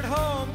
at 0.00 0.06
home, 0.06 0.48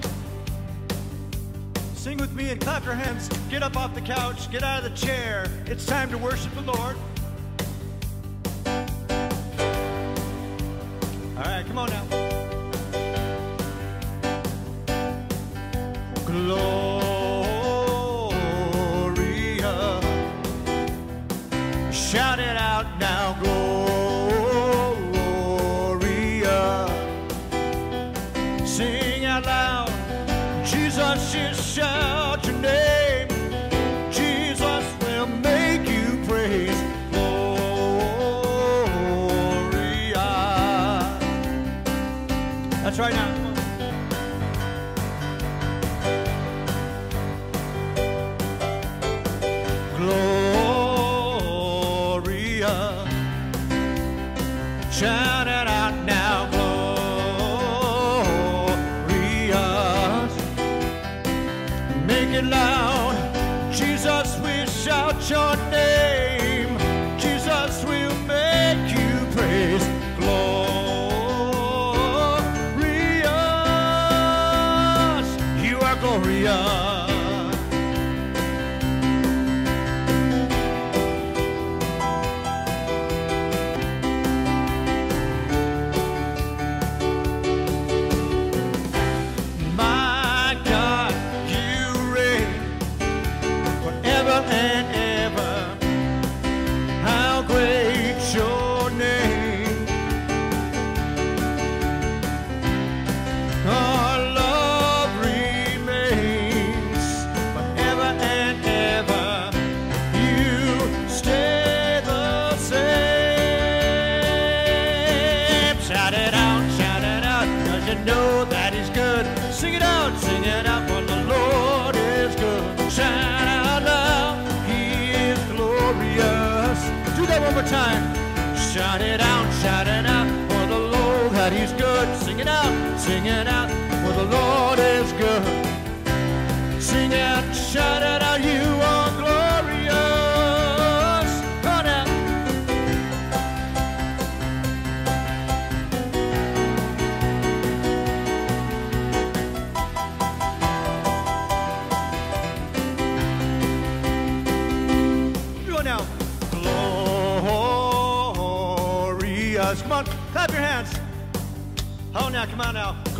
sing 1.94 2.18
with 2.18 2.34
me 2.34 2.50
and 2.50 2.60
clap 2.60 2.84
your 2.84 2.96
hands. 2.96 3.30
Get 3.50 3.62
up 3.62 3.78
off 3.78 3.94
the 3.94 4.02
couch, 4.02 4.50
get 4.52 4.64
out 4.64 4.84
of 4.84 4.92
the 4.92 4.98
chair. 4.98 5.46
It's 5.68 5.86
time 5.86 6.10
to 6.10 6.18
worship 6.18 6.52
the 6.56 6.62
Lord. 6.62 6.96
All 11.38 11.44
right, 11.44 11.64
come 11.68 11.78
on 11.78 11.90
now. 11.90 12.06
Glory. 16.26 16.95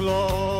long. 0.06 0.55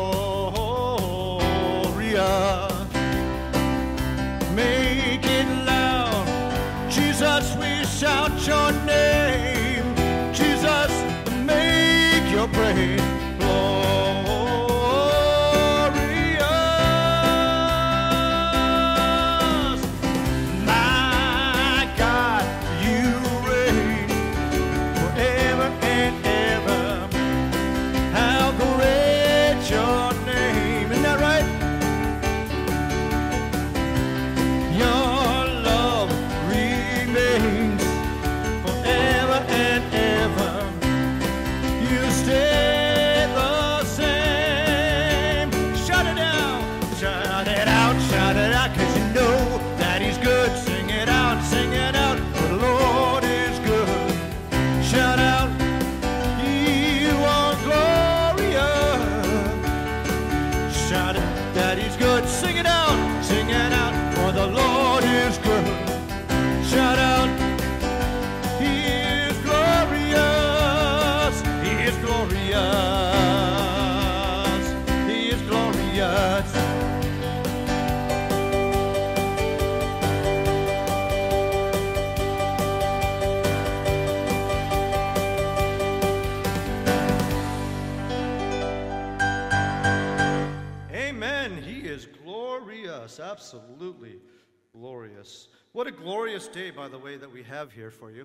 What 95.76 95.86
a 95.86 95.92
glorious 95.92 96.48
day, 96.48 96.70
by 96.70 96.88
the 96.88 96.98
way, 96.98 97.18
that 97.18 97.30
we 97.30 97.42
have 97.42 97.70
here 97.70 97.90
for 97.90 98.10
you. 98.10 98.24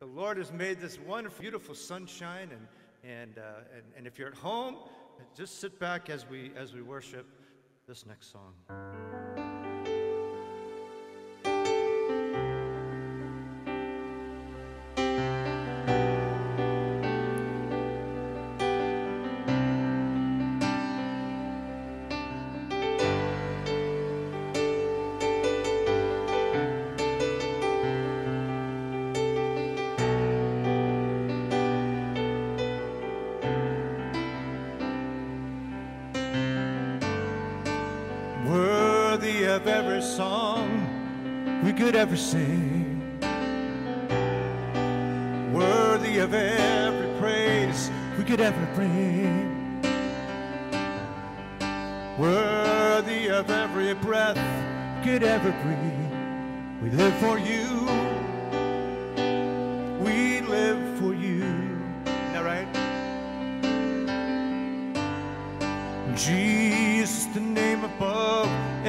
The 0.00 0.06
Lord 0.06 0.36
has 0.36 0.50
made 0.50 0.80
this 0.80 0.98
wonderful, 0.98 1.40
beautiful 1.40 1.76
sunshine, 1.76 2.48
and, 2.50 2.66
and, 3.08 3.38
uh, 3.38 3.60
and, 3.72 3.84
and 3.96 4.04
if 4.04 4.18
you're 4.18 4.26
at 4.26 4.34
home, 4.34 4.74
just 5.36 5.60
sit 5.60 5.78
back 5.78 6.10
as 6.10 6.28
we, 6.28 6.50
as 6.56 6.74
we 6.74 6.82
worship 6.82 7.24
this 7.86 8.04
next 8.04 8.32
song. 8.32 8.54
Of 39.62 39.68
every 39.68 40.02
song 40.02 41.62
we 41.62 41.72
could 41.72 41.94
ever 41.94 42.16
sing. 42.16 43.00
Worthy 45.52 46.18
of 46.18 46.34
every 46.34 47.20
praise 47.20 47.88
we 48.18 48.24
could 48.24 48.40
ever 48.40 48.66
bring. 48.74 49.80
Worthy 52.18 53.28
of 53.28 53.50
every 53.50 53.94
breath 53.94 54.36
we 54.98 55.04
could 55.04 55.22
ever 55.22 55.52
breathe. 55.62 56.82
We 56.82 56.90
live 56.90 57.14
for 57.18 57.38
you. 57.38 58.11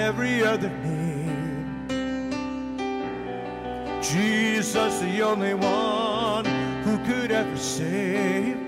Every 0.03 0.43
other 0.43 0.69
name. 0.69 1.87
Jesus, 4.01 4.99
the 4.99 5.21
only 5.21 5.53
one 5.53 6.45
who 6.83 6.97
could 7.05 7.31
ever 7.31 7.57
save. 7.57 8.62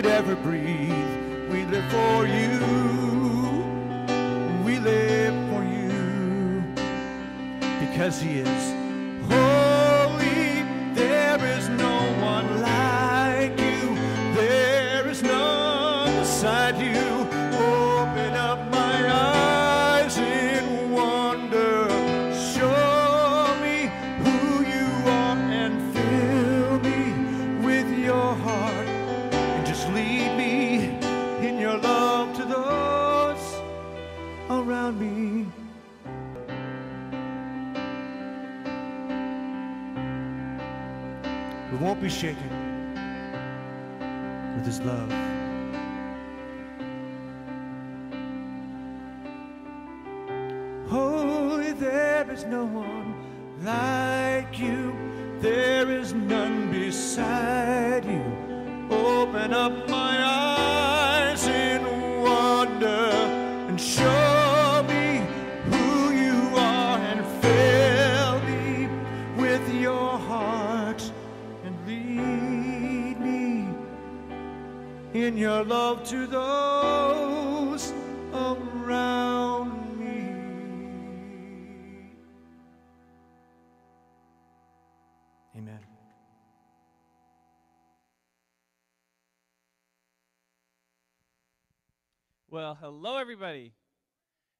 Could 0.00 0.12
ever 0.12 0.36
breathe. 0.36 1.50
We 1.50 1.64
live 1.64 1.90
for 1.90 2.24
you. 2.24 2.60
We 4.64 4.78
live 4.78 5.34
for 5.50 5.64
you 5.64 6.62
because 7.80 8.20
he 8.20 8.38
is 8.38 8.87
be 42.08 42.14
shaken 42.14 42.50
with 44.56 44.64
his 44.64 44.80
love. 44.80 45.10
Holy, 50.88 51.72
there 51.72 52.30
is 52.30 52.44
no 52.44 52.64
one 52.64 53.14
like 53.62 54.58
you. 54.58 54.94
There 55.40 55.90
is 55.90 56.14
none 56.14 56.70
beside 56.70 58.06
you. 58.06 58.24
Open 58.90 59.52
up 59.52 59.87
in 75.28 75.36
your 75.36 75.62
love 75.62 76.02
to 76.08 76.26
those 76.26 77.92
around 78.32 79.98
me. 80.00 80.32
Amen. 85.54 85.80
Well, 92.50 92.78
hello, 92.80 93.18
everybody. 93.18 93.74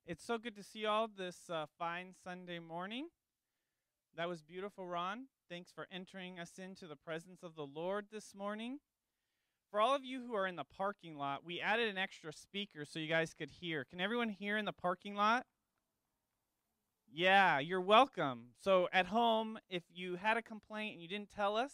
It's 0.04 0.23
so 0.23 0.37
good 0.37 0.54
to 0.57 0.62
see 0.62 0.81
you 0.81 0.88
all 0.88 1.09
this 1.09 1.49
uh, 1.49 1.64
fine 1.78 2.12
Sunday 2.23 2.59
morning. 2.59 3.09
That 4.19 4.28
was 4.28 4.42
beautiful, 4.42 4.87
Ron. 4.87 5.28
Thanks 5.49 5.73
for 5.73 5.87
entering 5.90 6.38
us 6.38 6.59
into 6.59 6.87
the 6.87 6.97
presence 6.97 7.42
of 7.42 7.54
the 7.54 7.66
Lord 7.66 8.09
this 8.12 8.35
morning. 8.35 8.81
For 9.70 9.80
all 9.80 9.94
of 9.94 10.04
you 10.04 10.22
who 10.26 10.34
are 10.34 10.46
in 10.46 10.56
the 10.56 10.64
parking 10.64 11.18
lot, 11.18 11.44
we 11.44 11.60
added 11.60 11.88
an 11.88 11.98
extra 11.98 12.32
speaker 12.32 12.84
so 12.87 12.98
you 12.98 13.06
guys 13.06 13.34
could 13.34 13.50
hear. 13.50 13.84
Can 13.84 14.00
everyone 14.00 14.30
hear 14.30 14.56
in 14.56 14.64
the 14.64 14.72
parking 14.72 15.14
lot? 15.14 15.44
Yeah, 17.12 17.58
you're 17.58 17.80
welcome. 17.80 18.48
So 18.62 18.88
at 18.92 19.06
home, 19.06 19.58
if 19.68 19.82
you 19.92 20.16
had 20.16 20.37
a 20.38 20.42
complaint 20.42 20.94
and 20.94 21.02
you 21.02 21.08
didn't 21.08 21.30
tell 21.30 21.56
us 21.56 21.72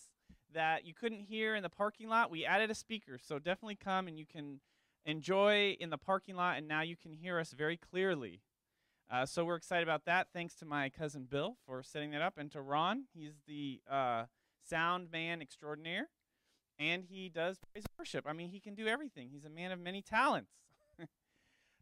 that 0.53 0.85
you 0.85 0.93
couldn't 0.93 1.21
hear 1.21 1.55
in 1.55 1.63
the 1.63 1.69
parking 1.69 2.09
lot, 2.09 2.31
we 2.31 2.45
added 2.45 2.71
a 2.71 2.75
speaker. 2.75 3.19
So 3.23 3.39
definitely 3.39 3.77
come 3.77 4.09
and 4.09 4.19
you 4.19 4.27
can 4.27 4.61
enjoy 5.07 5.77
in 5.79 5.91
the 5.91 5.99
parking 5.99 6.35
lot, 6.35 6.57
and 6.57 6.67
now 6.67 6.81
you 6.81 6.97
can 6.97 7.13
hear 7.13 7.39
us 7.39 7.53
very 7.53 7.77
clearly. 7.77 8.41
Uh, 9.11 9.27
so 9.27 9.45
we're 9.45 9.57
excited 9.57 9.83
about 9.83 10.07
that. 10.07 10.29
Thanks 10.33 10.55
to 10.57 10.65
my 10.65 10.89
cousin 10.89 11.27
Bill 11.31 11.57
for 11.67 11.83
setting 11.83 12.11
that 12.13 12.23
up, 12.23 12.39
and 12.39 12.51
to 12.53 12.61
Ron. 12.61 13.05
He's 13.13 13.35
the 13.47 13.81
uh, 13.91 14.25
sound 14.69 15.11
man 15.13 15.43
extraordinaire, 15.43 16.09
and 16.79 17.05
he 17.05 17.29
does 17.29 17.59
praise 17.73 17.85
worship. 17.99 18.25
I 18.29 18.33
mean, 18.33 18.51
he 18.51 18.61
can 18.61 18.75
do 18.75 18.87
everything. 18.87 19.29
He's 19.31 19.45
a 19.45 19.51
man 19.51 19.73
of 19.73 19.81
many 19.81 20.03
talents. 20.03 20.51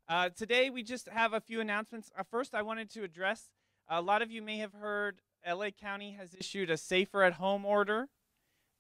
uh, 0.09 0.31
today, 0.31 0.71
we 0.71 0.83
just 0.83 1.09
have 1.09 1.33
a 1.33 1.41
few 1.41 1.61
announcements. 1.61 2.11
Uh, 2.19 2.23
first, 2.31 2.55
I 2.55 2.63
wanted 2.63 2.91
to 2.91 3.03
address 3.03 3.51
a 3.89 4.01
lot 4.01 4.23
of 4.23 4.31
you 4.31 4.43
may 4.43 4.59
have 4.59 4.73
heard 4.73 5.21
LA 5.47 5.71
County 5.71 6.13
has 6.13 6.35
issued 6.35 6.71
a 6.71 6.77
safer 6.77 7.23
at 7.23 7.35
home 7.35 7.65
order. 7.65 8.09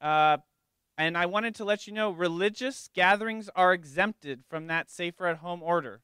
Uh, 0.00 0.38
and 0.98 1.16
I 1.16 1.26
wanted 1.26 1.54
to 1.56 1.64
let 1.64 1.86
you 1.86 1.92
know 1.92 2.10
religious 2.10 2.88
gatherings 2.94 3.48
are 3.56 3.72
exempted 3.72 4.44
from 4.48 4.66
that 4.66 4.90
safer 4.90 5.26
at 5.26 5.38
home 5.38 5.62
order 5.62 6.00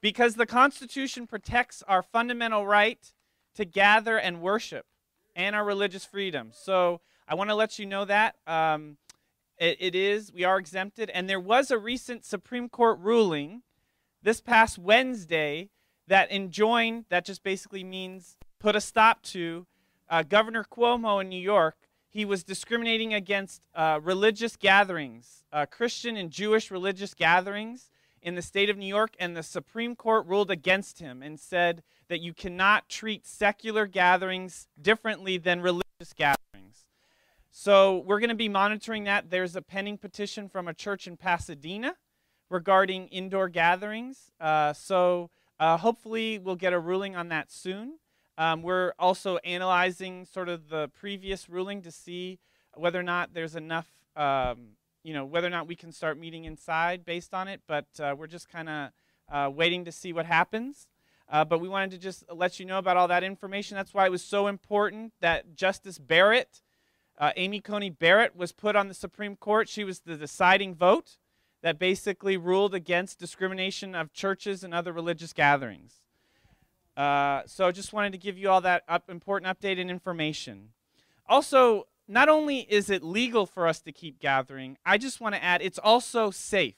because 0.00 0.34
the 0.34 0.46
Constitution 0.46 1.26
protects 1.26 1.82
our 1.86 2.02
fundamental 2.02 2.66
right 2.66 3.12
to 3.56 3.64
gather 3.64 4.16
and 4.16 4.40
worship 4.40 4.86
and 5.34 5.54
our 5.54 5.64
religious 5.64 6.04
freedom. 6.04 6.50
So 6.52 7.00
I 7.30 7.34
want 7.34 7.48
to 7.48 7.54
let 7.54 7.78
you 7.78 7.86
know 7.86 8.04
that. 8.06 8.34
Um, 8.44 8.96
it, 9.56 9.76
it 9.78 9.94
is. 9.94 10.32
We 10.32 10.42
are 10.42 10.58
exempted. 10.58 11.10
And 11.10 11.30
there 11.30 11.38
was 11.38 11.70
a 11.70 11.78
recent 11.78 12.24
Supreme 12.24 12.68
Court 12.68 12.98
ruling 12.98 13.62
this 14.20 14.40
past 14.40 14.78
Wednesday 14.78 15.70
that 16.08 16.32
enjoined, 16.32 17.04
that 17.08 17.24
just 17.24 17.44
basically 17.44 17.84
means 17.84 18.36
put 18.58 18.74
a 18.74 18.80
stop 18.80 19.22
to 19.22 19.64
uh, 20.08 20.24
Governor 20.24 20.64
Cuomo 20.64 21.20
in 21.20 21.28
New 21.28 21.40
York. 21.40 21.76
He 22.08 22.24
was 22.24 22.42
discriminating 22.42 23.14
against 23.14 23.62
uh, 23.76 24.00
religious 24.02 24.56
gatherings, 24.56 25.44
uh, 25.52 25.66
Christian 25.66 26.16
and 26.16 26.32
Jewish 26.32 26.72
religious 26.72 27.14
gatherings 27.14 27.90
in 28.20 28.34
the 28.34 28.42
state 28.42 28.68
of 28.68 28.76
New 28.76 28.86
York, 28.86 29.14
and 29.20 29.36
the 29.36 29.44
Supreme 29.44 29.94
Court 29.94 30.26
ruled 30.26 30.50
against 30.50 30.98
him 30.98 31.22
and 31.22 31.38
said 31.38 31.84
that 32.08 32.20
you 32.20 32.34
cannot 32.34 32.88
treat 32.88 33.24
secular 33.24 33.86
gatherings 33.86 34.66
differently 34.82 35.38
than 35.38 35.60
religious 35.60 36.12
gatherings. 36.16 36.49
So 37.50 37.98
we're 38.06 38.20
going 38.20 38.30
to 38.30 38.36
be 38.36 38.48
monitoring 38.48 39.04
that. 39.04 39.30
There's 39.30 39.56
a 39.56 39.62
pending 39.62 39.98
petition 39.98 40.48
from 40.48 40.68
a 40.68 40.74
church 40.74 41.06
in 41.06 41.16
Pasadena 41.16 41.96
regarding 42.48 43.08
indoor 43.08 43.48
gatherings. 43.48 44.30
Uh, 44.40 44.72
so 44.72 45.30
uh, 45.58 45.76
hopefully 45.76 46.38
we'll 46.38 46.56
get 46.56 46.72
a 46.72 46.78
ruling 46.78 47.16
on 47.16 47.28
that 47.28 47.50
soon. 47.50 47.98
Um, 48.38 48.62
we're 48.62 48.92
also 48.98 49.36
analyzing 49.38 50.24
sort 50.24 50.48
of 50.48 50.68
the 50.68 50.88
previous 50.88 51.48
ruling 51.48 51.82
to 51.82 51.90
see 51.90 52.38
whether 52.74 52.98
or 52.98 53.02
not 53.02 53.34
there's 53.34 53.56
enough, 53.56 53.88
um, 54.16 54.76
you 55.02 55.12
know, 55.12 55.24
whether 55.24 55.46
or 55.46 55.50
not 55.50 55.66
we 55.66 55.76
can 55.76 55.92
start 55.92 56.18
meeting 56.18 56.44
inside 56.44 57.04
based 57.04 57.34
on 57.34 57.48
it. 57.48 57.60
But 57.66 57.86
uh, 57.98 58.14
we're 58.16 58.28
just 58.28 58.48
kind 58.48 58.68
of 58.68 58.90
uh, 59.30 59.50
waiting 59.50 59.84
to 59.84 59.92
see 59.92 60.12
what 60.12 60.26
happens. 60.26 60.86
Uh, 61.28 61.44
but 61.44 61.60
we 61.60 61.68
wanted 61.68 61.90
to 61.90 61.98
just 61.98 62.24
let 62.32 62.58
you 62.58 62.66
know 62.66 62.78
about 62.78 62.96
all 62.96 63.08
that 63.08 63.22
information. 63.22 63.76
That's 63.76 63.92
why 63.92 64.06
it 64.06 64.10
was 64.10 64.24
so 64.24 64.46
important 64.46 65.12
that 65.20 65.54
Justice 65.54 65.98
Barrett, 65.98 66.62
uh, 67.20 67.32
Amy 67.36 67.60
Coney 67.60 67.90
Barrett, 67.90 68.34
was 68.34 68.50
put 68.50 68.74
on 68.74 68.88
the 68.88 68.94
Supreme 68.94 69.36
Court. 69.36 69.68
She 69.68 69.84
was 69.84 70.00
the 70.00 70.16
deciding 70.16 70.74
vote 70.74 71.18
that 71.62 71.78
basically 71.78 72.38
ruled 72.38 72.74
against 72.74 73.18
discrimination 73.18 73.94
of 73.94 74.14
churches 74.14 74.64
and 74.64 74.72
other 74.72 74.92
religious 74.92 75.34
gatherings. 75.34 76.00
Uh, 76.96 77.42
so 77.44 77.70
just 77.70 77.92
wanted 77.92 78.12
to 78.12 78.18
give 78.18 78.38
you 78.38 78.48
all 78.48 78.62
that 78.62 78.82
up, 78.88 79.10
important 79.10 79.54
update 79.54 79.78
and 79.78 79.90
information. 79.90 80.70
Also, 81.28 81.86
not 82.08 82.30
only 82.30 82.60
is 82.60 82.88
it 82.88 83.04
legal 83.04 83.44
for 83.44 83.68
us 83.68 83.80
to 83.82 83.92
keep 83.92 84.18
gathering, 84.18 84.78
I 84.84 84.96
just 84.96 85.20
want 85.20 85.34
to 85.34 85.44
add 85.44 85.60
it's 85.60 85.78
also 85.78 86.30
safe. 86.30 86.76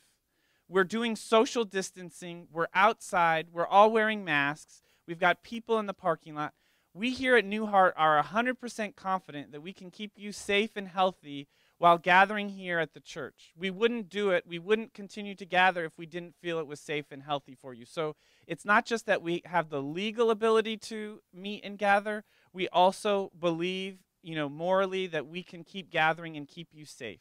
We're 0.69 0.85
doing 0.85 1.15
social 1.17 1.65
distancing, 1.65 2.49
we're 2.53 2.67
outside, 2.75 3.49
we're 3.53 3.67
all 3.67 3.93
wearing 3.93 4.25
masks, 4.25 4.83
we've 5.07 5.19
got 5.21 5.43
people 5.43 5.79
in 5.79 5.87
the 5.87 5.95
parking 5.95 6.35
lot. 6.35 6.53
We 6.95 7.11
here 7.13 7.37
at 7.37 7.45
New 7.45 7.67
Heart 7.67 7.95
are 7.97 8.23
100% 8.23 8.97
confident 8.97 9.53
that 9.53 9.63
we 9.63 9.73
can 9.73 9.91
keep 9.91 10.13
you 10.17 10.31
safe 10.31 10.77
and 10.77 10.89
healthy 10.89 11.49
while 11.79 11.97
gathering 11.97 12.51
here 12.51 12.79
at 12.79 12.93
the 12.93 13.01
church. 13.01 13.53
We 13.57 13.71
wouldn't 13.71 14.09
do 14.11 14.31
it, 14.31 14.45
we 14.47 14.59
wouldn't 14.59 14.93
continue 14.93 15.35
to 15.35 15.47
gather 15.47 15.85
if 15.85 15.97
we 15.97 16.07
didn't 16.07 16.37
feel 16.41 16.59
it 16.59 16.67
was 16.67 16.81
safe 16.81 17.07
and 17.11 17.23
healthy 17.23 17.57
for 17.61 17.73
you. 17.73 17.87
So 17.87 18.15
it's 18.47 18.65
not 18.65 18.85
just 18.85 19.07
that 19.07 19.23
we 19.23 19.43
have 19.47 19.71
the 19.71 19.83
legal 19.83 20.31
ability 20.31 20.77
to 20.77 21.23
meet 21.33 21.65
and 21.65 21.79
gather, 21.79 22.25
we 22.53 22.69
also 22.69 23.33
believe, 23.41 23.99
you 24.23 24.35
know, 24.35 24.49
morally 24.49 25.07
that 25.07 25.27
we 25.27 25.43
can 25.43 25.65
keep 25.65 25.91
gathering 25.91 26.37
and 26.37 26.47
keep 26.47 26.69
you 26.73 26.85
safe. 26.85 27.21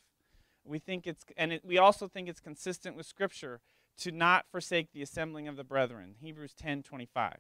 We 0.65 0.79
think 0.79 1.07
it's 1.07 1.25
and 1.37 1.53
it, 1.53 1.65
we 1.65 1.77
also 1.77 2.07
think 2.07 2.27
it's 2.27 2.39
consistent 2.39 2.95
with 2.95 3.05
scripture 3.05 3.61
to 3.99 4.11
not 4.11 4.45
forsake 4.51 4.91
the 4.91 5.01
assembling 5.01 5.47
of 5.47 5.55
the 5.55 5.63
brethren. 5.63 6.15
Hebrews 6.19 6.53
10:25. 6.61 7.37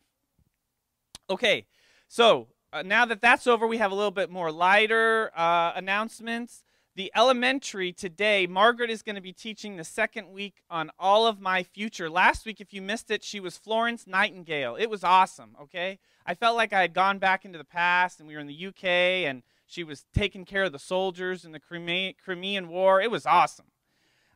Okay. 1.29 1.65
So, 2.13 2.47
uh, 2.73 2.81
now 2.81 3.05
that 3.05 3.21
that's 3.21 3.47
over, 3.47 3.65
we 3.65 3.77
have 3.77 3.93
a 3.93 3.95
little 3.95 4.11
bit 4.11 4.29
more 4.29 4.51
lighter 4.51 5.31
uh, 5.33 5.71
announcements 5.77 6.61
the 6.95 7.11
elementary 7.15 7.93
today, 7.93 8.47
Margaret 8.47 8.89
is 8.89 9.01
going 9.01 9.15
to 9.15 9.21
be 9.21 9.31
teaching 9.31 9.77
the 9.77 9.83
second 9.85 10.29
week 10.29 10.55
on 10.69 10.91
all 10.99 11.25
of 11.25 11.39
my 11.39 11.63
future. 11.63 12.09
Last 12.09 12.45
week, 12.45 12.59
if 12.59 12.73
you 12.73 12.81
missed 12.81 13.09
it, 13.11 13.23
she 13.23 13.39
was 13.39 13.57
Florence 13.57 14.05
Nightingale. 14.05 14.75
It 14.75 14.87
was 14.87 15.03
awesome, 15.03 15.55
okay? 15.61 15.99
I 16.25 16.35
felt 16.35 16.57
like 16.57 16.73
I 16.73 16.81
had 16.81 16.93
gone 16.93 17.17
back 17.17 17.45
into 17.45 17.57
the 17.57 17.63
past 17.63 18.19
and 18.19 18.27
we 18.27 18.33
were 18.33 18.41
in 18.41 18.47
the 18.47 18.67
UK 18.67 18.83
and 18.83 19.41
she 19.65 19.85
was 19.85 20.05
taking 20.13 20.43
care 20.43 20.65
of 20.65 20.73
the 20.73 20.79
soldiers 20.79 21.45
in 21.45 21.53
the 21.53 21.61
Crimean 21.61 22.67
War. 22.67 23.01
It 23.01 23.09
was 23.09 23.25
awesome. 23.25 23.67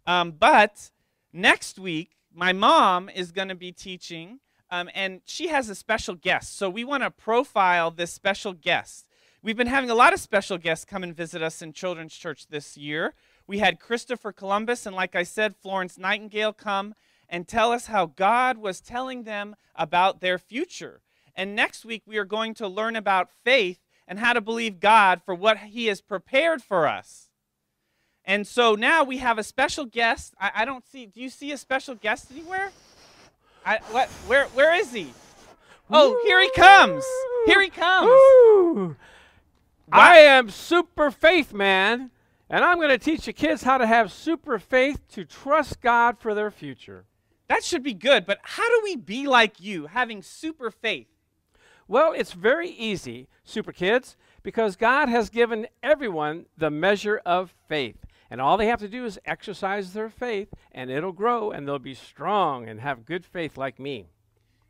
Um, 0.08 0.32
but 0.32 0.91
next 1.34 1.77
week, 1.77 2.12
my 2.34 2.53
mom 2.53 3.10
is 3.10 3.34
going 3.34 3.50
to 3.50 3.55
be 3.55 3.74
teaching, 3.74 4.39
um, 4.69 4.89
and 4.93 5.22
she 5.25 5.48
has 5.48 5.69
a 5.69 5.75
special 5.75 6.15
guest. 6.15 6.57
So 6.57 6.69
we 6.69 6.84
want 6.84 7.03
to 7.03 7.12
profile 7.12 7.91
this 7.91 8.12
special 8.12 8.53
guest. 8.53 9.07
We've 9.41 9.57
been 9.57 9.67
having 9.67 9.89
a 9.89 9.95
lot 9.95 10.13
of 10.13 10.19
special 10.19 10.57
guests 10.57 10.86
come 10.86 11.03
and 11.03 11.15
visit 11.15 11.43
us 11.43 11.62
in 11.62 11.74
Children's 11.74 12.15
Church 12.15 12.48
this 12.48 12.77
year. 12.77 13.13
We 13.48 13.60
had 13.60 13.79
Christopher 13.79 14.31
Columbus 14.31 14.86
and, 14.86 14.95
like 14.95 15.15
I 15.15 15.24
said, 15.24 15.55
Florence 15.55 15.98
Nightingale 15.98 16.53
come 16.53 16.95
and 17.29 17.48
tell 17.48 17.72
us 17.72 17.88
how 17.88 18.07
God 18.07 18.57
was 18.57 18.81
telling 18.81 19.24
them 19.24 19.55
about 19.75 20.19
their 20.19 20.39
future. 20.39 21.01
And 21.36 21.55
next 21.55 21.86
week, 21.86 22.03
we 22.07 22.17
are 22.17 22.25
going 22.25 22.53
to 22.55 22.67
learn 22.67 22.95
about 22.95 23.29
faith 23.43 23.79
and 24.07 24.19
how 24.19 24.34
to 24.34 24.41
believe 24.41 24.79
God 24.79 25.22
for 25.24 25.36
what 25.36 25.57
He 25.60 25.88
has 25.88 26.01
prepared 26.01 26.63
for 26.63 26.88
us. 26.88 27.29
And 28.24 28.48
so 28.48 28.74
now 28.74 29.03
we 29.03 29.17
have 29.17 29.38
a 29.38 29.43
special 29.43 29.86
guest. 29.86 30.34
I, 30.39 30.51
I 30.55 30.65
don't 30.65 30.86
see. 30.86 31.05
Do 31.05 31.22
you 31.22 31.29
see 31.29 31.51
a 31.51 31.57
special 31.57 31.93
guest 31.93 32.31
anywhere? 32.31 32.72
I, 33.65 33.79
what? 33.91 34.10
Where? 34.27 34.45
Where 34.48 34.75
is 34.75 34.91
he? 34.91 35.12
Oh, 35.89 36.19
here 36.25 36.39
he 36.41 36.51
comes. 36.51 37.03
Here 37.45 37.62
he 37.62 37.69
comes. 37.69 38.95
I 39.91 40.19
am 40.19 40.50
Super 40.50 41.12
Faith 41.12 41.53
Man, 41.53 42.12
and 42.50 42.63
I'm 42.63 42.77
going 42.77 42.89
to 42.89 42.98
teach 42.98 43.25
the 43.25 43.34
kids 43.34 43.63
how 43.63 43.77
to 43.77 43.88
have 43.88 44.12
super 44.12 44.60
faith 44.60 45.07
to 45.10 45.25
trust 45.25 45.81
God 45.81 46.19
for 46.19 46.34
their 46.34 46.51
future. 46.51 47.05
That 47.48 47.63
should 47.63 47.84
be 47.84 47.93
good, 47.93 48.25
but 48.25 48.39
how 48.41 48.67
do 48.67 48.81
we 48.84 48.95
be 48.95 49.27
like 49.27 49.60
you, 49.60 49.88
having 49.88 50.22
super 50.24 50.72
faith? 50.72 51.07
Well, 51.88 52.13
it's 52.13 52.34
very 52.34 52.69
easy, 52.69 53.27
super 53.43 53.72
kids, 53.72 54.17
because 54.41 54.75
God 54.75 55.07
has 55.10 55.29
given 55.29 55.67
everyone 55.84 56.48
the 56.57 56.72
measure 56.72 57.22
of 57.25 57.53
faith. 57.67 58.04
And 58.29 58.41
all 58.41 58.58
they 58.58 58.67
have 58.67 58.79
to 58.79 58.88
do 58.88 59.05
is 59.05 59.20
exercise 59.25 59.94
their 59.94 60.10
faith, 60.10 60.50
and 60.72 60.89
it'll 60.89 61.12
grow, 61.12 61.51
and 61.51 61.67
they'll 61.67 61.79
be 61.79 61.94
strong 61.94 62.67
and 62.67 62.79
have 62.79 63.05
good 63.05 63.25
faith 63.25 63.58
like 63.58 63.79
me. 63.79 64.08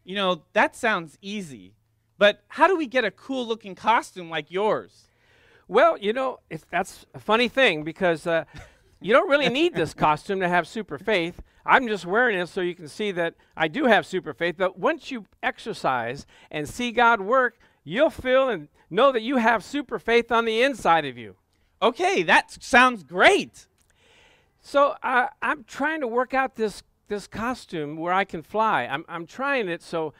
You 0.04 0.16
know, 0.16 0.44
that 0.54 0.76
sounds 0.76 1.18
easy. 1.22 1.74
But 2.18 2.44
how 2.48 2.68
do 2.68 2.78
we 2.78 2.88
get 2.88 3.06
a 3.06 3.12
cool 3.12 3.48
looking 3.48 3.76
costume 3.76 4.30
like 4.30 4.52
yours? 4.52 5.08
Well, 5.68 5.98
you 5.98 6.14
know, 6.14 6.40
that's 6.70 7.06
a 7.14 7.20
funny 7.20 7.48
thing 7.48 7.84
because 7.84 8.28
uh, 8.28 8.46
you 9.02 9.14
don't 9.14 9.30
really 9.30 9.50
need 9.50 9.74
this 9.74 9.94
costume 9.96 10.40
to 10.42 10.48
have 10.48 10.68
super 10.68 10.98
faith. 10.98 11.42
I'm 11.66 11.88
just 11.88 12.06
wearing 12.06 12.38
it 12.38 12.48
so 12.48 12.62
you 12.62 12.76
can 12.76 12.88
see 12.88 13.12
that 13.14 13.34
I 13.58 13.68
do 13.68 13.86
have 13.86 14.06
super 14.06 14.34
faith. 14.34 14.56
But 14.58 14.78
once 14.78 15.10
you 15.10 15.26
exercise 15.42 16.28
and 16.52 16.70
see 16.70 16.92
God 16.92 17.22
work, 17.22 17.58
you'll 17.84 18.12
feel 18.12 18.50
and 18.50 18.68
know 18.90 19.12
that 19.12 19.24
you 19.24 19.38
have 19.38 19.64
super 19.64 19.98
faith 19.98 20.32
on 20.32 20.46
the 20.46 20.62
inside 20.62 21.06
of 21.06 21.18
you. 21.18 21.36
Okay, 21.82 22.24
that 22.24 22.52
sounds 22.64 23.04
great. 23.04 23.68
So 24.62 24.96
uh, 25.04 25.28
I'm 25.42 25.64
trying 25.64 26.02
to 26.02 26.08
work 26.08 26.34
out 26.34 26.56
this 26.56 26.84
this 27.08 27.28
costume 27.28 27.98
where 27.98 28.14
I 28.14 28.24
can 28.24 28.42
fly. 28.42 28.86
I'm 28.86 29.06
I'm 29.08 29.28
trying 29.28 29.70
it 29.70 29.84
so 29.84 30.14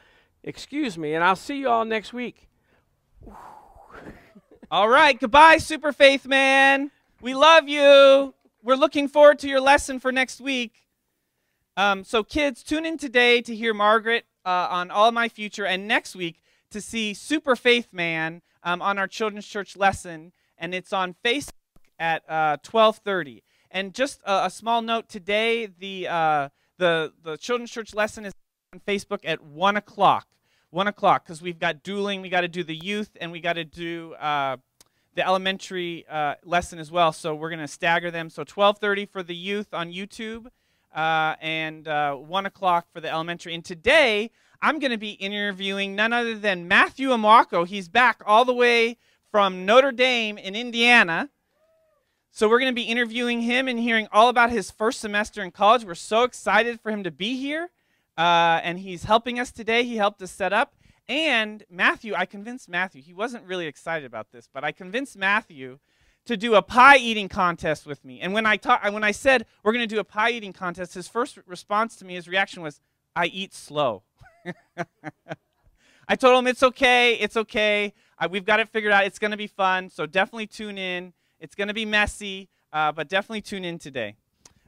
excuse 0.44 0.96
me, 0.96 1.14
and 1.14 1.24
I'll 1.24 1.36
see 1.36 1.58
you 1.58 1.68
all 1.68 1.84
next 1.84 2.12
week. 2.12 2.48
all 4.70 4.88
right, 4.88 5.18
goodbye, 5.18 5.58
Super 5.58 5.92
Faith 5.92 6.26
Man. 6.26 6.90
We 7.20 7.34
love 7.34 7.68
you. 7.68 8.34
We're 8.62 8.76
looking 8.76 9.08
forward 9.08 9.38
to 9.40 9.48
your 9.48 9.60
lesson 9.60 9.98
for 9.98 10.12
next 10.12 10.40
week. 10.40 10.86
Um, 11.76 12.04
so, 12.04 12.22
kids, 12.22 12.62
tune 12.62 12.86
in 12.86 12.96
today 12.98 13.42
to 13.42 13.54
hear 13.54 13.74
Margaret 13.74 14.24
uh, 14.44 14.68
on 14.70 14.90
All 14.90 15.12
My 15.12 15.28
Future, 15.28 15.66
and 15.66 15.86
next 15.86 16.16
week 16.16 16.42
to 16.70 16.80
see 16.80 17.14
Super 17.14 17.56
Faith 17.56 17.92
Man 17.92 18.42
um, 18.62 18.80
on 18.80 18.98
our 18.98 19.06
Children's 19.06 19.46
Church 19.46 19.76
lesson, 19.76 20.32
and 20.58 20.74
it's 20.74 20.92
on 20.92 21.14
Facebook 21.24 21.52
at 21.98 22.22
uh, 22.28 22.58
12:30. 22.62 23.42
And 23.70 23.94
just 23.94 24.20
a, 24.24 24.46
a, 24.46 24.50
small 24.50 24.82
note 24.82 25.08
today: 25.08 25.66
the 25.66 26.08
uh, 26.08 26.48
the 26.78 27.12
the 27.22 27.36
Children's 27.36 27.70
Church 27.70 27.94
lesson 27.94 28.24
is 28.24 28.32
on 28.72 28.80
Facebook 28.80 29.20
at 29.24 29.42
one 29.42 29.76
o'clock 29.76 30.26
one 30.70 30.86
o'clock 30.86 31.24
because 31.24 31.40
we've 31.40 31.58
got 31.58 31.82
dueling. 31.82 32.20
We 32.20 32.28
got 32.28 32.42
to 32.42 32.48
do 32.48 32.62
the 32.62 32.76
youth 32.76 33.10
and 33.20 33.32
we 33.32 33.40
got 33.40 33.54
to 33.54 33.64
do 33.64 34.14
uh, 34.14 34.58
the 35.14 35.26
elementary 35.26 36.04
uh, 36.08 36.34
lesson 36.44 36.78
as 36.78 36.90
well. 36.90 37.12
So 37.12 37.34
we're 37.34 37.48
going 37.48 37.60
to 37.60 37.68
stagger 37.68 38.10
them. 38.10 38.30
So 38.30 38.44
12:30 38.44 39.08
for 39.08 39.22
the 39.22 39.34
youth 39.34 39.72
on 39.72 39.92
YouTube 39.92 40.46
uh, 40.94 41.34
and 41.40 41.88
uh, 41.88 42.14
one 42.14 42.46
o'clock 42.46 42.86
for 42.92 43.00
the 43.00 43.10
elementary. 43.10 43.54
And 43.54 43.64
today 43.64 44.30
I'm 44.60 44.78
going 44.78 44.90
to 44.90 44.98
be 44.98 45.12
interviewing 45.12 45.94
none 45.94 46.12
other 46.12 46.38
than 46.38 46.68
Matthew 46.68 47.08
Amwako. 47.08 47.66
He's 47.66 47.88
back 47.88 48.22
all 48.26 48.44
the 48.44 48.54
way 48.54 48.98
from 49.36 49.66
Notre 49.66 49.92
Dame 49.92 50.38
in 50.38 50.56
Indiana. 50.56 51.28
So 52.30 52.48
we're 52.48 52.58
going 52.58 52.72
to 52.72 52.74
be 52.74 52.84
interviewing 52.84 53.42
him 53.42 53.68
and 53.68 53.78
hearing 53.78 54.08
all 54.10 54.30
about 54.30 54.48
his 54.48 54.70
first 54.70 54.98
semester 54.98 55.42
in 55.42 55.50
college. 55.50 55.84
We're 55.84 55.94
so 55.94 56.22
excited 56.22 56.80
for 56.80 56.90
him 56.90 57.04
to 57.04 57.10
be 57.10 57.36
here. 57.36 57.68
Uh, 58.16 58.60
and 58.62 58.78
he's 58.78 59.04
helping 59.04 59.38
us 59.38 59.52
today. 59.52 59.84
He 59.84 59.98
helped 59.98 60.22
us 60.22 60.30
set 60.30 60.54
up. 60.54 60.74
And 61.06 61.64
Matthew, 61.68 62.14
I 62.14 62.24
convinced 62.24 62.66
Matthew, 62.66 63.02
he 63.02 63.12
wasn't 63.12 63.44
really 63.44 63.66
excited 63.66 64.06
about 64.06 64.32
this, 64.32 64.48
but 64.50 64.64
I 64.64 64.72
convinced 64.72 65.18
Matthew 65.18 65.80
to 66.24 66.38
do 66.38 66.54
a 66.54 66.62
pie 66.62 66.96
eating 66.96 67.28
contest 67.28 67.84
with 67.84 68.06
me. 68.06 68.22
And 68.22 68.32
when 68.32 68.46
I 68.46 68.56
ta- 68.56 68.88
when 68.90 69.04
I 69.04 69.10
said 69.10 69.44
we're 69.62 69.72
going 69.72 69.86
to 69.86 69.94
do 69.94 70.00
a 70.00 70.04
pie 70.04 70.30
eating 70.30 70.54
contest, 70.54 70.94
his 70.94 71.08
first 71.08 71.38
response 71.44 71.94
to 71.96 72.06
me, 72.06 72.14
his 72.14 72.26
reaction 72.26 72.62
was, 72.62 72.80
"I 73.14 73.26
eat 73.26 73.52
slow." 73.52 74.02
I 76.08 76.16
told 76.16 76.38
him 76.38 76.46
it's 76.46 76.62
okay, 76.62 77.16
it's 77.16 77.36
okay. 77.36 77.92
I, 78.18 78.26
we've 78.26 78.44
got 78.44 78.60
it 78.60 78.68
figured 78.68 78.92
out. 78.92 79.04
It's 79.04 79.18
going 79.18 79.30
to 79.30 79.36
be 79.36 79.46
fun. 79.46 79.90
So 79.90 80.06
definitely 80.06 80.46
tune 80.46 80.78
in. 80.78 81.12
It's 81.40 81.54
going 81.54 81.68
to 81.68 81.74
be 81.74 81.84
messy, 81.84 82.48
uh, 82.72 82.92
but 82.92 83.08
definitely 83.08 83.42
tune 83.42 83.64
in 83.64 83.78
today. 83.78 84.16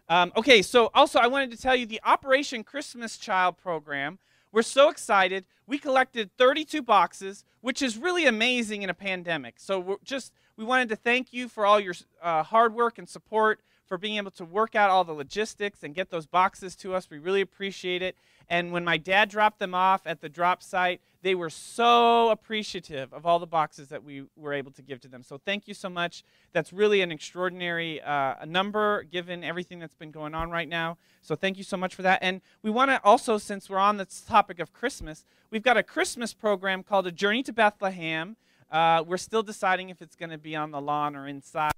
Um, 0.08 0.32
okay, 0.36 0.62
so 0.62 0.90
also 0.94 1.18
I 1.18 1.26
wanted 1.26 1.50
to 1.50 1.56
tell 1.56 1.76
you 1.76 1.86
the 1.86 2.00
Operation 2.04 2.64
Christmas 2.64 3.18
Child 3.18 3.58
program. 3.58 4.18
We're 4.52 4.62
so 4.62 4.88
excited. 4.88 5.44
We 5.66 5.78
collected 5.78 6.30
32 6.38 6.80
boxes, 6.80 7.44
which 7.60 7.82
is 7.82 7.98
really 7.98 8.26
amazing 8.26 8.82
in 8.82 8.88
a 8.88 8.94
pandemic. 8.94 9.56
So 9.58 9.78
we're 9.78 9.96
just 10.04 10.32
we 10.56 10.64
wanted 10.64 10.88
to 10.88 10.96
thank 10.96 11.32
you 11.32 11.48
for 11.48 11.66
all 11.66 11.78
your 11.78 11.94
uh, 12.22 12.42
hard 12.42 12.74
work 12.74 12.98
and 12.98 13.08
support 13.08 13.60
for 13.86 13.98
being 13.98 14.16
able 14.16 14.30
to 14.32 14.44
work 14.44 14.74
out 14.74 14.90
all 14.90 15.04
the 15.04 15.12
logistics 15.12 15.82
and 15.82 15.94
get 15.94 16.10
those 16.10 16.26
boxes 16.26 16.74
to 16.76 16.94
us. 16.94 17.08
We 17.10 17.18
really 17.18 17.40
appreciate 17.40 18.02
it. 18.02 18.16
And 18.50 18.72
when 18.72 18.84
my 18.84 18.96
dad 18.96 19.28
dropped 19.28 19.58
them 19.58 19.74
off 19.74 20.06
at 20.06 20.20
the 20.20 20.28
drop 20.28 20.62
site, 20.62 21.00
they 21.22 21.34
were 21.34 21.50
so 21.50 22.30
appreciative 22.30 23.12
of 23.12 23.26
all 23.26 23.38
the 23.38 23.46
boxes 23.46 23.88
that 23.88 24.04
we 24.04 24.24
were 24.36 24.54
able 24.54 24.70
to 24.72 24.82
give 24.82 25.00
to 25.00 25.08
them. 25.08 25.22
So 25.22 25.38
thank 25.44 25.68
you 25.68 25.74
so 25.74 25.88
much. 25.90 26.24
That's 26.52 26.72
really 26.72 27.02
an 27.02 27.10
extraordinary 27.10 28.00
uh, 28.00 28.44
number 28.46 29.02
given 29.02 29.44
everything 29.44 29.80
that's 29.80 29.94
been 29.94 30.10
going 30.10 30.34
on 30.34 30.50
right 30.50 30.68
now. 30.68 30.96
So 31.20 31.34
thank 31.34 31.58
you 31.58 31.64
so 31.64 31.76
much 31.76 31.94
for 31.94 32.02
that. 32.02 32.20
And 32.22 32.40
we 32.62 32.70
want 32.70 32.90
to 32.90 33.00
also, 33.04 33.36
since 33.36 33.68
we're 33.68 33.78
on 33.78 33.96
the 33.96 34.06
topic 34.06 34.60
of 34.60 34.72
Christmas, 34.72 35.24
we've 35.50 35.62
got 35.62 35.76
a 35.76 35.82
Christmas 35.82 36.32
program 36.32 36.82
called 36.82 37.06
A 37.06 37.12
Journey 37.12 37.42
to 37.42 37.52
Bethlehem. 37.52 38.36
Uh, 38.70 39.02
we're 39.06 39.16
still 39.16 39.42
deciding 39.42 39.90
if 39.90 40.00
it's 40.00 40.16
going 40.16 40.30
to 40.30 40.38
be 40.38 40.54
on 40.54 40.70
the 40.70 40.80
lawn 40.80 41.16
or 41.16 41.26
inside, 41.26 41.72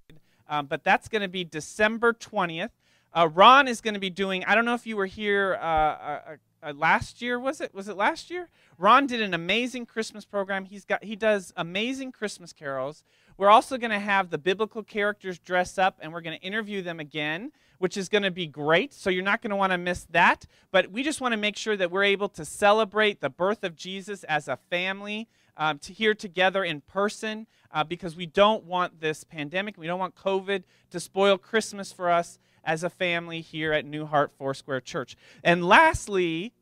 um, 0.49 0.67
but 0.67 0.83
that's 0.85 1.09
going 1.09 1.23
to 1.23 1.29
be 1.29 1.45
December 1.45 2.13
20th. 2.13 2.71
Uh, 3.13 3.29
Ron 3.33 3.69
is 3.69 3.81
going 3.81 3.95
to 3.95 4.01
be 4.01 4.11
doing, 4.11 4.45
I 4.45 4.55
don't 4.55 4.65
know 4.65 4.75
if 4.75 4.87
you 4.87 4.97
were 4.97 5.07
here 5.07 5.59
uh, 5.61 5.65
uh, 5.65 6.21
uh, 6.63 6.73
last 6.77 7.23
year, 7.23 7.39
was 7.39 7.61
it? 7.61 7.75
Was 7.75 7.89
it 7.89 7.97
last 7.97 8.31
year? 8.31 8.49
Ron 8.79 9.07
did 9.07 9.21
an 9.21 9.35
amazing 9.35 9.87
Christmas 9.87 10.25
program. 10.25 10.65
He's 10.65 10.85
got, 10.85 11.05
he 11.05 11.17
does 11.17 11.53
amazing 11.57 12.13
Christmas 12.13 12.53
carols. 12.53 13.05
We're 13.37 13.51
also 13.51 13.79
going 13.79 13.91
to 13.91 13.99
have 13.99 14.31
the 14.31 14.39
biblical 14.39 14.83
characters 14.83 15.39
dress 15.39 15.79
up 15.79 15.99
and 16.01 16.13
we're 16.13 16.21
going 16.21 16.39
to 16.39 16.45
interview 16.45 16.83
them 16.83 17.01
again, 17.01 17.53
which 17.79 17.97
is 17.97 18.09
going 18.09 18.23
to 18.23 18.31
be 18.31 18.47
great. 18.47 18.93
So 18.93 19.09
you're 19.09 19.25
not 19.25 19.41
going 19.41 19.51
to 19.51 19.57
want 19.57 19.73
to 19.73 19.79
miss 19.79 20.05
that. 20.11 20.47
But 20.71 20.91
we 20.91 21.03
just 21.03 21.21
want 21.21 21.33
to 21.33 21.39
make 21.39 21.57
sure 21.57 21.77
that 21.77 21.91
we're 21.91 22.05
able 22.05 22.29
to 22.31 22.45
celebrate 22.45 23.21
the 23.21 23.31
birth 23.31 23.65
of 23.65 23.77
Jesus 23.77 24.25
as 24.25 24.49
a 24.49 24.57
family 24.57 25.29
um, 25.57 25.79
to 25.81 25.93
here 25.93 26.15
together 26.15 26.65
in 26.65 26.81
person 26.81 27.47
uh, 27.73 27.85
because 27.85 28.17
we 28.17 28.27
don't 28.27 28.65
want 28.65 29.01
this 29.01 29.25
pandemic, 29.25 29.77
we 29.77 29.87
don't 29.87 30.01
want 30.01 30.15
COVID 30.15 30.65
to 30.91 31.01
spoil 31.01 31.39
Christmas 31.39 31.93
for 31.93 32.11
us 32.11 32.39
as 32.65 32.83
a 32.85 32.91
family 32.91 33.41
here 33.41 33.73
at 33.73 33.85
New 33.85 34.07
Heart 34.07 34.33
Foursquare 34.37 34.81
Church. 34.81 35.17
And 35.43 35.65
lastly, 35.65 36.53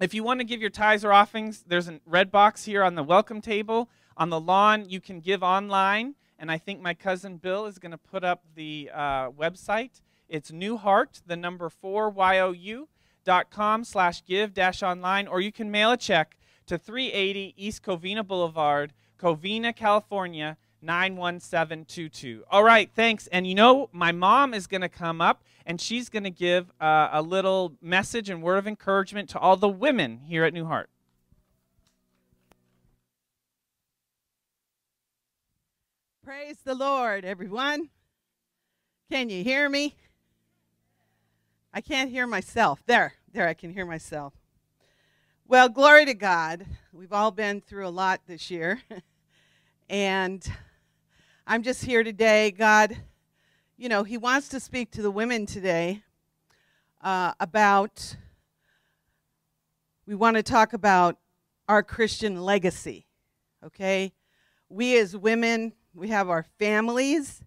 if 0.00 0.14
you 0.14 0.22
want 0.22 0.40
to 0.40 0.44
give 0.44 0.60
your 0.60 0.70
tithes 0.70 1.04
or 1.04 1.12
offerings, 1.12 1.64
there's 1.66 1.88
a 1.88 2.00
red 2.06 2.30
box 2.30 2.64
here 2.64 2.82
on 2.84 2.94
the 2.94 3.02
welcome 3.02 3.40
table. 3.40 3.88
On 4.16 4.30
the 4.30 4.40
lawn, 4.40 4.88
you 4.88 5.00
can 5.00 5.20
give 5.20 5.42
online. 5.42 6.14
And 6.38 6.52
I 6.52 6.58
think 6.58 6.80
my 6.80 6.94
cousin 6.94 7.36
Bill 7.36 7.66
is 7.66 7.78
going 7.78 7.90
to 7.90 7.98
put 7.98 8.22
up 8.22 8.44
the 8.54 8.90
uh, 8.94 9.30
website. 9.30 10.00
It's 10.28 10.52
New 10.52 10.76
Heart, 10.76 11.22
the 11.26 11.36
number 11.36 11.68
four, 11.68 12.10
Y-O-U, 12.10 12.88
dot 13.24 13.50
com 13.50 13.82
slash 13.82 14.24
give 14.24 14.54
dash 14.54 14.82
online. 14.82 15.26
Or 15.26 15.40
you 15.40 15.50
can 15.50 15.70
mail 15.70 15.90
a 15.90 15.96
check 15.96 16.37
to 16.68 16.78
380 16.78 17.54
East 17.56 17.82
Covina 17.82 18.26
Boulevard, 18.26 18.92
Covina, 19.18 19.74
California, 19.74 20.56
91722. 20.80 22.44
All 22.50 22.62
right, 22.62 22.90
thanks. 22.94 23.26
And 23.28 23.46
you 23.46 23.54
know, 23.54 23.88
my 23.92 24.12
mom 24.12 24.54
is 24.54 24.66
going 24.66 24.82
to 24.82 24.88
come 24.88 25.20
up 25.20 25.42
and 25.66 25.80
she's 25.80 26.08
going 26.08 26.24
to 26.24 26.30
give 26.30 26.72
uh, 26.80 27.08
a 27.12 27.20
little 27.20 27.74
message 27.82 28.30
and 28.30 28.42
word 28.42 28.58
of 28.58 28.66
encouragement 28.66 29.28
to 29.30 29.38
all 29.38 29.56
the 29.56 29.68
women 29.68 30.20
here 30.26 30.44
at 30.44 30.54
New 30.54 30.66
Heart. 30.66 30.88
Praise 36.24 36.58
the 36.62 36.74
Lord, 36.74 37.24
everyone. 37.24 37.88
Can 39.10 39.30
you 39.30 39.42
hear 39.42 39.68
me? 39.68 39.96
I 41.72 41.80
can't 41.80 42.10
hear 42.10 42.26
myself. 42.26 42.82
There, 42.86 43.14
there, 43.32 43.48
I 43.48 43.54
can 43.54 43.70
hear 43.70 43.86
myself. 43.86 44.37
Well, 45.50 45.70
glory 45.70 46.04
to 46.04 46.12
God. 46.12 46.66
We've 46.92 47.14
all 47.14 47.30
been 47.30 47.62
through 47.62 47.86
a 47.86 47.88
lot 47.88 48.20
this 48.26 48.50
year. 48.50 48.82
and 49.88 50.46
I'm 51.46 51.62
just 51.62 51.82
here 51.82 52.04
today. 52.04 52.50
God, 52.50 52.94
you 53.78 53.88
know, 53.88 54.04
He 54.04 54.18
wants 54.18 54.50
to 54.50 54.60
speak 54.60 54.90
to 54.90 55.00
the 55.00 55.10
women 55.10 55.46
today 55.46 56.02
uh, 57.00 57.32
about, 57.40 58.14
we 60.06 60.14
want 60.14 60.36
to 60.36 60.42
talk 60.42 60.74
about 60.74 61.16
our 61.66 61.82
Christian 61.82 62.42
legacy, 62.42 63.06
okay? 63.64 64.12
We 64.68 64.98
as 64.98 65.16
women, 65.16 65.72
we 65.94 66.08
have 66.08 66.28
our 66.28 66.44
families, 66.58 67.42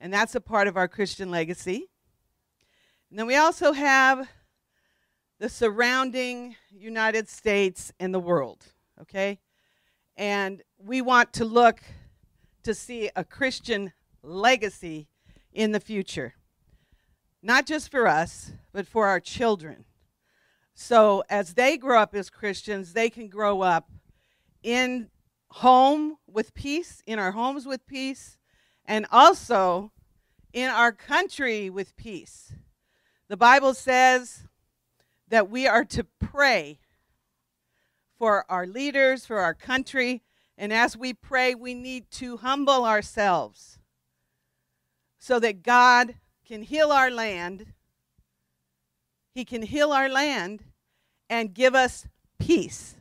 and 0.00 0.10
that's 0.10 0.34
a 0.34 0.40
part 0.40 0.68
of 0.68 0.78
our 0.78 0.88
Christian 0.88 1.30
legacy. 1.30 1.90
And 3.10 3.18
then 3.18 3.26
we 3.26 3.36
also 3.36 3.72
have 3.72 4.26
the 5.42 5.48
surrounding 5.48 6.54
United 6.70 7.28
States 7.28 7.92
and 7.98 8.14
the 8.14 8.20
world, 8.20 8.64
okay? 9.00 9.40
And 10.16 10.62
we 10.78 11.02
want 11.02 11.32
to 11.32 11.44
look 11.44 11.80
to 12.62 12.72
see 12.72 13.10
a 13.16 13.24
Christian 13.24 13.92
legacy 14.22 15.08
in 15.52 15.72
the 15.72 15.80
future. 15.80 16.34
Not 17.42 17.66
just 17.66 17.90
for 17.90 18.06
us, 18.06 18.52
but 18.72 18.86
for 18.86 19.08
our 19.08 19.18
children. 19.18 19.84
So 20.74 21.24
as 21.28 21.54
they 21.54 21.76
grow 21.76 21.98
up 21.98 22.14
as 22.14 22.30
Christians, 22.30 22.92
they 22.92 23.10
can 23.10 23.26
grow 23.26 23.62
up 23.62 23.90
in 24.62 25.10
home 25.48 26.18
with 26.28 26.54
peace, 26.54 27.02
in 27.04 27.18
our 27.18 27.32
homes 27.32 27.66
with 27.66 27.84
peace, 27.84 28.38
and 28.84 29.06
also 29.10 29.90
in 30.52 30.70
our 30.70 30.92
country 30.92 31.68
with 31.68 31.96
peace. 31.96 32.52
The 33.26 33.36
Bible 33.36 33.74
says 33.74 34.44
that 35.32 35.48
we 35.48 35.66
are 35.66 35.82
to 35.82 36.04
pray 36.20 36.78
for 38.18 38.44
our 38.50 38.66
leaders, 38.66 39.24
for 39.24 39.38
our 39.38 39.54
country, 39.54 40.22
and 40.58 40.74
as 40.74 40.94
we 40.94 41.14
pray, 41.14 41.54
we 41.54 41.72
need 41.72 42.10
to 42.10 42.36
humble 42.36 42.84
ourselves 42.84 43.78
so 45.18 45.40
that 45.40 45.62
God 45.62 46.16
can 46.46 46.62
heal 46.62 46.92
our 46.92 47.10
land. 47.10 47.72
He 49.34 49.46
can 49.46 49.62
heal 49.62 49.90
our 49.90 50.10
land 50.10 50.64
and 51.30 51.54
give 51.54 51.74
us 51.74 52.06
peace. 52.38 52.96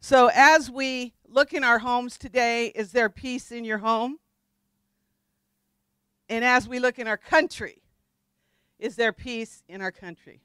So, 0.00 0.32
as 0.34 0.68
we 0.68 1.14
look 1.28 1.52
in 1.54 1.62
our 1.62 1.78
homes 1.78 2.18
today, 2.18 2.72
is 2.74 2.90
there 2.90 3.08
peace 3.08 3.52
in 3.52 3.64
your 3.64 3.78
home? 3.78 4.18
And 6.28 6.44
as 6.44 6.66
we 6.66 6.80
look 6.80 6.98
in 6.98 7.06
our 7.06 7.16
country, 7.16 7.82
is 8.80 8.96
there 8.96 9.12
peace 9.12 9.62
in 9.68 9.80
our 9.80 9.92
country? 9.92 10.40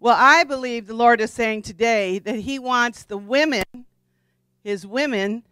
Well, 0.00 0.16
I 0.16 0.44
believe 0.44 0.86
the 0.86 0.94
Lord 0.94 1.20
is 1.20 1.32
saying 1.32 1.62
today 1.62 2.20
that 2.20 2.40
He 2.40 2.60
wants 2.60 3.02
the 3.02 3.18
women, 3.18 3.64
His 4.62 4.86
women, 4.86 5.42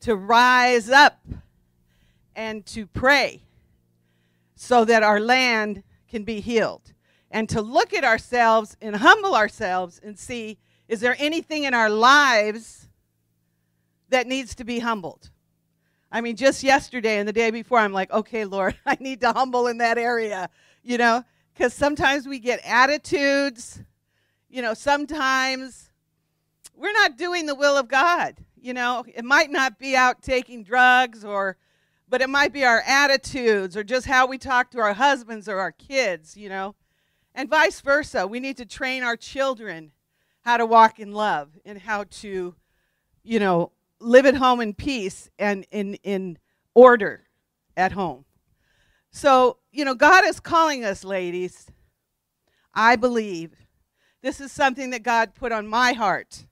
to 0.00 0.16
rise 0.16 0.90
up 0.90 1.20
and 2.34 2.66
to 2.66 2.86
pray 2.86 3.42
so 4.56 4.84
that 4.84 5.04
our 5.04 5.20
land 5.20 5.84
can 6.08 6.24
be 6.24 6.40
healed. 6.40 6.92
And 7.30 7.48
to 7.50 7.62
look 7.62 7.94
at 7.94 8.02
ourselves 8.02 8.76
and 8.80 8.96
humble 8.96 9.34
ourselves 9.36 10.00
and 10.02 10.18
see 10.18 10.58
is 10.88 11.00
there 11.00 11.14
anything 11.18 11.64
in 11.64 11.74
our 11.74 11.90
lives 11.90 12.88
that 14.08 14.26
needs 14.26 14.54
to 14.54 14.64
be 14.64 14.78
humbled? 14.78 15.30
I 16.10 16.22
mean, 16.22 16.34
just 16.34 16.64
yesterday 16.64 17.18
and 17.18 17.28
the 17.28 17.32
day 17.32 17.50
before, 17.50 17.78
I'm 17.78 17.92
like, 17.92 18.10
okay, 18.10 18.46
Lord, 18.46 18.74
I 18.86 18.96
need 18.98 19.20
to 19.20 19.32
humble 19.32 19.66
in 19.66 19.78
that 19.78 19.98
area, 19.98 20.48
you 20.82 20.96
know? 20.96 21.24
Because 21.58 21.74
sometimes 21.74 22.28
we 22.28 22.38
get 22.38 22.60
attitudes. 22.64 23.82
You 24.48 24.62
know, 24.62 24.74
sometimes 24.74 25.90
we're 26.76 26.92
not 26.92 27.18
doing 27.18 27.46
the 27.46 27.54
will 27.56 27.76
of 27.76 27.88
God. 27.88 28.36
You 28.56 28.74
know, 28.74 29.04
it 29.12 29.24
might 29.24 29.50
not 29.50 29.76
be 29.76 29.96
out 29.96 30.22
taking 30.22 30.62
drugs 30.62 31.24
or, 31.24 31.56
but 32.08 32.20
it 32.20 32.30
might 32.30 32.52
be 32.52 32.64
our 32.64 32.82
attitudes 32.86 33.76
or 33.76 33.82
just 33.82 34.06
how 34.06 34.26
we 34.26 34.38
talk 34.38 34.70
to 34.70 34.78
our 34.78 34.94
husbands 34.94 35.48
or 35.48 35.58
our 35.58 35.72
kids, 35.72 36.36
you 36.36 36.48
know, 36.48 36.76
and 37.34 37.50
vice 37.50 37.80
versa. 37.80 38.24
We 38.24 38.38
need 38.38 38.56
to 38.58 38.64
train 38.64 39.02
our 39.02 39.16
children 39.16 39.90
how 40.42 40.58
to 40.58 40.66
walk 40.66 41.00
in 41.00 41.12
love 41.12 41.50
and 41.64 41.80
how 41.80 42.04
to, 42.04 42.54
you 43.24 43.40
know, 43.40 43.72
live 43.98 44.26
at 44.26 44.36
home 44.36 44.60
in 44.60 44.74
peace 44.74 45.28
and 45.40 45.66
in, 45.72 45.94
in 46.04 46.38
order 46.74 47.24
at 47.76 47.92
home. 47.92 48.26
So, 49.18 49.56
you 49.72 49.84
know, 49.84 49.96
God 49.96 50.24
is 50.28 50.38
calling 50.38 50.84
us, 50.84 51.02
ladies. 51.02 51.66
I 52.72 52.94
believe 52.94 53.50
this 54.22 54.40
is 54.40 54.52
something 54.52 54.90
that 54.90 55.02
God 55.02 55.34
put 55.34 55.50
on 55.50 55.66
my 55.66 55.92
heart 55.92 56.46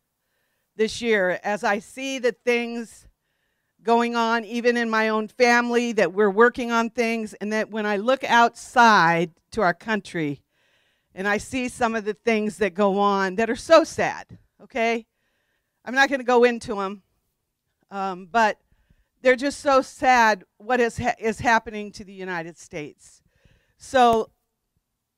this 0.74 1.00
year 1.00 1.38
as 1.44 1.62
I 1.62 1.78
see 1.78 2.18
the 2.18 2.32
things 2.32 3.06
going 3.84 4.16
on, 4.16 4.44
even 4.44 4.76
in 4.76 4.90
my 4.90 5.10
own 5.10 5.28
family, 5.28 5.92
that 5.92 6.12
we're 6.12 6.28
working 6.28 6.72
on 6.72 6.90
things, 6.90 7.34
and 7.34 7.52
that 7.52 7.70
when 7.70 7.86
I 7.86 7.98
look 7.98 8.24
outside 8.24 9.30
to 9.52 9.62
our 9.62 9.72
country 9.72 10.42
and 11.14 11.28
I 11.28 11.38
see 11.38 11.68
some 11.68 11.94
of 11.94 12.04
the 12.04 12.14
things 12.14 12.58
that 12.58 12.74
go 12.74 12.98
on 12.98 13.36
that 13.36 13.48
are 13.48 13.54
so 13.54 13.84
sad, 13.84 14.38
okay? 14.60 15.06
I'm 15.84 15.94
not 15.94 16.08
going 16.08 16.18
to 16.18 16.26
go 16.26 16.42
into 16.42 16.74
them, 16.74 17.04
um, 17.92 18.26
but 18.28 18.58
they're 19.26 19.34
just 19.34 19.58
so 19.58 19.82
sad 19.82 20.44
what 20.58 20.78
is, 20.78 20.98
ha- 20.98 21.16
is 21.18 21.40
happening 21.40 21.90
to 21.90 22.04
the 22.04 22.12
United 22.12 22.56
States. 22.56 23.22
So 23.76 24.30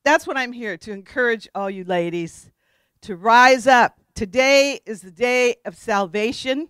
that's 0.03 0.25
what 0.25 0.35
I'm 0.35 0.51
here 0.51 0.77
to 0.77 0.91
encourage 0.91 1.47
all 1.53 1.69
you 1.69 1.83
ladies 1.83 2.49
to 3.01 3.15
rise 3.15 3.67
up. 3.67 3.99
Today 4.15 4.79
is 4.87 5.01
the 5.01 5.11
day 5.11 5.57
of 5.63 5.77
salvation, 5.77 6.69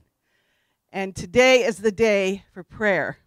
and 0.91 1.15
today 1.15 1.63
is 1.63 1.77
the 1.77 1.93
day 1.93 2.43
for 2.53 2.61
prayer. 2.61 3.19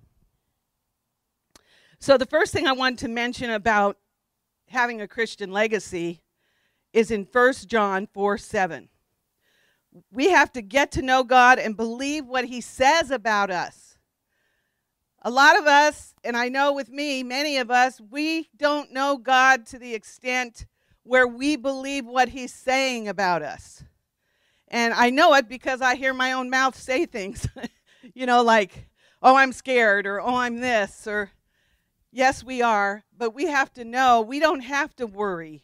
So, 1.99 2.19
the 2.19 2.27
first 2.27 2.53
thing 2.53 2.67
I 2.67 2.73
want 2.73 2.99
to 2.99 3.09
mention 3.09 3.49
about 3.49 3.97
having 4.69 5.01
a 5.01 5.09
Christian 5.09 5.53
legacy 5.53 6.21
is 6.93 7.11
in 7.11 7.27
1 7.33 7.53
John 7.67 8.07
4 8.13 8.37
7. 8.37 8.91
We 10.13 10.29
have 10.29 10.53
to 10.53 10.61
get 10.61 10.93
to 10.93 11.03
know 11.03 11.25
God 11.25 11.59
and 11.59 11.75
believe 11.79 12.27
what 12.27 12.45
He 12.45 12.61
says 12.61 13.11
about 13.11 13.51
us. 13.51 13.92
A 15.25 15.31
lot 15.31 15.57
of 15.57 15.67
us, 15.69 16.15
and 16.25 16.37
I 16.37 16.49
know 16.49 16.73
with 16.73 16.91
me, 16.91 17.23
many 17.23 17.57
of 17.59 17.71
us, 17.71 18.01
we 18.11 18.49
don't 18.57 18.93
know 18.93 19.17
God 19.17 19.67
to 19.67 19.79
the 19.79 19.95
extent 19.95 20.67
where 21.05 21.29
we 21.29 21.55
believe 21.55 22.05
what 22.07 22.31
He's 22.31 22.53
saying 22.53 23.07
about 23.07 23.41
us. 23.41 23.85
And 24.67 24.93
I 24.93 25.11
know 25.11 25.33
it 25.35 25.49
because 25.49 25.81
I 25.81 25.95
hear 25.95 26.13
my 26.13 26.33
own 26.33 26.51
mouth 26.51 26.77
say 26.77 27.07
things, 27.07 27.47
you 28.15 28.27
know, 28.27 28.43
like, 28.43 28.89
oh, 29.23 29.37
I'm 29.37 29.53
scared, 29.53 30.09
or 30.09 30.21
oh, 30.21 30.35
I'm 30.35 30.59
this, 30.59 31.07
or 31.07 31.31
yes, 32.11 32.43
we 32.43 32.61
are, 32.61 33.05
but 33.17 33.33
we 33.33 33.47
have 33.47 33.73
to 33.75 33.85
know 33.85 34.23
we 34.23 34.41
don't 34.41 34.63
have 34.63 34.97
to 34.97 35.07
worry. 35.07 35.63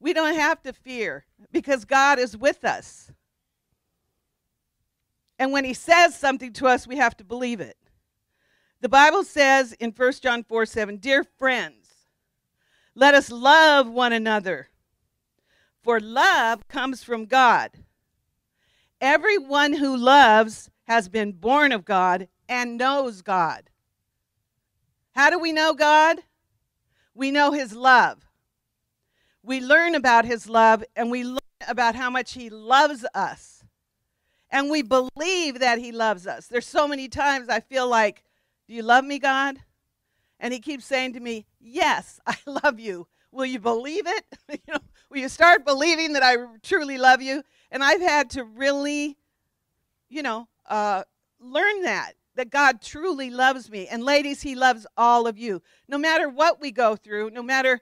We 0.00 0.12
don't 0.12 0.34
have 0.34 0.60
to 0.62 0.72
fear 0.72 1.26
because 1.52 1.84
God 1.84 2.18
is 2.18 2.36
with 2.36 2.64
us. 2.64 3.12
And 5.38 5.52
when 5.52 5.64
He 5.64 5.74
says 5.74 6.18
something 6.18 6.52
to 6.54 6.66
us, 6.66 6.88
we 6.88 6.96
have 6.96 7.16
to 7.18 7.24
believe 7.24 7.60
it. 7.60 7.76
The 8.84 8.90
Bible 8.90 9.24
says 9.24 9.72
in 9.72 9.92
1 9.92 10.12
John 10.20 10.44
4 10.44 10.66
7, 10.66 10.98
Dear 10.98 11.24
friends, 11.24 11.88
let 12.94 13.14
us 13.14 13.30
love 13.30 13.88
one 13.88 14.12
another, 14.12 14.68
for 15.82 15.98
love 15.98 16.68
comes 16.68 17.02
from 17.02 17.24
God. 17.24 17.70
Everyone 19.00 19.72
who 19.72 19.96
loves 19.96 20.68
has 20.82 21.08
been 21.08 21.32
born 21.32 21.72
of 21.72 21.86
God 21.86 22.28
and 22.46 22.76
knows 22.76 23.22
God. 23.22 23.70
How 25.12 25.30
do 25.30 25.38
we 25.38 25.50
know 25.50 25.72
God? 25.72 26.18
We 27.14 27.30
know 27.30 27.52
His 27.52 27.74
love. 27.74 28.28
We 29.42 29.62
learn 29.62 29.94
about 29.94 30.26
His 30.26 30.46
love 30.46 30.84
and 30.94 31.10
we 31.10 31.24
learn 31.24 31.38
about 31.66 31.94
how 31.94 32.10
much 32.10 32.34
He 32.34 32.50
loves 32.50 33.06
us. 33.14 33.64
And 34.50 34.68
we 34.68 34.82
believe 34.82 35.60
that 35.60 35.78
He 35.78 35.90
loves 35.90 36.26
us. 36.26 36.48
There's 36.48 36.66
so 36.66 36.86
many 36.86 37.08
times 37.08 37.48
I 37.48 37.60
feel 37.60 37.88
like, 37.88 38.23
Do 38.66 38.74
you 38.74 38.82
love 38.82 39.04
me, 39.04 39.18
God? 39.18 39.58
And 40.40 40.52
He 40.52 40.60
keeps 40.60 40.84
saying 40.84 41.14
to 41.14 41.20
me, 41.20 41.46
Yes, 41.60 42.20
I 42.26 42.36
love 42.46 42.78
you. 42.78 43.06
Will 43.30 43.46
you 43.46 43.58
believe 43.58 44.06
it? 44.06 44.24
you 44.48 44.72
know, 44.72 44.78
will 45.10 45.18
you 45.18 45.28
start 45.28 45.64
believing 45.64 46.12
that 46.12 46.22
I 46.22 46.36
truly 46.62 46.98
love 46.98 47.20
you? 47.20 47.42
And 47.70 47.82
I've 47.82 48.00
had 48.00 48.30
to 48.30 48.44
really, 48.44 49.16
you 50.08 50.22
know, 50.22 50.48
uh, 50.66 51.02
learn 51.40 51.82
that, 51.82 52.12
that 52.36 52.50
God 52.50 52.80
truly 52.80 53.30
loves 53.30 53.70
me. 53.70 53.88
And 53.88 54.04
ladies, 54.04 54.42
He 54.42 54.54
loves 54.54 54.86
all 54.96 55.26
of 55.26 55.36
you. 55.36 55.62
No 55.88 55.98
matter 55.98 56.28
what 56.28 56.60
we 56.60 56.70
go 56.70 56.94
through, 56.96 57.30
no 57.30 57.42
matter 57.42 57.80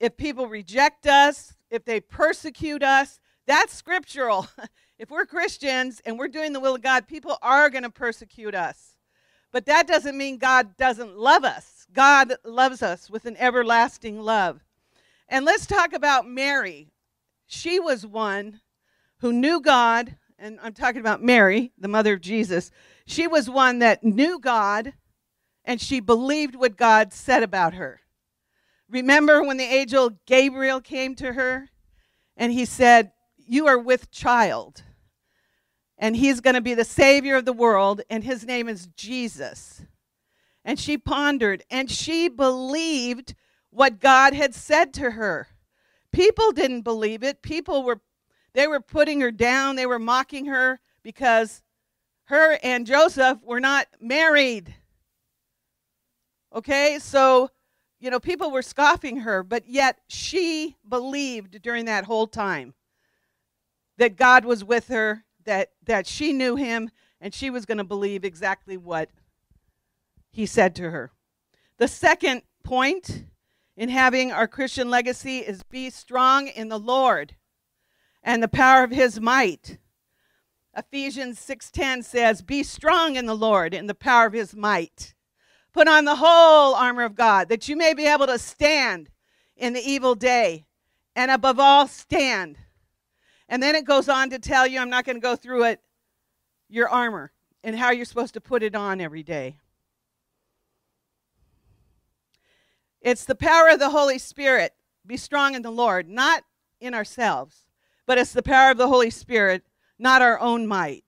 if 0.00 0.16
people 0.16 0.48
reject 0.48 1.06
us, 1.06 1.54
if 1.70 1.84
they 1.84 2.00
persecute 2.00 2.82
us, 2.82 3.20
that's 3.46 3.74
scriptural. 3.74 4.48
if 4.98 5.10
we're 5.10 5.26
Christians 5.26 6.00
and 6.04 6.18
we're 6.18 6.28
doing 6.28 6.52
the 6.52 6.60
will 6.60 6.74
of 6.74 6.82
God, 6.82 7.06
people 7.06 7.38
are 7.42 7.70
going 7.70 7.84
to 7.84 7.90
persecute 7.90 8.54
us. 8.54 8.96
But 9.52 9.66
that 9.66 9.86
doesn't 9.86 10.16
mean 10.16 10.38
God 10.38 10.76
doesn't 10.76 11.16
love 11.16 11.44
us. 11.44 11.86
God 11.92 12.34
loves 12.44 12.82
us 12.82 13.10
with 13.10 13.26
an 13.26 13.36
everlasting 13.36 14.20
love. 14.20 14.60
And 15.28 15.44
let's 15.44 15.66
talk 15.66 15.92
about 15.92 16.26
Mary. 16.26 16.92
She 17.46 17.80
was 17.80 18.06
one 18.06 18.60
who 19.18 19.32
knew 19.32 19.60
God, 19.60 20.16
and 20.38 20.58
I'm 20.62 20.72
talking 20.72 21.00
about 21.00 21.22
Mary, 21.22 21.72
the 21.78 21.88
mother 21.88 22.14
of 22.14 22.20
Jesus. 22.20 22.70
She 23.06 23.26
was 23.26 23.50
one 23.50 23.80
that 23.80 24.04
knew 24.04 24.38
God 24.38 24.92
and 25.64 25.80
she 25.80 26.00
believed 26.00 26.56
what 26.56 26.76
God 26.76 27.12
said 27.12 27.42
about 27.42 27.74
her. 27.74 28.00
Remember 28.88 29.42
when 29.42 29.56
the 29.56 29.64
angel 29.64 30.18
Gabriel 30.26 30.80
came 30.80 31.14
to 31.16 31.32
her 31.32 31.68
and 32.36 32.52
he 32.52 32.64
said, 32.64 33.12
You 33.36 33.66
are 33.66 33.78
with 33.78 34.10
child, 34.10 34.82
and 36.00 36.16
he's 36.16 36.40
going 36.40 36.54
to 36.54 36.62
be 36.62 36.72
the 36.72 36.84
Savior 36.84 37.36
of 37.36 37.44
the 37.44 37.52
world, 37.52 38.00
and 38.08 38.24
his 38.24 38.44
name 38.46 38.68
is 38.68 38.88
Jesus. 38.96 39.82
And 40.64 40.80
she 40.80 40.98
pondered 40.98 41.62
and 41.70 41.90
she 41.90 42.28
believed 42.28 43.34
what 43.70 44.00
God 44.00 44.32
had 44.34 44.54
said 44.54 44.92
to 44.94 45.12
her. 45.12 45.48
People 46.10 46.52
didn't 46.52 46.82
believe 46.82 47.22
it. 47.22 47.42
People 47.42 47.84
were 47.84 48.00
they 48.52 48.66
were 48.66 48.80
putting 48.80 49.20
her 49.20 49.30
down, 49.30 49.76
they 49.76 49.86
were 49.86 50.00
mocking 50.00 50.46
her 50.46 50.80
because 51.04 51.62
her 52.24 52.58
and 52.64 52.84
Joseph 52.84 53.38
were 53.44 53.60
not 53.60 53.86
married. 54.00 54.74
Okay? 56.52 56.98
So, 57.00 57.50
you 58.00 58.10
know, 58.10 58.18
people 58.18 58.50
were 58.50 58.62
scoffing 58.62 59.18
her, 59.18 59.44
but 59.44 59.68
yet 59.68 60.00
she 60.08 60.76
believed 60.88 61.62
during 61.62 61.84
that 61.84 62.06
whole 62.06 62.26
time 62.26 62.74
that 63.98 64.16
God 64.16 64.44
was 64.44 64.64
with 64.64 64.88
her, 64.88 65.24
that 65.44 65.72
that 65.84 66.06
she 66.06 66.32
knew 66.32 66.56
him 66.56 66.90
and 67.20 67.34
she 67.34 67.50
was 67.50 67.66
going 67.66 67.78
to 67.78 67.84
believe 67.84 68.24
exactly 68.24 68.76
what 68.76 69.10
he 70.30 70.46
said 70.46 70.74
to 70.76 70.90
her. 70.90 71.12
The 71.78 71.88
second 71.88 72.42
point 72.62 73.24
in 73.76 73.88
having 73.88 74.32
our 74.32 74.46
Christian 74.46 74.90
legacy 74.90 75.38
is 75.38 75.62
be 75.62 75.90
strong 75.90 76.48
in 76.48 76.68
the 76.68 76.78
Lord 76.78 77.36
and 78.22 78.42
the 78.42 78.48
power 78.48 78.84
of 78.84 78.90
his 78.90 79.20
might. 79.20 79.78
Ephesians 80.76 81.38
6:10 81.40 82.02
says, 82.04 82.42
"Be 82.42 82.62
strong 82.62 83.16
in 83.16 83.26
the 83.26 83.36
Lord 83.36 83.74
and 83.74 83.88
the 83.88 83.94
power 83.94 84.26
of 84.26 84.32
his 84.32 84.54
might. 84.54 85.14
Put 85.72 85.88
on 85.88 86.04
the 86.04 86.16
whole 86.16 86.74
armor 86.74 87.02
of 87.02 87.14
God 87.14 87.48
that 87.48 87.68
you 87.68 87.76
may 87.76 87.94
be 87.94 88.06
able 88.06 88.26
to 88.26 88.38
stand 88.38 89.10
in 89.56 89.72
the 89.72 89.80
evil 89.80 90.14
day, 90.14 90.66
and 91.16 91.30
above 91.30 91.58
all 91.58 91.88
stand." 91.88 92.58
And 93.50 93.62
then 93.62 93.74
it 93.74 93.84
goes 93.84 94.08
on 94.08 94.30
to 94.30 94.38
tell 94.38 94.66
you, 94.66 94.80
I'm 94.80 94.88
not 94.88 95.04
going 95.04 95.16
to 95.16 95.20
go 95.20 95.36
through 95.36 95.64
it, 95.64 95.80
your 96.70 96.88
armor 96.88 97.32
and 97.62 97.76
how 97.76 97.90
you're 97.90 98.06
supposed 98.06 98.34
to 98.34 98.40
put 98.40 98.62
it 98.62 98.74
on 98.74 99.00
every 99.00 99.22
day. 99.22 99.56
It's 103.02 103.24
the 103.24 103.34
power 103.34 103.68
of 103.68 103.78
the 103.78 103.90
Holy 103.90 104.18
Spirit. 104.18 104.72
Be 105.06 105.16
strong 105.16 105.54
in 105.54 105.62
the 105.62 105.70
Lord, 105.70 106.08
not 106.08 106.44
in 106.80 106.94
ourselves, 106.94 107.66
but 108.06 108.18
it's 108.18 108.32
the 108.32 108.42
power 108.42 108.70
of 108.70 108.78
the 108.78 108.88
Holy 108.88 109.10
Spirit, 109.10 109.64
not 109.98 110.22
our 110.22 110.38
own 110.38 110.66
might. 110.66 111.04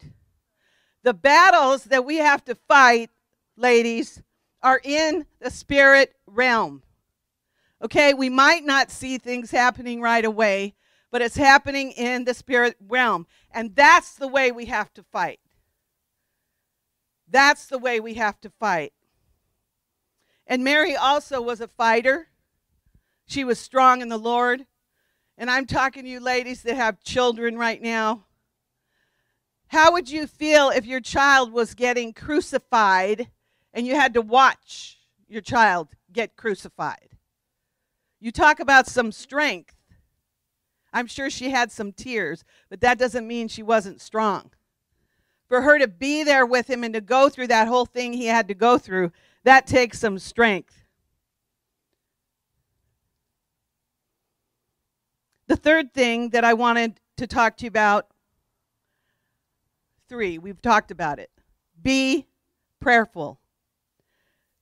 The 1.02 1.14
battles 1.14 1.84
that 1.84 2.04
we 2.04 2.16
have 2.16 2.44
to 2.46 2.54
fight, 2.54 3.10
ladies, 3.56 4.22
are 4.62 4.80
in 4.82 5.26
the 5.40 5.50
spirit 5.50 6.14
realm. 6.26 6.82
Okay, 7.82 8.14
we 8.14 8.28
might 8.28 8.64
not 8.64 8.90
see 8.90 9.18
things 9.18 9.50
happening 9.50 10.00
right 10.00 10.24
away, 10.24 10.74
but 11.12 11.22
it's 11.22 11.36
happening 11.36 11.92
in 11.92 12.24
the 12.24 12.34
spirit 12.34 12.74
realm. 12.88 13.26
And 13.52 13.76
that's 13.76 14.14
the 14.14 14.26
way 14.26 14.50
we 14.50 14.64
have 14.66 14.92
to 14.94 15.04
fight. 15.04 15.38
That's 17.28 17.66
the 17.66 17.78
way 17.78 18.00
we 18.00 18.14
have 18.14 18.40
to 18.40 18.50
fight. 18.50 18.94
And 20.46 20.64
Mary 20.64 20.96
also 20.96 21.40
was 21.40 21.60
a 21.60 21.68
fighter. 21.68 22.28
She 23.26 23.44
was 23.44 23.60
strong 23.60 24.00
in 24.00 24.08
the 24.08 24.18
Lord. 24.18 24.66
And 25.36 25.50
I'm 25.50 25.66
talking 25.66 26.02
to 26.04 26.08
you 26.08 26.18
ladies 26.18 26.62
that 26.62 26.76
have 26.76 27.04
children 27.04 27.56
right 27.56 27.80
now. 27.80 28.24
How 29.68 29.92
would 29.92 30.10
you 30.10 30.26
feel 30.26 30.70
if 30.70 30.86
your 30.86 31.00
child 31.00 31.52
was 31.52 31.74
getting 31.74 32.12
crucified 32.12 33.28
and 33.72 33.86
you 33.86 33.94
had 33.94 34.14
to 34.14 34.22
watch 34.22 34.98
your 35.28 35.42
child 35.42 35.88
get 36.10 36.36
crucified? 36.36 37.10
You 38.20 38.30
talk 38.30 38.60
about 38.60 38.86
some 38.86 39.12
strength. 39.12 39.74
I'm 40.92 41.06
sure 41.06 41.30
she 41.30 41.50
had 41.50 41.72
some 41.72 41.92
tears, 41.92 42.44
but 42.68 42.80
that 42.80 42.98
doesn't 42.98 43.26
mean 43.26 43.48
she 43.48 43.62
wasn't 43.62 44.00
strong. 44.00 44.50
For 45.48 45.62
her 45.62 45.78
to 45.78 45.88
be 45.88 46.22
there 46.22 46.46
with 46.46 46.68
him 46.68 46.84
and 46.84 46.94
to 46.94 47.00
go 47.00 47.28
through 47.28 47.48
that 47.48 47.68
whole 47.68 47.86
thing 47.86 48.12
he 48.12 48.26
had 48.26 48.48
to 48.48 48.54
go 48.54 48.78
through, 48.78 49.12
that 49.44 49.66
takes 49.66 49.98
some 49.98 50.18
strength. 50.18 50.84
The 55.46 55.56
third 55.56 55.92
thing 55.92 56.30
that 56.30 56.44
I 56.44 56.54
wanted 56.54 57.00
to 57.16 57.26
talk 57.26 57.56
to 57.58 57.64
you 57.64 57.68
about 57.68 58.06
three, 60.08 60.38
we've 60.38 60.62
talked 60.62 60.90
about 60.90 61.18
it. 61.18 61.30
Be 61.80 62.26
prayerful. 62.80 63.38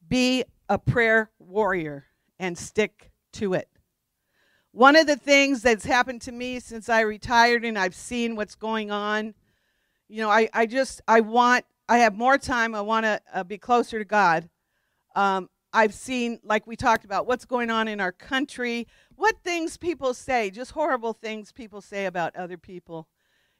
Be 0.09 0.45
a 0.69 0.79
prayer 0.79 1.31
warrior 1.39 2.07
and 2.39 2.57
stick 2.57 3.11
to 3.35 3.55
it. 3.55 3.69
One 4.73 4.95
of 4.95 5.09
the 5.09 5.17
things 5.17 5.63
that's 5.63 5.85
happened 5.85 6.23
to 6.23 6.33
me 6.33 6.61
since 6.61 6.89
I 6.89 7.01
retired 7.01 7.65
and 7.65 7.77
I've 7.77 7.95
seen 7.95 8.37
what's 8.37 8.55
going 8.55 8.93
on, 8.93 9.35
you 10.09 10.23
know, 10.23 10.31
I, 10.31 10.49
I 10.53 10.67
just, 10.67 11.01
I 11.09 11.21
want, 11.21 11.65
I 11.89 11.99
have 11.99 12.17
more 12.17 12.39
time. 12.39 12.77
I 12.77 12.81
want 12.81 13.05
to 13.05 13.21
uh, 13.35 13.43
be 13.43 13.59
closer 13.59 13.99
to 13.99 14.05
God. 14.05 14.49
Um, 15.17 15.51
I've 15.73 15.93
seen, 15.93 16.39
like 16.45 16.69
we 16.69 16.77
talked 16.77 17.05
about, 17.05 17.27
what's 17.27 17.45
going 17.45 17.69
on 17.69 17.89
in 17.89 18.01
our 18.01 18.13
country, 18.13 18.87
what 19.17 19.37
things 19.43 19.77
people 19.77 20.15
say, 20.15 20.51
just 20.51 20.71
horrible 20.71 21.15
things 21.15 21.51
people 21.51 21.81
say 21.81 22.07
about 22.07 22.37
other 22.37 22.57
people. 22.57 23.09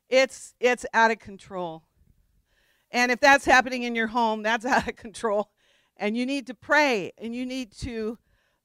It's, 0.09 0.55
it's 0.61 0.87
out 0.95 1.11
of 1.11 1.19
control. 1.19 1.83
And 2.93 3.11
if 3.11 3.19
that's 3.19 3.45
happening 3.45 3.83
in 3.83 3.97
your 3.97 4.09
home, 4.09 4.45
that's 4.45 4.65
out 4.65 4.89
of 4.89 4.95
control. 4.95 5.51
And 5.97 6.17
you 6.17 6.25
need 6.25 6.47
to 6.47 6.55
pray 6.55 7.11
and 7.19 7.35
you 7.35 7.45
need 7.45 7.73
to 7.79 8.17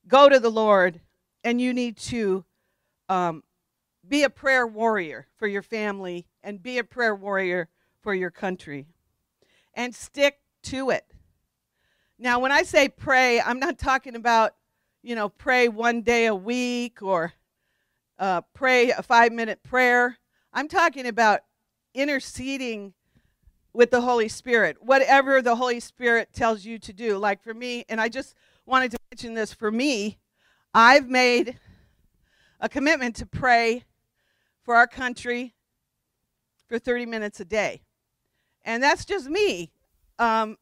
go 0.08 0.29
to 0.29 0.39
the 0.39 0.51
Lord 0.51 1.01
and 1.45 1.62
you 1.62 1.73
need 1.73 1.95
to 1.95 2.43
um, 3.08 3.43
be 4.05 4.23
a 4.23 4.29
prayer 4.29 4.65
warrior 4.65 5.27
for 5.38 5.47
your 5.47 5.62
family 5.62 6.27
and 6.43 6.62
be 6.62 6.79
a 6.79 6.84
prayer 6.84 7.15
warrior 7.15 7.69
for 8.01 8.13
your 8.15 8.31
country 8.31 8.88
and 9.75 9.93
stick 9.93 10.39
to 10.63 10.89
it. 10.89 11.05
Now, 12.17 12.39
when 12.39 12.51
I 12.51 12.63
say 12.63 12.89
pray, 12.89 13.39
I'm 13.39 13.60
not 13.60 13.77
talking 13.77 14.15
about, 14.15 14.55
you 15.03 15.15
know, 15.15 15.29
pray 15.29 15.67
one 15.67 16.01
day 16.01 16.25
a 16.25 16.36
week 16.36 17.01
or 17.03 17.34
uh, 18.17 18.41
pray 18.53 18.89
a 18.89 19.03
five 19.03 19.31
minute 19.31 19.62
prayer. 19.62 20.17
I'm 20.51 20.67
talking 20.67 21.05
about 21.05 21.41
interceding 21.93 22.93
with 23.71 23.91
the 23.91 24.01
Holy 24.01 24.29
Spirit, 24.29 24.77
whatever 24.81 25.41
the 25.41 25.58
Holy 25.58 25.81
Spirit 25.81 26.29
tells 26.34 26.65
you 26.65 26.79
to 26.79 26.93
do. 26.93 27.17
Like 27.17 27.43
for 27.43 27.53
me, 27.53 27.86
and 27.88 28.01
I 28.01 28.10
just 28.10 28.34
wanted 28.65 28.91
to 28.91 28.97
mention 29.12 29.34
this 29.36 29.53
for 29.53 29.69
me, 29.69 30.17
I've 30.77 31.07
made 31.07 31.57
a 32.59 32.67
commitment 32.67 33.15
to 33.15 33.25
pray 33.25 33.85
for 34.61 34.75
our 34.75 34.88
country 34.88 35.55
for 36.67 36.77
30 36.77 37.05
minutes 37.05 37.39
a 37.39 37.45
day. 37.45 37.83
And 38.65 38.83
that's 38.83 39.05
just 39.05 39.29
me. 39.29 39.71
Um, 40.19 40.57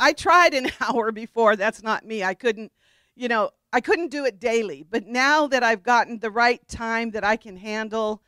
I 0.00 0.14
tried 0.14 0.54
an 0.54 0.70
hour 0.80 1.12
before. 1.12 1.54
That's 1.54 1.82
not 1.82 2.06
me. 2.06 2.24
I 2.24 2.32
couldn't, 2.32 2.72
you 3.14 3.28
know, 3.28 3.50
I 3.70 3.82
couldn't 3.82 4.10
do 4.10 4.24
it 4.24 4.40
daily. 4.40 4.86
But 4.88 5.06
now 5.06 5.46
that 5.48 5.62
I've 5.62 5.82
gotten 5.82 6.18
the 6.18 6.30
right 6.30 6.66
time 6.66 7.10
that 7.10 7.22
I 7.22 7.36
can 7.36 7.58
handle, 7.58 8.22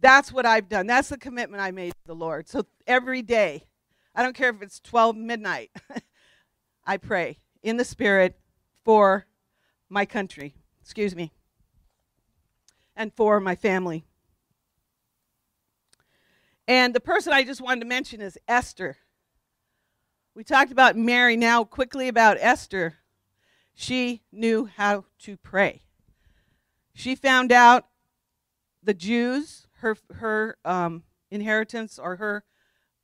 that's 0.00 0.32
what 0.32 0.46
I've 0.46 0.70
done. 0.70 0.86
That's 0.86 1.10
the 1.10 1.18
commitment 1.18 1.62
I 1.62 1.70
made 1.70 1.90
to 1.90 2.06
the 2.06 2.14
Lord. 2.14 2.48
So 2.48 2.64
every 2.86 3.20
day, 3.20 3.64
I 4.14 4.22
don't 4.22 4.34
care 4.34 4.48
if 4.48 4.62
it's 4.62 4.80
12 4.80 5.16
midnight, 5.16 5.70
I 6.86 6.96
pray 6.96 7.40
in 7.62 7.76
the 7.76 7.84
Spirit 7.84 8.38
for 8.86 9.26
my 9.90 10.06
country 10.06 10.54
excuse 10.82 11.16
me, 11.16 11.32
and 12.94 13.12
for 13.14 13.40
my 13.40 13.54
family. 13.54 14.04
And 16.68 16.94
the 16.94 17.00
person 17.00 17.32
I 17.32 17.44
just 17.44 17.60
wanted 17.60 17.80
to 17.80 17.86
mention 17.86 18.20
is 18.20 18.38
Esther. 18.46 18.98
We 20.34 20.44
talked 20.44 20.72
about 20.72 20.96
Mary 20.96 21.36
now 21.36 21.64
quickly 21.64 22.08
about 22.08 22.36
Esther. 22.40 22.96
She 23.74 24.22
knew 24.32 24.68
how 24.76 25.04
to 25.20 25.36
pray. 25.36 25.82
She 26.94 27.14
found 27.14 27.52
out 27.52 27.86
the 28.82 28.94
Jews, 28.94 29.66
her, 29.78 29.96
her 30.14 30.56
um, 30.64 31.04
inheritance 31.30 31.98
or 31.98 32.16
her 32.16 32.44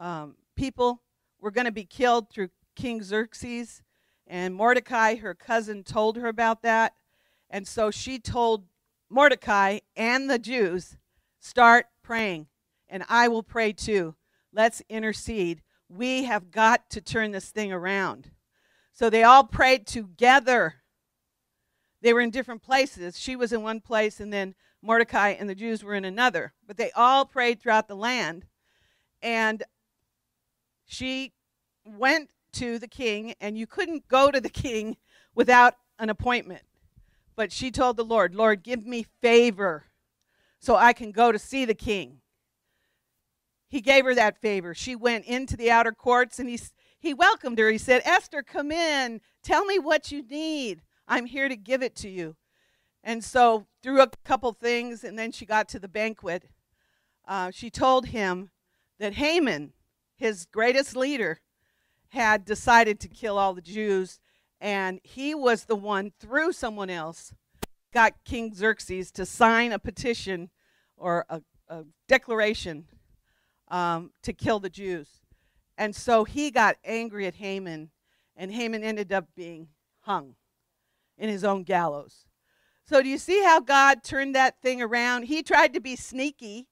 um, 0.01 0.37
people, 0.57 1.03
were 1.41 1.51
going 1.51 1.65
to 1.67 1.73
be 1.73 1.85
killed 1.85 2.31
through 2.31 2.49
King 2.75 3.03
Xerxes. 3.03 3.83
And 4.27 4.55
Mordecai, 4.55 5.17
her 5.17 5.35
cousin, 5.35 5.85
told 5.85 6.17
her 6.17 6.29
about 6.29 6.63
that. 6.63 6.95
And 7.51 7.67
so 7.67 7.91
she 7.91 8.19
told 8.19 8.65
Mordecai 9.11 9.79
and 9.97 10.29
the 10.29 10.39
Jews, 10.39 10.97
start 11.41 11.87
praying, 12.03 12.47
and 12.89 13.05
I 13.09 13.29
will 13.29 13.43
pray 13.43 13.73
too. 13.73 14.15
Let's 14.53 14.83
intercede. 14.89 15.63
We 15.89 16.25
have 16.25 16.51
got 16.51 16.91
to 16.91 17.01
turn 17.01 17.33
this 17.33 17.51
thing 17.51 17.73
around. 17.73 18.31
So 18.93 19.09
they 19.09 19.23
all 19.23 19.45
prayed 19.45 19.87
together. 19.87 20.77
They 22.03 22.13
were 22.13 22.21
in 22.21 22.31
different 22.31 22.63
places. 22.63 23.19
She 23.19 23.37
was 23.37 23.53
in 23.53 23.63
one 23.63 23.81
place, 23.81 24.21
and 24.21 24.33
then 24.33 24.55
Mordecai 24.83 25.31
and 25.31 25.49
the 25.49 25.55
Jews 25.55 25.83
were 25.83 25.95
in 25.95 26.05
another. 26.05 26.53
But 26.67 26.77
they 26.77 26.91
all 26.93 27.25
prayed 27.25 27.61
throughout 27.61 27.89
the 27.89 27.97
land. 27.97 28.47
And 29.23 29.63
she 30.85 31.33
went 31.85 32.31
to 32.53 32.79
the 32.79 32.89
king, 32.89 33.35
and 33.41 33.57
you 33.57 33.67
couldn't 33.67 34.09
go 34.09 34.31
to 34.31 34.41
the 34.41 34.49
king 34.51 34.97
without 35.35 35.75
an 35.99 36.11
appointment. 36.11 36.63
But 37.39 37.53
she 37.53 37.71
told 37.71 37.97
the 37.97 38.05
Lord, 38.05 38.35
Lord, 38.35 38.65
give 38.65 38.85
me 38.85 39.07
favor 39.23 39.85
so 40.59 40.75
I 40.75 40.93
can 40.93 41.13
go 41.13 41.31
to 41.31 41.39
see 41.39 41.65
the 41.65 41.73
king. 41.73 42.19
He 43.69 43.81
gave 43.81 44.05
her 44.07 44.15
that 44.17 44.41
favor. 44.41 44.75
She 44.75 44.97
went 44.97 45.25
into 45.25 45.57
the 45.57 45.71
outer 45.71 45.93
courts 45.93 46.41
and 46.41 46.49
he, 46.49 46.59
he 46.99 47.15
welcomed 47.15 47.61
her. 47.61 47.71
He 47.71 47.79
said, 47.79 48.03
Esther, 48.05 48.43
come 48.43 48.73
in. 48.73 49.21
Tell 49.45 49.65
me 49.65 49.79
what 49.79 50.11
you 50.11 50.25
need. 50.27 50.83
I'm 51.07 51.27
here 51.27 51.49
to 51.49 51.55
give 51.55 51.81
it 51.81 51.95
to 51.99 52.09
you. 52.09 52.35
And 53.05 53.23
so, 53.23 53.67
through 53.85 54.03
a 54.03 54.11
couple 54.25 54.51
things, 54.51 55.05
and 55.05 55.17
then 55.17 55.31
she 55.31 55.47
got 55.47 55.69
to 55.69 55.79
the 55.79 55.87
banquet, 55.87 56.47
uh, 57.29 57.53
she 57.53 57.71
told 57.71 58.07
him 58.07 58.51
that 58.99 59.13
Haman, 59.13 59.75
his 60.17 60.45
greatest 60.45 60.97
leader, 60.97 61.39
had 62.09 62.45
decided 62.45 62.99
to 62.99 63.09
kill 63.09 63.39
all 63.39 63.55
the 63.55 63.63
Jews 63.63 64.19
and 64.61 65.01
he 65.03 65.35
was 65.35 65.65
the 65.65 65.77
one 65.77 66.13
through 66.19 66.53
someone 66.53 66.91
else 66.91 67.33
got 67.93 68.25
King 68.25 68.55
Xerxes 68.55 69.11
to 69.13 69.25
sign 69.25 69.73
a 69.73 69.79
petition 69.79 70.51
or 70.97 71.25
a, 71.29 71.43
a 71.69 71.85
declaration 72.07 72.87
um, 73.69 74.11
to 74.23 74.33
kill 74.33 74.61
the 74.61 74.71
Jews. 74.71 75.09
And 75.77 75.95
so 75.95 76.25
he 76.25 76.51
got 76.51 76.77
angry 76.85 77.27
at 77.27 77.37
Haman, 77.37 77.91
and 78.37 78.53
Haman 78.53 78.83
ended 78.83 79.13
up 79.13 79.27
being 79.37 79.69
hung 80.01 80.35
in 81.17 81.29
his 81.29 81.45
own 81.45 81.63
gallows. 81.63 82.25
So, 82.85 83.03
do 83.03 83.09
you 83.09 83.19
see 83.19 83.43
how 83.43 83.61
God 83.61 84.03
turned 84.03 84.35
that 84.35 84.63
thing 84.63 84.81
around? 84.81 85.25
He 85.25 85.43
tried 85.43 85.75
to 85.75 85.81
be 85.81 85.95
sneaky 85.95 86.69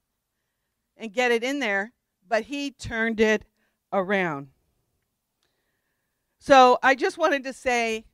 and 0.96 1.12
get 1.12 1.31
it 1.31 1.44
in 1.44 1.61
there, 1.61 1.92
but 2.27 2.44
he 2.44 2.70
turned 2.70 3.20
it 3.20 3.44
around. 3.92 4.49
So 6.46 6.78
I 6.80 6.94
just 6.94 7.18
wanted 7.18 7.42
to 7.42 7.52
say 7.52 8.04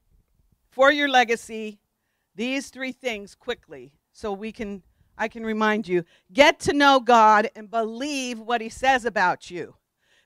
for 0.71 0.91
your 0.91 1.07
legacy, 1.07 1.81
these 2.35 2.71
three 2.71 2.93
things 2.93 3.35
quickly 3.35 3.93
so 4.15 4.33
we 4.33 4.53
can 4.53 4.83
I 5.19 5.29
can 5.29 5.45
remind 5.45 5.87
you. 5.87 6.07
Get 6.33 6.59
to 6.61 6.73
know 6.73 6.99
God 6.99 7.51
and 7.55 7.71
believe 7.71 8.39
what 8.39 8.63
he 8.63 8.71
says 8.71 9.05
about 9.05 9.51
you. 9.51 9.75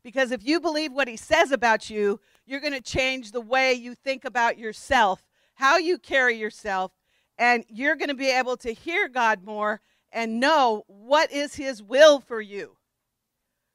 Because 0.05 0.31
if 0.31 0.47
you 0.47 0.61
believe 0.61 0.93
what 0.93 1.09
he 1.09 1.17
says 1.17 1.51
about 1.51 1.91
you, 1.91 2.21
you're 2.47 2.61
going 2.61 2.73
to 2.75 2.81
change 2.81 3.33
the 3.33 3.41
way 3.41 3.73
you 3.73 3.97
think 3.97 4.25
about 4.25 4.57
yourself, 4.57 5.27
how 5.55 5.77
you 5.77 5.99
carry 5.99 6.37
yourself, 6.37 6.93
and 7.37 7.65
you're 7.69 7.97
going 7.97 8.11
to 8.11 8.15
be 8.15 8.31
able 8.31 8.57
to 8.59 8.73
hear 8.73 9.09
God 9.09 9.43
more 9.43 9.81
and 10.13 10.39
know 10.39 10.85
what 10.87 11.33
is 11.33 11.57
his 11.57 11.83
will 11.83 12.21
for 12.21 12.41
you. 12.41 12.77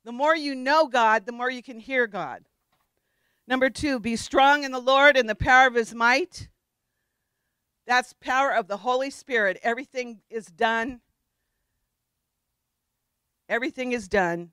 The 0.05 0.13
more 0.13 0.37
you 0.37 0.55
know 0.55 0.87
God, 0.87 1.25
the 1.25 1.33
more 1.33 1.51
you 1.51 1.61
can 1.61 1.79
hear 1.79 2.07
God. 2.07 2.45
Number 3.47 3.69
two, 3.69 3.99
be 3.99 4.15
strong 4.15 4.63
in 4.63 4.71
the 4.71 4.79
Lord 4.79 5.17
and 5.17 5.29
the 5.29 5.35
power 5.35 5.67
of 5.67 5.75
his 5.75 5.93
might. 5.93 6.49
That's 7.85 8.13
power 8.13 8.53
of 8.53 8.67
the 8.67 8.77
Holy 8.77 9.09
Spirit. 9.09 9.59
Everything 9.63 10.21
is 10.29 10.45
done. 10.45 11.01
Everything 13.49 13.91
is 13.91 14.07
done 14.07 14.51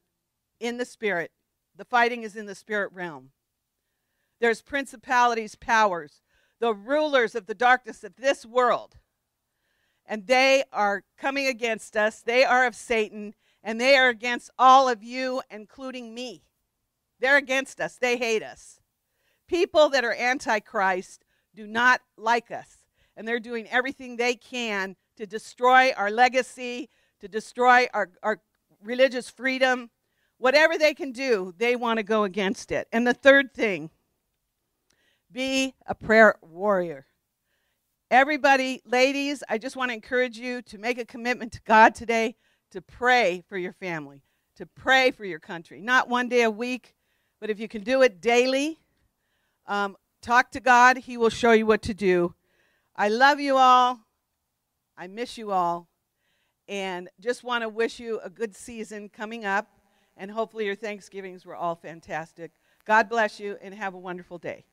in 0.59 0.79
the 0.79 0.85
Spirit. 0.85 1.31
The 1.77 1.85
fighting 1.85 2.25
is 2.25 2.35
in 2.35 2.47
the 2.47 2.57
spirit 2.57 2.93
realm. 2.93 3.31
There's 4.41 4.63
principalities, 4.63 5.55
powers, 5.55 6.23
the 6.59 6.75
rulers 6.75 7.37
of 7.37 7.47
the 7.47 7.55
darkness 7.55 8.03
of 8.03 8.17
this 8.17 8.45
world. 8.45 8.97
And 10.05 10.27
they 10.27 10.65
are 10.73 11.05
coming 11.17 11.47
against 11.47 11.97
us. 11.97 12.21
They 12.21 12.45
are 12.45 12.67
of 12.67 12.75
Satan, 12.75 13.35
and 13.63 13.81
they 13.81 13.97
are 13.97 14.09
against 14.09 14.51
all 14.59 14.89
of 14.89 15.05
you, 15.05 15.43
including 15.51 16.15
me. 16.15 16.43
They're 17.21 17.37
against 17.37 17.81
us. 17.81 17.97
They 17.97 18.17
hate 18.17 18.43
us 18.43 18.81
people 19.49 19.89
that 19.89 20.05
are 20.05 20.15
antichrist 20.15 21.25
do 21.55 21.67
not 21.67 22.03
like 22.17 22.51
us. 22.51 22.85
And 23.17 23.27
they're 23.27 23.41
doing 23.41 23.67
everything 23.69 24.17
they 24.17 24.37
can 24.37 24.95
to 25.17 25.27
destroy 25.27 25.93
our 25.97 26.11
legacy, 26.11 26.89
to 27.21 27.27
destroy 27.27 27.89
our, 27.93 28.11
our 28.23 28.41
religious 28.85 29.29
freedom. 29.29 29.91
Whatever 30.37 30.79
they 30.79 30.95
can 30.95 31.11
do, 31.11 31.53
they 31.57 31.75
want 31.75 31.97
to 31.97 32.05
go 32.05 32.23
against 32.23 32.71
it. 32.71 32.87
And 32.93 33.05
the 33.05 33.15
third 33.15 33.53
thing, 33.53 33.91
be 35.33 35.75
a 35.87 35.97
prayer 35.97 36.37
warrior. 36.41 37.07
Everybody, 38.11 38.81
ladies, 38.87 39.43
I 39.49 39.59
just 39.59 39.77
want 39.77 39.91
to 39.91 39.95
encourage 39.95 40.39
you 40.39 40.63
to 40.63 40.79
make 40.79 40.99
a 40.99 41.05
commitment 41.05 41.53
to 41.53 41.61
God 41.67 41.95
today 41.95 42.37
to 42.71 42.81
pray 42.81 43.43
for 43.49 43.59
your 43.59 43.73
family, 43.73 44.23
to 44.57 44.65
pray 44.65 45.11
for 45.11 45.25
your 45.25 45.41
country. 45.41 45.81
Not 45.81 46.09
one 46.09 46.29
day 46.29 46.43
a 46.43 46.51
week, 46.51 46.95
but 47.41 47.51
if 47.51 47.59
you 47.61 47.69
can 47.69 47.83
do 47.83 48.03
it 48.03 48.21
daily, 48.21 48.79
Um, 49.67 49.97
talk 50.23 50.51
to 50.53 50.61
God, 50.61 50.97
He 50.97 51.19
will 51.19 51.29
show 51.31 51.53
you 51.53 51.67
what 51.67 51.83
to 51.83 51.93
do. 51.93 52.35
I 52.97 53.09
love 53.09 53.39
you 53.39 53.59
all. 53.59 54.01
I 54.97 55.07
miss 55.07 55.37
you 55.37 55.53
all. 55.53 55.89
And 56.67 57.11
just 57.21 57.45
want 57.45 57.63
to 57.63 57.69
wish 57.69 58.01
you 58.01 58.19
a 58.21 58.31
good 58.31 58.57
season 58.57 59.11
coming 59.11 59.45
up. 59.45 59.67
And 60.17 60.31
hopefully, 60.31 60.65
your 60.65 60.75
Thanksgivings 60.75 61.45
were 61.45 61.55
all 61.55 61.77
fantastic. 61.77 62.51
God 62.87 63.09
bless 63.11 63.39
you 63.39 63.59
and 63.61 63.75
have 63.75 63.95
a 63.95 63.99
wonderful 63.99 64.39
day. 64.39 64.65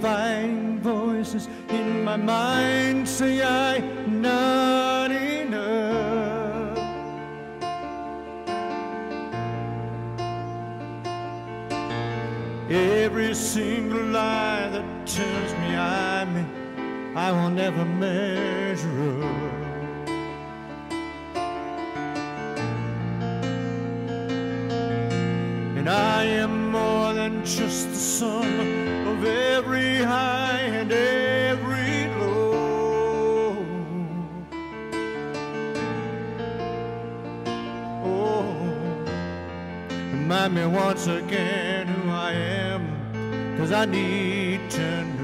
Finding 0.00 0.78
voices 0.78 1.48
in 1.70 2.04
my 2.04 2.16
mind 2.16 3.08
say 3.08 3.42
I'm 3.42 4.22
not 4.22 5.10
enough. 5.10 6.78
Every 12.70 13.34
single 13.34 14.04
lie 14.04 14.68
that 14.68 15.06
tells 15.06 15.52
me 15.54 15.74
I'm 15.74 16.46
I 17.16 17.32
will 17.32 17.50
never 17.50 17.84
measure 17.84 19.24
up. 19.24 19.68
And 25.76 25.88
I 25.88 26.24
am 26.24 26.57
just 27.56 27.88
the 27.88 27.96
sum 27.96 29.08
of 29.08 29.24
every 29.24 29.96
high 29.96 30.60
and 30.60 30.92
every 30.92 32.06
low. 32.20 33.56
Oh, 38.04 38.44
remind 40.12 40.54
me 40.56 40.66
once 40.66 41.06
again 41.06 41.86
who 41.86 42.10
I 42.10 42.32
am, 42.32 43.56
cause 43.56 43.72
I 43.72 43.86
need 43.86 44.70
to 44.72 45.04
know. 45.04 45.17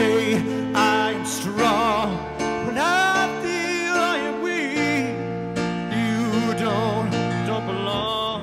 Say 0.00 0.40
I'm 0.74 1.26
strong 1.26 2.16
when 2.64 2.78
I 2.78 3.28
feel 3.42 3.94
I 4.12 4.16
am 4.28 4.36
weak. 4.46 5.12
You 6.00 6.54
don't, 6.64 7.10
don't 7.46 7.66
belong 7.66 8.40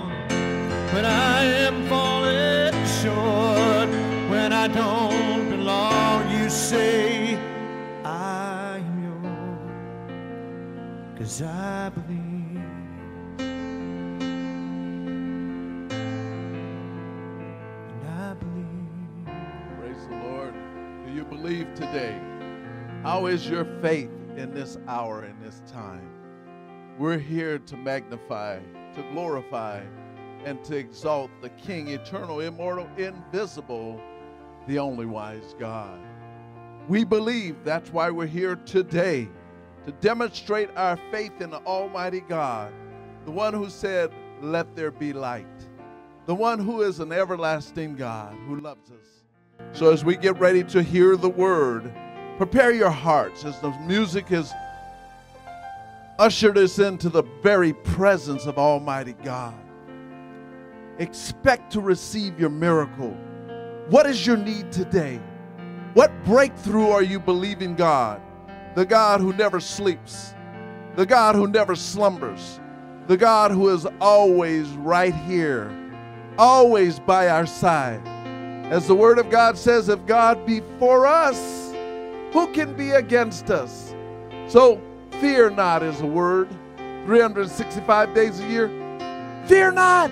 when 0.93 1.03
I 1.03 1.45
am 1.65 1.75
falling 1.89 2.77
short. 3.01 3.89
When 4.29 4.53
I 4.53 4.67
don't 4.67 5.49
belong, 5.49 6.29
you 6.29 6.47
say 6.47 7.39
I'm 8.05 8.85
yours. 9.07 11.17
Cause 11.17 11.41
I 11.41 11.89
believe. 11.89 12.26
Today? 21.91 22.19
How 23.03 23.27
is 23.27 23.47
your 23.47 23.63
faith 23.81 24.11
in 24.35 24.53
this 24.53 24.77
hour, 24.87 25.23
in 25.23 25.39
this 25.41 25.61
time? 25.71 26.09
We're 26.97 27.17
here 27.17 27.59
to 27.59 27.77
magnify, 27.77 28.59
to 28.95 29.01
glorify, 29.13 29.81
and 30.43 30.61
to 30.65 30.75
exalt 30.75 31.31
the 31.41 31.49
King, 31.51 31.87
eternal, 31.89 32.41
immortal, 32.41 32.89
invisible, 32.97 34.01
the 34.67 34.79
only 34.79 35.05
wise 35.05 35.55
God. 35.57 35.99
We 36.89 37.05
believe 37.05 37.55
that's 37.63 37.91
why 37.93 38.09
we're 38.09 38.27
here 38.27 38.57
today 38.57 39.29
to 39.85 39.91
demonstrate 39.93 40.69
our 40.75 40.97
faith 41.11 41.39
in 41.39 41.51
the 41.51 41.59
Almighty 41.59 42.21
God, 42.21 42.73
the 43.23 43.31
one 43.31 43.53
who 43.53 43.69
said, 43.69 44.11
Let 44.41 44.75
there 44.75 44.91
be 44.91 45.13
light, 45.13 45.45
the 46.25 46.35
one 46.35 46.59
who 46.59 46.81
is 46.81 46.99
an 46.99 47.13
everlasting 47.13 47.95
God 47.95 48.35
who 48.47 48.59
loves 48.59 48.91
us. 48.91 49.16
So 49.73 49.91
as 49.91 50.03
we 50.03 50.17
get 50.17 50.39
ready 50.39 50.63
to 50.65 50.81
hear 50.81 51.15
the 51.15 51.29
word, 51.29 51.93
prepare 52.37 52.71
your 52.71 52.89
hearts 52.89 53.45
as 53.45 53.59
the 53.59 53.69
music 53.85 54.27
has 54.29 54.53
ushered 56.19 56.57
us 56.57 56.79
into 56.79 57.09
the 57.09 57.23
very 57.43 57.73
presence 57.73 58.45
of 58.45 58.57
Almighty 58.57 59.13
God. 59.23 59.53
Expect 60.99 61.71
to 61.73 61.81
receive 61.81 62.39
your 62.39 62.49
miracle. 62.49 63.15
What 63.89 64.07
is 64.07 64.25
your 64.25 64.37
need 64.37 64.71
today? 64.71 65.19
What 65.93 66.11
breakthrough 66.25 66.89
are 66.89 67.03
you 67.03 67.19
believing 67.19 67.75
God? 67.75 68.21
The 68.75 68.85
God 68.85 69.21
who 69.21 69.31
never 69.33 69.59
sleeps, 69.59 70.33
the 70.95 71.05
God 71.05 71.35
who 71.35 71.47
never 71.47 71.75
slumbers, 71.75 72.59
the 73.07 73.17
God 73.17 73.51
who 73.51 73.69
is 73.69 73.87
always 74.01 74.67
right 74.69 75.13
here, 75.13 75.71
always 76.37 76.99
by 76.99 77.29
our 77.29 77.45
side. 77.45 78.01
As 78.69 78.85
the 78.85 78.95
Word 78.95 79.17
of 79.17 79.29
God 79.29 79.57
says, 79.57 79.87
if 79.87 80.05
God 80.05 80.45
be 80.45 80.61
for 80.77 81.07
us, 81.07 81.71
who 82.33 82.51
can 82.51 82.75
be 82.75 82.91
against 82.91 83.49
us? 83.49 83.95
So, 84.47 84.81
fear 85.21 85.49
not 85.49 85.83
is 85.83 86.01
a 86.01 86.05
word. 86.05 86.49
365 87.05 88.13
days 88.13 88.41
a 88.41 88.47
year. 88.47 88.67
Fear 89.45 89.71
not, 89.71 90.09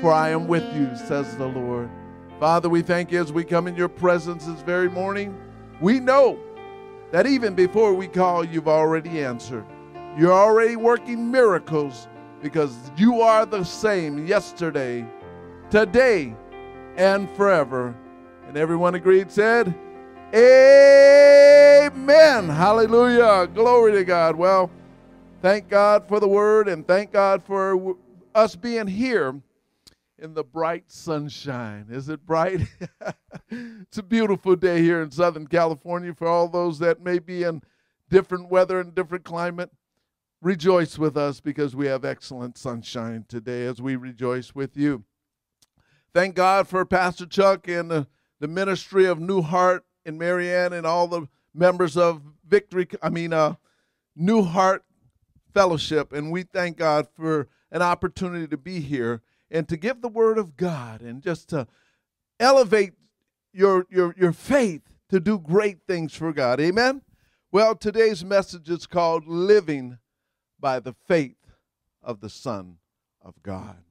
for 0.00 0.12
I 0.12 0.28
am 0.28 0.46
with 0.46 0.62
you, 0.76 0.88
says 0.96 1.36
the 1.36 1.46
Lord. 1.46 1.90
Father, 2.38 2.68
we 2.68 2.82
thank 2.82 3.10
you 3.10 3.20
as 3.20 3.32
we 3.32 3.42
come 3.42 3.66
in 3.66 3.74
your 3.74 3.88
presence 3.88 4.46
this 4.46 4.60
very 4.60 4.88
morning. 4.88 5.36
We 5.80 5.98
know 5.98 6.38
that 7.10 7.26
even 7.26 7.56
before 7.56 7.92
we 7.92 8.06
call, 8.06 8.44
you've 8.44 8.68
already 8.68 9.24
answered. 9.24 9.66
You're 10.16 10.32
already 10.32 10.76
working 10.76 11.28
miracles 11.32 12.06
because 12.40 12.76
you 12.96 13.20
are 13.20 13.44
the 13.44 13.64
same 13.64 14.24
yesterday, 14.24 15.04
today, 15.70 16.36
and 16.98 17.30
forever. 17.30 17.94
And 18.46 18.58
everyone 18.58 18.94
agreed, 18.96 19.30
said, 19.30 19.72
Amen. 20.34 21.88
Hallelujah. 22.48 23.46
Glory 23.54 23.92
to 23.92 24.04
God. 24.04 24.36
Well, 24.36 24.70
thank 25.40 25.70
God 25.70 26.06
for 26.08 26.20
the 26.20 26.28
word 26.28 26.68
and 26.68 26.86
thank 26.86 27.12
God 27.12 27.42
for 27.44 27.96
us 28.34 28.54
being 28.56 28.88
here 28.88 29.40
in 30.18 30.34
the 30.34 30.44
bright 30.44 30.90
sunshine. 30.90 31.86
Is 31.88 32.08
it 32.08 32.26
bright? 32.26 32.62
it's 33.50 33.98
a 33.98 34.02
beautiful 34.02 34.56
day 34.56 34.82
here 34.82 35.00
in 35.00 35.10
Southern 35.12 35.46
California 35.46 36.12
for 36.12 36.26
all 36.26 36.48
those 36.48 36.80
that 36.80 37.00
may 37.00 37.20
be 37.20 37.44
in 37.44 37.62
different 38.10 38.50
weather 38.50 38.80
and 38.80 38.94
different 38.94 39.24
climate. 39.24 39.70
Rejoice 40.42 40.98
with 40.98 41.16
us 41.16 41.40
because 41.40 41.74
we 41.76 41.86
have 41.86 42.04
excellent 42.04 42.58
sunshine 42.58 43.24
today 43.28 43.64
as 43.66 43.80
we 43.80 43.96
rejoice 43.96 44.54
with 44.54 44.76
you. 44.76 45.04
Thank 46.14 46.34
God 46.34 46.66
for 46.66 46.84
Pastor 46.84 47.26
Chuck 47.26 47.68
and 47.68 47.90
the, 47.90 48.06
the 48.40 48.48
ministry 48.48 49.04
of 49.04 49.20
New 49.20 49.42
Heart 49.42 49.84
and 50.04 50.18
Marianne 50.18 50.72
and 50.72 50.86
all 50.86 51.06
the 51.06 51.28
members 51.54 51.96
of 51.96 52.22
Victory, 52.46 52.88
I 53.02 53.10
mean, 53.10 53.32
uh, 53.32 53.56
New 54.16 54.42
Heart 54.42 54.84
Fellowship. 55.52 56.12
And 56.12 56.32
we 56.32 56.44
thank 56.44 56.78
God 56.78 57.08
for 57.14 57.48
an 57.70 57.82
opportunity 57.82 58.46
to 58.46 58.56
be 58.56 58.80
here 58.80 59.22
and 59.50 59.68
to 59.68 59.76
give 59.76 60.00
the 60.00 60.08
word 60.08 60.38
of 60.38 60.56
God 60.56 61.02
and 61.02 61.22
just 61.22 61.48
to 61.50 61.66
elevate 62.40 62.92
your, 63.52 63.86
your, 63.90 64.14
your 64.18 64.32
faith 64.32 64.82
to 65.10 65.20
do 65.20 65.38
great 65.38 65.80
things 65.86 66.14
for 66.14 66.32
God. 66.32 66.60
Amen? 66.60 67.02
Well, 67.50 67.74
today's 67.74 68.24
message 68.24 68.68
is 68.68 68.86
called 68.86 69.26
Living 69.26 69.98
by 70.60 70.80
the 70.80 70.94
Faith 71.06 71.52
of 72.02 72.20
the 72.20 72.30
Son 72.30 72.76
of 73.22 73.42
God. 73.42 73.87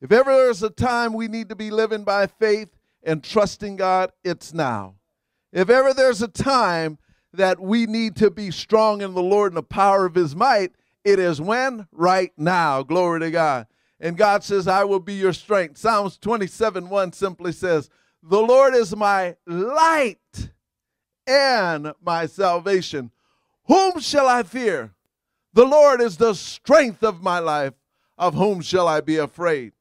If 0.00 0.12
ever 0.12 0.32
there's 0.32 0.62
a 0.62 0.70
time 0.70 1.12
we 1.12 1.28
need 1.28 1.50
to 1.50 1.56
be 1.56 1.70
living 1.70 2.04
by 2.04 2.26
faith 2.26 2.70
and 3.02 3.22
trusting 3.22 3.76
God, 3.76 4.12
it's 4.24 4.54
now. 4.54 4.94
If 5.52 5.68
ever 5.68 5.92
there's 5.92 6.22
a 6.22 6.28
time 6.28 6.98
that 7.32 7.60
we 7.60 7.86
need 7.86 8.16
to 8.16 8.30
be 8.30 8.50
strong 8.50 9.02
in 9.02 9.14
the 9.14 9.22
Lord 9.22 9.52
and 9.52 9.56
the 9.56 9.62
power 9.62 10.06
of 10.06 10.14
His 10.14 10.34
might, 10.34 10.72
it 11.04 11.18
is 11.18 11.40
when? 11.40 11.86
Right 11.92 12.32
now. 12.36 12.82
Glory 12.82 13.20
to 13.20 13.30
God. 13.30 13.66
And 14.00 14.16
God 14.16 14.42
says, 14.42 14.66
I 14.66 14.84
will 14.84 15.00
be 15.00 15.14
your 15.14 15.34
strength. 15.34 15.76
Psalms 15.76 16.16
27 16.16 16.88
1 16.88 17.12
simply 17.12 17.52
says, 17.52 17.90
The 18.22 18.40
Lord 18.40 18.74
is 18.74 18.96
my 18.96 19.36
light 19.46 20.50
and 21.26 21.92
my 22.02 22.26
salvation. 22.26 23.10
Whom 23.64 24.00
shall 24.00 24.26
I 24.26 24.42
fear? 24.42 24.94
The 25.52 25.66
Lord 25.66 26.00
is 26.00 26.16
the 26.16 26.34
strength 26.34 27.02
of 27.02 27.22
my 27.22 27.38
life. 27.38 27.74
Of 28.16 28.34
whom 28.34 28.60
shall 28.60 28.86
I 28.86 29.00
be 29.00 29.16
afraid? 29.16 29.72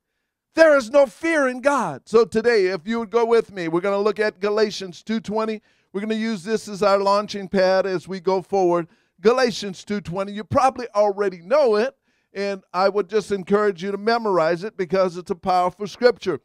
There 0.60 0.76
is 0.76 0.90
no 0.90 1.06
fear 1.06 1.48
in 1.48 1.62
God. 1.62 2.02
So 2.04 2.26
today, 2.26 2.66
if 2.66 2.86
you 2.86 3.00
would 3.00 3.12
go 3.12 3.24
with 3.24 3.54
me, 3.54 3.70
we're 3.70 3.80
going 3.80 3.96
to 3.96 4.04
look 4.04 4.20
at 4.20 4.42
Galatians 4.42 5.02
2:20. 5.04 5.62
We're 5.94 6.02
going 6.02 6.10
to 6.10 6.18
use 6.18 6.44
this 6.44 6.68
as 6.68 6.84
our 6.84 6.98
launching 6.98 7.48
pad 7.48 7.86
as 7.86 8.10
we 8.10 8.20
go 8.20 8.42
forward. 8.42 8.90
Galatians 9.22 9.86
2:20. 9.86 10.34
You 10.34 10.44
probably 10.44 10.88
already 10.94 11.40
know 11.40 11.78
it, 11.78 11.96
and 12.34 12.62
I 12.74 12.90
would 12.90 13.08
just 13.08 13.32
encourage 13.32 13.82
you 13.82 13.94
to 13.94 13.98
memorize 13.98 14.66
it 14.66 14.76
because 14.76 15.16
it's 15.16 15.32
a 15.32 15.36
powerful 15.36 15.88
scripture. 15.88 16.42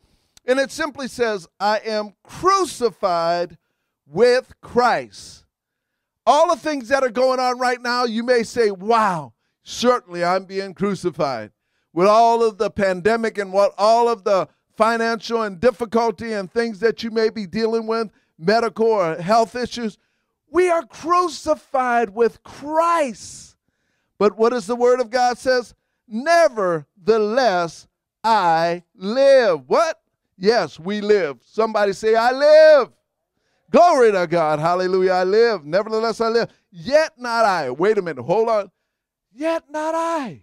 And 0.46 0.60
it 0.60 0.70
simply 0.70 1.08
says, 1.08 1.48
"I 1.58 1.78
am 1.78 2.14
crucified 2.22 3.58
with 4.06 4.54
Christ." 4.60 5.44
All 6.24 6.54
the 6.54 6.60
things 6.60 6.86
that 6.86 7.02
are 7.02 7.10
going 7.10 7.40
on 7.40 7.58
right 7.58 7.82
now, 7.82 8.04
you 8.04 8.22
may 8.22 8.44
say, 8.44 8.70
"Wow, 8.70 9.32
certainly 9.64 10.22
I'm 10.22 10.44
being 10.44 10.72
crucified." 10.72 11.50
With 11.94 12.08
all 12.08 12.42
of 12.46 12.58
the 12.58 12.70
pandemic 12.70 13.38
and 13.38 13.52
what 13.52 13.72
all 13.78 14.08
of 14.08 14.24
the 14.24 14.48
financial 14.76 15.42
and 15.42 15.60
difficulty 15.60 16.32
and 16.32 16.52
things 16.52 16.80
that 16.80 17.02
you 17.02 17.10
may 17.10 17.30
be 17.30 17.46
dealing 17.46 17.86
with, 17.86 18.10
medical 18.36 18.86
or 18.86 19.14
health 19.14 19.54
issues, 19.54 19.96
we 20.50 20.68
are 20.68 20.84
crucified 20.84 22.10
with 22.10 22.42
Christ. 22.42 23.56
But 24.18 24.36
what 24.36 24.50
does 24.50 24.66
the 24.66 24.76
word 24.76 25.00
of 25.00 25.10
God 25.10 25.38
says? 25.38 25.74
Nevertheless, 26.06 27.86
I 28.22 28.82
live. 28.96 29.68
What? 29.68 30.00
Yes, 30.36 30.78
we 30.80 31.00
live. 31.00 31.38
Somebody 31.44 31.92
say, 31.92 32.16
I 32.16 32.32
live. 32.32 32.90
Glory 33.70 34.12
to 34.12 34.26
God. 34.26 34.58
Hallelujah. 34.58 35.12
I 35.12 35.24
live. 35.24 35.64
Nevertheless, 35.64 36.20
I 36.20 36.28
live. 36.28 36.50
Yet 36.70 37.12
not 37.18 37.44
I. 37.44 37.70
Wait 37.70 37.98
a 37.98 38.02
minute. 38.02 38.22
Hold 38.22 38.48
on. 38.48 38.70
Yet 39.32 39.64
not 39.70 39.94
I. 39.94 40.42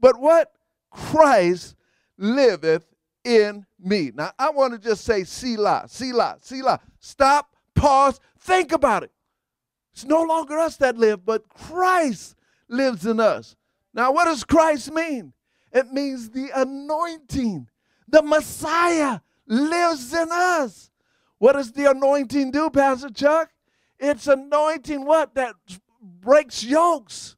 But 0.00 0.18
what? 0.18 0.52
Christ 0.92 1.76
liveth 2.18 2.86
in 3.24 3.66
me. 3.78 4.12
Now, 4.14 4.32
I 4.38 4.50
want 4.50 4.72
to 4.74 4.78
just 4.78 5.04
say, 5.04 5.24
Selah, 5.24 5.84
Selah, 5.86 6.38
Selah. 6.40 6.80
Stop, 6.98 7.54
pause, 7.74 8.20
think 8.38 8.72
about 8.72 9.02
it. 9.02 9.12
It's 9.92 10.04
no 10.04 10.22
longer 10.22 10.58
us 10.58 10.76
that 10.78 10.96
live, 10.96 11.24
but 11.24 11.48
Christ 11.48 12.36
lives 12.68 13.06
in 13.06 13.20
us. 13.20 13.56
Now, 13.92 14.12
what 14.12 14.24
does 14.24 14.44
Christ 14.44 14.90
mean? 14.92 15.32
It 15.70 15.92
means 15.92 16.30
the 16.30 16.50
anointing. 16.54 17.68
The 18.08 18.22
Messiah 18.22 19.20
lives 19.46 20.12
in 20.14 20.28
us. 20.30 20.90
What 21.38 21.54
does 21.54 21.72
the 21.72 21.90
anointing 21.90 22.52
do, 22.52 22.70
Pastor 22.70 23.10
Chuck? 23.10 23.50
It's 23.98 24.26
anointing 24.26 25.04
what? 25.04 25.34
That 25.34 25.54
breaks 26.00 26.64
yokes. 26.64 27.36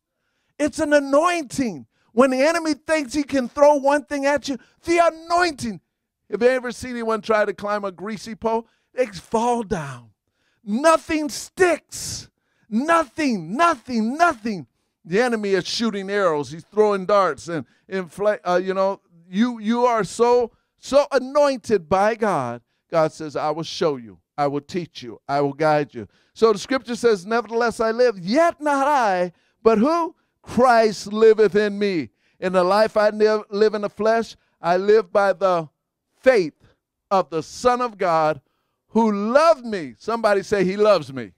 It's 0.59 0.79
an 0.79 0.93
anointing. 0.93 1.87
When 2.15 2.31
the 2.31 2.43
enemy 2.43 2.75
thinks 2.75 3.13
he 3.13 3.25
can 3.25 3.49
throw 3.49 3.75
one 3.75 4.05
thing 4.05 4.25
at 4.25 4.49
you, 4.49 4.57
the 4.85 4.99
anointing. 4.99 5.81
Have 6.31 6.43
you 6.43 6.49
ever 6.49 6.71
seen 6.71 6.93
anyone 6.93 7.21
try 7.21 7.45
to 7.45 7.53
climb 7.53 7.85
a 7.85 7.91
greasy 7.91 8.37
pole? 8.37 8.67
They 8.95 9.07
fall 9.07 9.65
down. 9.65 10.11
Nothing 10.65 11.29
sticks. 11.29 12.31
Nothing, 12.71 13.57
nothing, 13.57 14.17
nothing. 14.17 14.67
The 15.05 15.21
enemy 15.21 15.51
is 15.51 15.67
shooting 15.67 16.09
arrows. 16.09 16.51
He's 16.51 16.65
throwing 16.65 17.05
darts, 17.05 17.49
and 17.49 17.67
infl- 17.91 18.39
uh, 18.45 18.61
you 18.63 18.73
know, 18.73 19.01
you 19.29 19.59
you 19.59 19.85
are 19.85 20.03
so 20.03 20.53
so 20.79 21.07
anointed 21.13 21.89
by 21.89 22.15
God. 22.15 22.63
God 22.91 23.13
says, 23.13 23.37
"I 23.37 23.51
will 23.51 23.65
show 23.65 23.97
you. 23.97 24.19
I 24.39 24.47
will 24.47 24.63
teach 24.63 25.03
you. 25.03 25.21
I 25.29 25.41
will 25.43 25.53
guide 25.53 25.93
you." 25.93 26.09
So 26.33 26.53
the 26.53 26.59
scripture 26.59 26.97
says, 26.97 27.27
"Nevertheless, 27.27 27.81
I 27.81 27.91
live, 27.91 28.19
yet 28.19 28.61
not 28.61 28.87
I, 28.89 29.33
but 29.63 29.79
who? 29.79 30.15
Christ 30.47 31.13
liveth 31.13 31.57
in 31.57 31.79
me. 31.79 32.11
In 32.39 32.53
the 32.53 32.65
life 32.65 32.97
I 32.97 33.09
live 33.11 33.75
in 33.75 33.83
the 33.83 33.89
flesh, 33.89 34.37
I 34.61 34.77
live 34.77 35.13
by 35.13 35.33
the 35.33 35.69
faith 36.21 36.55
of 37.11 37.31
the 37.31 37.43
Son 37.43 37.81
of 37.81 37.97
God 37.97 38.41
who 38.89 39.11
loved 39.11 39.65
me. 39.65 39.95
Somebody 39.99 40.43
say, 40.43 40.65
He 40.65 40.77
loves 40.77 41.13
me. 41.13 41.33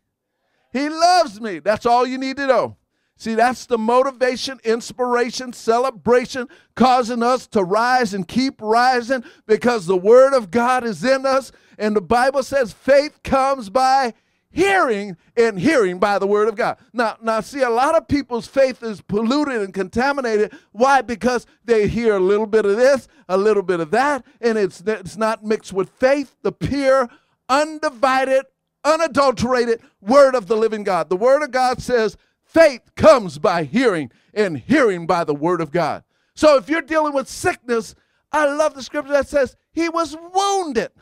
He 0.72 0.88
loves 0.88 1.40
me. 1.40 1.60
That's 1.60 1.86
all 1.86 2.06
you 2.06 2.18
need 2.18 2.36
to 2.36 2.46
know. 2.46 2.76
See, 3.18 3.34
that's 3.34 3.64
the 3.64 3.78
motivation, 3.78 4.60
inspiration, 4.62 5.54
celebration, 5.54 6.48
causing 6.74 7.22
us 7.22 7.46
to 7.48 7.64
rise 7.64 8.12
and 8.12 8.28
keep 8.28 8.60
rising 8.60 9.24
because 9.46 9.86
the 9.86 9.96
Word 9.96 10.34
of 10.34 10.50
God 10.50 10.84
is 10.84 11.02
in 11.02 11.24
us. 11.24 11.50
And 11.78 11.96
the 11.96 12.02
Bible 12.02 12.42
says 12.42 12.72
faith 12.72 13.22
comes 13.22 13.70
by 13.70 14.12
hearing 14.56 15.18
and 15.36 15.60
hearing 15.60 15.98
by 15.98 16.18
the 16.18 16.26
word 16.26 16.48
of 16.48 16.56
God. 16.56 16.78
Now, 16.94 17.18
now 17.20 17.40
see, 17.40 17.60
a 17.60 17.68
lot 17.68 17.94
of 17.94 18.08
people's 18.08 18.46
faith 18.46 18.82
is 18.82 19.02
polluted 19.02 19.60
and 19.60 19.74
contaminated. 19.74 20.50
Why? 20.72 21.02
Because 21.02 21.44
they 21.66 21.86
hear 21.88 22.16
a 22.16 22.20
little 22.20 22.46
bit 22.46 22.64
of 22.64 22.78
this, 22.78 23.06
a 23.28 23.36
little 23.36 23.62
bit 23.62 23.80
of 23.80 23.90
that, 23.90 24.24
and 24.40 24.56
it's 24.56 24.80
it's 24.86 25.18
not 25.18 25.44
mixed 25.44 25.74
with 25.74 25.90
faith, 25.90 26.34
the 26.40 26.52
pure, 26.52 27.10
undivided, 27.50 28.46
unadulterated 28.82 29.82
word 30.00 30.34
of 30.34 30.46
the 30.46 30.56
living 30.56 30.84
God. 30.84 31.10
The 31.10 31.16
word 31.16 31.42
of 31.42 31.50
God 31.50 31.82
says 31.82 32.16
faith 32.42 32.80
comes 32.96 33.38
by 33.38 33.64
hearing, 33.64 34.10
and 34.32 34.56
hearing 34.56 35.06
by 35.06 35.24
the 35.24 35.34
word 35.34 35.60
of 35.60 35.70
God. 35.70 36.02
So 36.34 36.56
if 36.56 36.70
you're 36.70 36.80
dealing 36.80 37.12
with 37.12 37.28
sickness, 37.28 37.94
I 38.32 38.46
love 38.46 38.74
the 38.74 38.82
scripture 38.82 39.12
that 39.12 39.28
says 39.28 39.54
he 39.72 39.90
was 39.90 40.16
wounded 40.32 40.92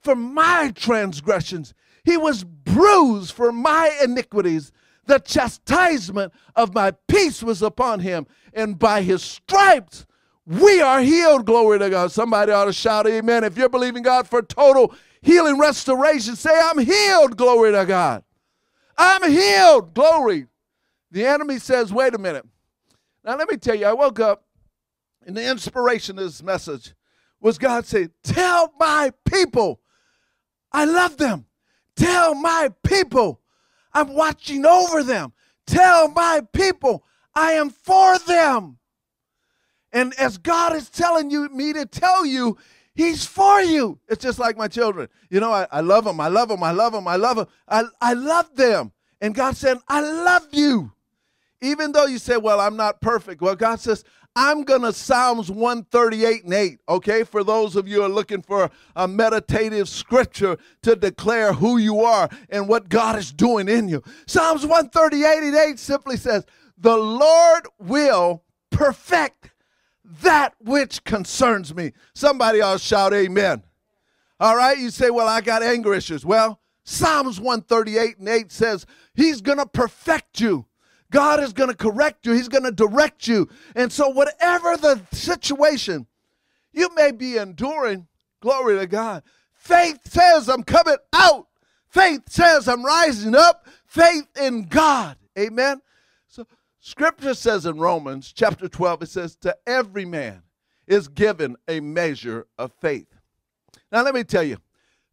for 0.00 0.14
my 0.14 0.72
transgressions. 0.74 1.74
He 2.10 2.16
was 2.16 2.42
bruised 2.42 3.32
for 3.32 3.52
my 3.52 3.96
iniquities. 4.02 4.72
The 5.06 5.20
chastisement 5.20 6.32
of 6.56 6.74
my 6.74 6.90
peace 7.06 7.40
was 7.40 7.62
upon 7.62 8.00
him, 8.00 8.26
and 8.52 8.76
by 8.76 9.02
his 9.02 9.22
stripes 9.22 10.06
we 10.44 10.80
are 10.80 11.02
healed. 11.02 11.46
Glory 11.46 11.78
to 11.78 11.88
God. 11.88 12.10
Somebody 12.10 12.50
ought 12.50 12.64
to 12.64 12.72
shout 12.72 13.06
amen. 13.06 13.44
If 13.44 13.56
you're 13.56 13.68
believing 13.68 14.02
God 14.02 14.26
for 14.26 14.42
total 14.42 14.92
healing, 15.22 15.56
restoration, 15.56 16.34
say, 16.34 16.50
I'm 16.52 16.78
healed. 16.78 17.36
Glory 17.36 17.70
to 17.70 17.86
God. 17.86 18.24
I'm 18.98 19.30
healed. 19.30 19.94
Glory. 19.94 20.48
The 21.12 21.24
enemy 21.24 21.60
says, 21.60 21.92
wait 21.92 22.16
a 22.16 22.18
minute. 22.18 22.44
Now, 23.24 23.36
let 23.36 23.48
me 23.48 23.56
tell 23.56 23.76
you, 23.76 23.86
I 23.86 23.92
woke 23.92 24.18
up, 24.18 24.46
and 25.24 25.36
the 25.36 25.48
inspiration 25.48 26.18
of 26.18 26.24
this 26.24 26.42
message 26.42 26.92
was 27.40 27.56
God 27.56 27.86
saying, 27.86 28.10
Tell 28.24 28.72
my 28.80 29.12
people 29.24 29.80
I 30.72 30.86
love 30.86 31.16
them. 31.16 31.46
Tell 32.00 32.34
my 32.34 32.70
people 32.82 33.42
I'm 33.92 34.14
watching 34.14 34.64
over 34.64 35.02
them. 35.02 35.34
Tell 35.66 36.08
my 36.08 36.40
people 36.54 37.04
I 37.34 37.52
am 37.52 37.68
for 37.68 38.18
them. 38.20 38.78
And 39.92 40.14
as 40.18 40.38
God 40.38 40.74
is 40.74 40.88
telling 40.88 41.30
you 41.30 41.50
me 41.50 41.74
to 41.74 41.84
tell 41.84 42.24
you, 42.24 42.56
He's 42.94 43.26
for 43.26 43.60
you. 43.60 43.98
It's 44.08 44.22
just 44.22 44.38
like 44.38 44.56
my 44.56 44.66
children. 44.66 45.08
You 45.28 45.40
know, 45.40 45.52
I, 45.52 45.66
I 45.70 45.80
love 45.80 46.04
them. 46.04 46.20
I 46.20 46.28
love 46.28 46.48
them. 46.48 46.62
I 46.62 46.70
love 46.70 46.94
them. 46.94 47.06
I 47.06 47.16
love 47.16 47.36
them. 47.36 47.46
I, 47.68 47.84
I 48.00 48.14
love 48.14 48.56
them. 48.56 48.92
And 49.20 49.34
God 49.34 49.54
said, 49.56 49.76
I 49.86 50.00
love 50.00 50.48
you. 50.52 50.92
Even 51.62 51.92
though 51.92 52.06
you 52.06 52.18
say, 52.18 52.36
well, 52.36 52.60
I'm 52.60 52.76
not 52.76 53.00
perfect. 53.00 53.42
Well, 53.42 53.56
God 53.56 53.80
says, 53.80 54.04
I'm 54.36 54.62
going 54.62 54.82
to 54.82 54.92
Psalms 54.92 55.50
138 55.50 56.44
and 56.44 56.54
8, 56.54 56.78
okay? 56.88 57.24
For 57.24 57.42
those 57.42 57.74
of 57.74 57.88
you 57.88 57.96
who 57.96 58.02
are 58.02 58.08
looking 58.08 58.42
for 58.42 58.70
a 58.94 59.08
meditative 59.08 59.88
scripture 59.88 60.56
to 60.82 60.94
declare 60.94 61.52
who 61.52 61.78
you 61.78 62.00
are 62.00 62.28
and 62.48 62.68
what 62.68 62.88
God 62.88 63.18
is 63.18 63.32
doing 63.32 63.68
in 63.68 63.88
you. 63.88 64.02
Psalms 64.26 64.64
138 64.64 65.42
and 65.42 65.56
8 65.56 65.78
simply 65.78 66.16
says, 66.16 66.46
The 66.78 66.96
Lord 66.96 67.66
will 67.78 68.44
perfect 68.70 69.50
that 70.22 70.54
which 70.60 71.02
concerns 71.04 71.74
me. 71.74 71.92
Somebody 72.14 72.60
else 72.60 72.82
shout 72.82 73.12
amen. 73.12 73.64
All 74.38 74.56
right, 74.56 74.78
you 74.78 74.90
say, 74.90 75.10
Well, 75.10 75.28
I 75.28 75.40
got 75.40 75.64
anger 75.64 75.92
issues. 75.92 76.24
Well, 76.24 76.60
Psalms 76.84 77.40
138 77.40 78.18
and 78.18 78.28
8 78.28 78.52
says, 78.52 78.86
He's 79.14 79.40
going 79.40 79.58
to 79.58 79.66
perfect 79.66 80.40
you. 80.40 80.66
God 81.10 81.40
is 81.40 81.52
going 81.52 81.70
to 81.70 81.76
correct 81.76 82.26
you, 82.26 82.32
He's 82.32 82.48
going 82.48 82.64
to 82.64 82.72
direct 82.72 83.26
you. 83.26 83.48
And 83.74 83.92
so, 83.92 84.08
whatever 84.08 84.76
the 84.76 85.00
situation 85.12 86.06
you 86.72 86.88
may 86.94 87.12
be 87.12 87.36
enduring, 87.36 88.06
glory 88.40 88.78
to 88.78 88.86
God. 88.86 89.22
Faith 89.52 90.00
says, 90.04 90.48
I'm 90.48 90.62
coming 90.62 90.96
out. 91.12 91.48
Faith 91.88 92.22
says, 92.28 92.68
I'm 92.68 92.84
rising 92.84 93.34
up. 93.34 93.66
Faith 93.86 94.24
in 94.40 94.66
God. 94.66 95.16
Amen. 95.38 95.80
So, 96.28 96.46
scripture 96.80 97.34
says 97.34 97.66
in 97.66 97.78
Romans 97.78 98.32
chapter 98.32 98.68
12, 98.68 99.02
it 99.02 99.08
says, 99.08 99.36
To 99.36 99.56
every 99.66 100.04
man 100.04 100.42
is 100.86 101.08
given 101.08 101.56
a 101.68 101.80
measure 101.80 102.46
of 102.58 102.72
faith. 102.80 103.08
Now, 103.92 104.02
let 104.02 104.14
me 104.14 104.24
tell 104.24 104.42
you, 104.42 104.58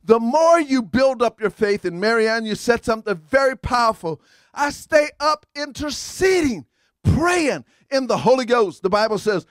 the 0.04 0.20
more 0.20 0.60
you 0.60 0.82
build 0.82 1.22
up 1.22 1.42
your 1.42 1.50
faith, 1.50 1.84
and 1.84 2.00
Marianne, 2.00 2.46
you 2.46 2.56
said 2.56 2.86
something 2.86 3.16
very 3.16 3.58
powerful. 3.58 4.22
I 4.58 4.72
stay 4.72 5.10
up 5.20 5.46
interceding, 5.56 6.66
praying 7.04 7.64
in 7.92 8.08
the 8.08 8.18
Holy 8.18 8.46
Ghost. 8.46 8.82
The 8.82 8.90
Bible 8.90 9.18
says, 9.18 9.46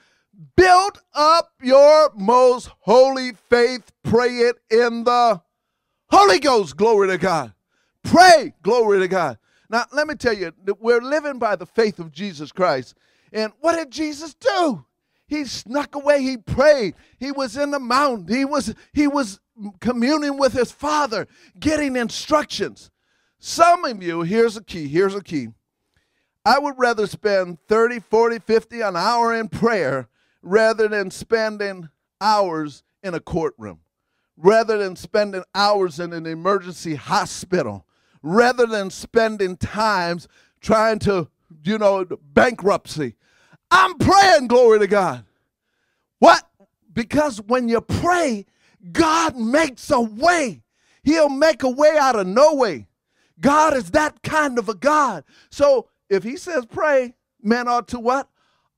build 0.55 1.01
up 1.13 1.51
your 1.61 2.11
most 2.15 2.69
holy 2.79 3.31
faith, 3.49 3.91
pray 4.03 4.29
it 4.29 4.57
in 4.69 5.03
the 5.03 5.41
Holy 6.09 6.39
Ghost. 6.39 6.77
Glory 6.77 7.07
to 7.07 7.17
God. 7.17 7.53
Pray, 8.03 8.53
glory 8.61 8.99
to 8.99 9.07
God. 9.07 9.37
Now, 9.69 9.85
let 9.91 10.07
me 10.07 10.15
tell 10.15 10.33
you, 10.33 10.53
we're 10.79 11.01
living 11.01 11.39
by 11.39 11.55
the 11.55 11.65
faith 11.65 11.99
of 11.99 12.11
Jesus 12.11 12.51
Christ. 12.51 12.95
And 13.33 13.51
what 13.59 13.75
did 13.75 13.91
Jesus 13.91 14.33
do? 14.33 14.85
He 15.27 15.43
snuck 15.43 15.95
away, 15.95 16.21
he 16.21 16.37
prayed. 16.37 16.95
He 17.19 17.31
was 17.33 17.57
in 17.57 17.71
the 17.71 17.79
mountain. 17.79 18.33
He 18.33 18.45
was 18.45 18.73
he 18.93 19.07
was 19.07 19.41
communing 19.81 20.37
with 20.37 20.53
his 20.53 20.71
father, 20.71 21.27
getting 21.59 21.97
instructions. 21.97 22.89
Some 23.39 23.85
of 23.85 24.01
you, 24.01 24.21
here's 24.21 24.57
a 24.57 24.63
key, 24.63 24.87
here's 24.87 25.15
a 25.15 25.21
key. 25.21 25.49
I 26.43 26.59
would 26.59 26.75
rather 26.77 27.07
spend 27.07 27.59
30, 27.67 27.99
40, 27.99 28.39
50 28.39 28.81
an 28.81 28.95
hour 28.95 29.35
in 29.35 29.49
prayer 29.49 30.07
rather 30.41 30.87
than 30.87 31.11
spending 31.11 31.89
hours 32.21 32.83
in 33.03 33.13
a 33.13 33.19
courtroom, 33.19 33.81
rather 34.37 34.77
than 34.77 34.95
spending 34.95 35.43
hours 35.53 35.99
in 35.99 36.13
an 36.13 36.25
emergency 36.25 36.95
hospital, 36.95 37.85
rather 38.23 38.65
than 38.65 38.89
spending 38.89 39.57
times 39.57 40.27
trying 40.61 40.99
to, 40.99 41.27
you 41.63 41.77
know, 41.77 42.05
bankruptcy. 42.33 43.15
I'm 43.69 43.97
praying, 43.97 44.47
glory 44.47 44.79
to 44.79 44.87
God. 44.87 45.25
What? 46.19 46.47
Because 46.93 47.41
when 47.41 47.67
you 47.67 47.81
pray, 47.81 48.45
God 48.91 49.35
makes 49.35 49.91
a 49.91 50.01
way. 50.01 50.63
He'll 51.03 51.29
make 51.29 51.63
a 51.63 51.69
way 51.69 51.97
out 51.99 52.17
of 52.17 52.25
no 52.25 52.53
way. 52.55 52.87
God 53.39 53.75
is 53.75 53.91
that 53.91 54.23
kind 54.23 54.57
of 54.57 54.69
a 54.69 54.73
God. 54.73 55.23
So 55.49 55.89
if 56.09 56.23
he 56.23 56.37
says 56.37 56.65
pray, 56.65 57.15
men 57.41 57.67
ought 57.67 57.87
to 57.89 57.99
what? 57.99 58.29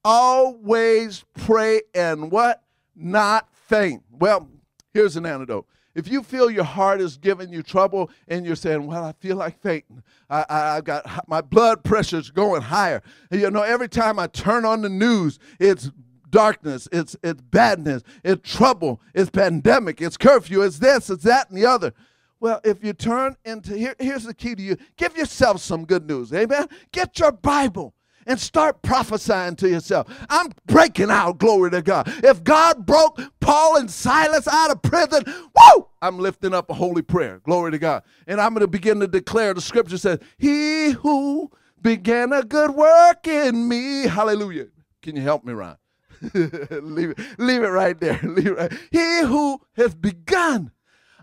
Always 0.04 1.26
pray 1.36 1.82
and 1.94 2.32
what? 2.32 2.64
Not 2.96 3.50
faint. 3.54 4.04
Well, 4.12 4.50
here's 4.94 5.16
an 5.16 5.26
antidote. 5.26 5.66
If 5.96 6.08
you 6.08 6.24
feel 6.24 6.50
your 6.50 6.64
heart 6.64 7.02
is 7.02 7.18
giving 7.18 7.52
you 7.52 7.64
trouble 7.64 8.10
and 8.28 8.46
you're 8.46 8.56
saying, 8.56 8.86
Well, 8.86 9.04
I 9.04 9.14
feel 9.14 9.36
like 9.36 9.60
fainting, 9.60 10.04
I, 10.30 10.46
I, 10.50 10.76
have 10.76 10.84
got 10.84 11.28
my 11.28 11.42
blood 11.42 11.84
pressure's 11.84 12.30
going 12.32 12.62
higher. 12.62 13.02
You 13.32 13.50
know, 13.52 13.64
every 13.64 13.90
time 13.90 14.20
I 14.20 14.28
turn 14.28 14.66
on 14.66 14.82
the 14.82 14.90
news, 14.90 15.40
it's 15.60 15.92
darkness, 16.30 16.88
it's, 16.92 17.16
it's 17.24 17.42
badness, 17.42 18.04
it's 18.24 18.50
trouble, 18.50 19.02
it's 19.14 19.30
pandemic, 19.30 20.02
it's 20.02 20.16
curfew, 20.16 20.62
it's 20.62 20.80
this, 20.80 21.10
it's 21.10 21.24
that, 21.24 21.50
and 21.50 21.58
the 21.58 21.66
other. 21.66 21.94
Well, 22.40 22.62
if 22.64 22.84
you 22.84 22.94
turn 22.94 23.36
into 23.44 23.76
here, 23.78 23.96
here's 24.00 24.24
the 24.24 24.34
key 24.34 24.56
to 24.56 24.62
you 24.62 24.78
give 24.98 25.18
yourself 25.18 25.60
some 25.62 25.86
good 25.86 26.08
news. 26.08 26.34
Amen. 26.34 26.68
Get 26.92 27.20
your 27.20 27.32
Bible 27.32 27.94
and 28.26 28.40
start 28.40 28.82
prophesying 28.82 29.56
to 29.58 29.68
yourself. 29.68 30.08
I'm 30.30 30.52
breaking 30.68 31.10
out, 31.10 31.40
glory 31.40 31.72
to 31.72 31.82
God. 31.82 32.08
If 32.24 32.44
God 32.44 32.86
broke 32.86 33.20
Paul 33.40 33.78
and 33.78 33.90
Silas 33.90 34.48
out 34.48 34.72
of 34.72 34.82
prison, 34.82 35.24
whoa, 35.54 35.90
I'm 36.02 36.20
lifting 36.20 36.54
up 36.54 36.70
a 36.70 36.74
holy 36.74 37.02
prayer, 37.02 37.40
glory 37.40 37.72
to 37.72 37.80
God. 37.80 38.04
And 38.28 38.40
I'm 38.40 38.54
going 38.54 38.62
to 38.62 38.68
begin 38.68 39.00
to 39.00 39.08
declare 39.08 39.54
the 39.54 39.62
scripture 39.62 39.98
says, 39.98 40.20
He 40.38 40.92
who 40.92 41.52
began 41.82 42.32
a 42.32 42.44
good 42.44 42.72
work 42.72 43.28
in 43.28 43.68
me, 43.68 44.04
hallelujah. 44.04 44.68
Can 45.02 45.16
you 45.16 45.22
help 45.22 45.44
me, 45.44 45.54
Ron? 45.54 45.78
leave, 46.34 47.12
it, 47.12 47.20
leave 47.38 47.64
it 47.64 47.70
right 47.70 48.00
there. 48.00 48.20
Leave 48.24 48.48
it 48.48 48.58
right. 48.58 48.74
He 48.92 49.22
who 49.22 49.62
has 49.78 49.96
begun 49.96 50.72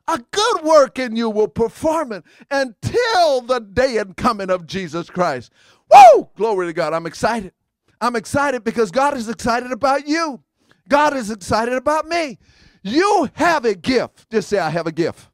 a 0.09 0.23
good 0.31 0.63
work 0.63 0.99
in 0.99 1.17
you 1.17 1.29
will 1.31 1.49
perform 1.49 2.13
it 2.13 2.25
until 2.51 3.41
the 3.41 3.61
day 3.61 3.99
and 3.99 4.17
coming 4.17 4.51
of 4.51 4.67
Jesus 4.67 5.11
Christ. 5.11 5.53
Woo! 5.91 6.29
Glory 6.37 6.67
to 6.67 6.73
God. 6.73 6.93
I'm 6.93 7.07
excited. 7.07 7.53
I'm 8.01 8.17
excited 8.17 8.63
because 8.65 8.91
God 8.91 9.17
is 9.17 9.29
excited 9.29 9.73
about 9.73 10.07
you. 10.07 10.43
God 10.89 11.17
is 11.17 11.31
excited 11.31 11.75
about 11.75 12.07
me. 12.07 12.39
You 12.83 13.29
have 13.35 13.65
a 13.65 13.75
gift. 13.75 14.31
Just 14.31 14.49
say, 14.49 14.59
I 14.59 14.71
have 14.71 14.87
a 14.87 14.93
gift. 14.93 15.29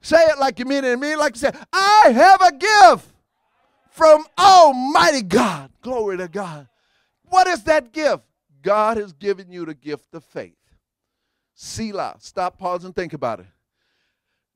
Say 0.00 0.18
it 0.18 0.38
like 0.38 0.58
you 0.58 0.64
mean 0.64 0.84
it 0.84 0.98
mean 0.98 1.18
like 1.18 1.34
you 1.34 1.40
say, 1.40 1.52
I 1.72 2.10
have 2.12 2.40
a 2.40 2.52
gift 2.52 3.08
from 3.90 4.24
Almighty 4.38 5.22
God. 5.22 5.70
Glory 5.82 6.16
to 6.18 6.28
God. 6.28 6.68
What 7.24 7.46
is 7.46 7.64
that 7.64 7.92
gift? 7.92 8.22
God 8.62 8.96
has 8.96 9.12
given 9.12 9.50
you 9.50 9.66
the 9.66 9.74
gift 9.74 10.14
of 10.14 10.24
faith. 10.24 10.56
Selah. 11.54 12.16
Stop, 12.18 12.58
pause, 12.58 12.84
and 12.84 12.94
think 12.94 13.12
about 13.12 13.40
it. 13.40 13.46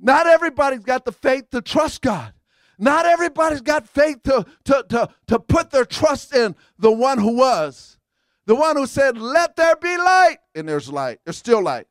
Not 0.01 0.27
everybody's 0.27 0.85
got 0.85 1.05
the 1.05 1.13
faith 1.13 1.51
to 1.51 1.61
trust 1.61 2.03
God. 2.03 2.33
Not 2.79 3.07
everybody's 3.07 3.61
got 3.61 3.89
faith 3.89 4.23
to, 4.25 4.47
to, 4.65 4.85
to, 4.89 5.09
to 5.27 5.39
put 5.41 5.71
their 5.71 5.85
trust 5.85 6.35
in 6.35 6.55
the 6.79 6.93
one 6.93 7.19
who 7.19 7.37
was. 7.37 7.99
The 8.47 8.55
one 8.55 8.77
who 8.77 8.87
said, 8.87 9.19
Let 9.19 9.57
there 9.57 9.77
be 9.77 9.97
light. 9.97 10.39
And 10.55 10.69
there's 10.69 10.91
light. 10.91 11.19
There's 11.25 11.37
still 11.37 11.63
light. 11.63 11.87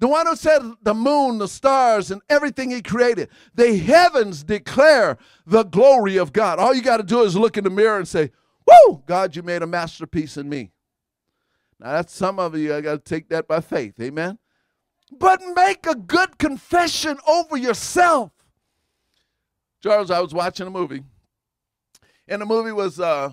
The 0.00 0.08
one 0.08 0.26
who 0.26 0.34
said 0.34 0.62
the 0.82 0.94
moon, 0.94 1.36
the 1.36 1.46
stars, 1.46 2.10
and 2.10 2.22
everything 2.30 2.70
he 2.70 2.80
created. 2.80 3.28
The 3.54 3.76
heavens 3.76 4.42
declare 4.42 5.18
the 5.46 5.62
glory 5.64 6.16
of 6.16 6.32
God. 6.32 6.58
All 6.58 6.74
you 6.74 6.80
got 6.80 6.96
to 6.96 7.02
do 7.02 7.20
is 7.22 7.36
look 7.36 7.58
in 7.58 7.64
the 7.64 7.70
mirror 7.70 7.98
and 7.98 8.08
say, 8.08 8.30
Woo, 8.66 9.02
God, 9.04 9.36
you 9.36 9.42
made 9.42 9.62
a 9.62 9.66
masterpiece 9.66 10.38
in 10.38 10.48
me. 10.48 10.70
Now, 11.78 11.92
that's 11.92 12.14
some 12.14 12.38
of 12.38 12.56
you, 12.56 12.74
I 12.74 12.80
got 12.80 12.92
to 12.92 12.98
take 12.98 13.28
that 13.28 13.46
by 13.46 13.60
faith. 13.60 14.00
Amen. 14.00 14.38
But 15.10 15.40
make 15.54 15.86
a 15.86 15.94
good 15.94 16.38
confession 16.38 17.18
over 17.26 17.56
yourself. 17.56 18.30
Charles, 19.82 20.10
I 20.10 20.20
was 20.20 20.34
watching 20.34 20.66
a 20.66 20.70
movie, 20.70 21.02
and 22.28 22.42
the 22.42 22.46
movie 22.46 22.72
was, 22.72 23.00
uh, 23.00 23.32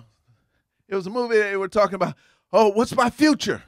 it 0.88 0.94
was 0.94 1.06
a 1.06 1.10
movie 1.10 1.36
they 1.36 1.56
were 1.56 1.68
talking 1.68 1.96
about, 1.96 2.14
oh, 2.52 2.68
what's 2.70 2.94
my 2.96 3.10
future? 3.10 3.62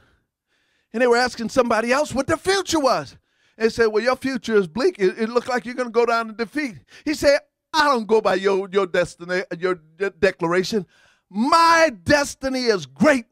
And 0.91 1.01
they 1.01 1.07
were 1.07 1.17
asking 1.17 1.49
somebody 1.49 1.91
else 1.91 2.13
what 2.13 2.27
their 2.27 2.37
future 2.37 2.79
was. 2.79 3.15
They 3.57 3.69
said, 3.69 3.87
well, 3.87 4.03
your 4.03 4.15
future 4.15 4.55
is 4.55 4.67
bleak. 4.67 4.97
It, 4.97 5.19
it 5.19 5.29
looked 5.29 5.47
like 5.47 5.65
you're 5.65 5.75
going 5.75 5.89
to 5.89 5.91
go 5.93 6.05
down 6.05 6.29
in 6.29 6.35
defeat. 6.35 6.75
He 7.05 7.13
said, 7.13 7.39
I 7.73 7.85
don't 7.85 8.07
go 8.07 8.19
by 8.19 8.35
your, 8.35 8.67
your 8.71 8.87
destiny, 8.87 9.43
your 9.57 9.75
de- 9.75 10.09
declaration. 10.09 10.85
My 11.29 11.91
destiny 12.03 12.63
is 12.63 12.85
great 12.85 13.25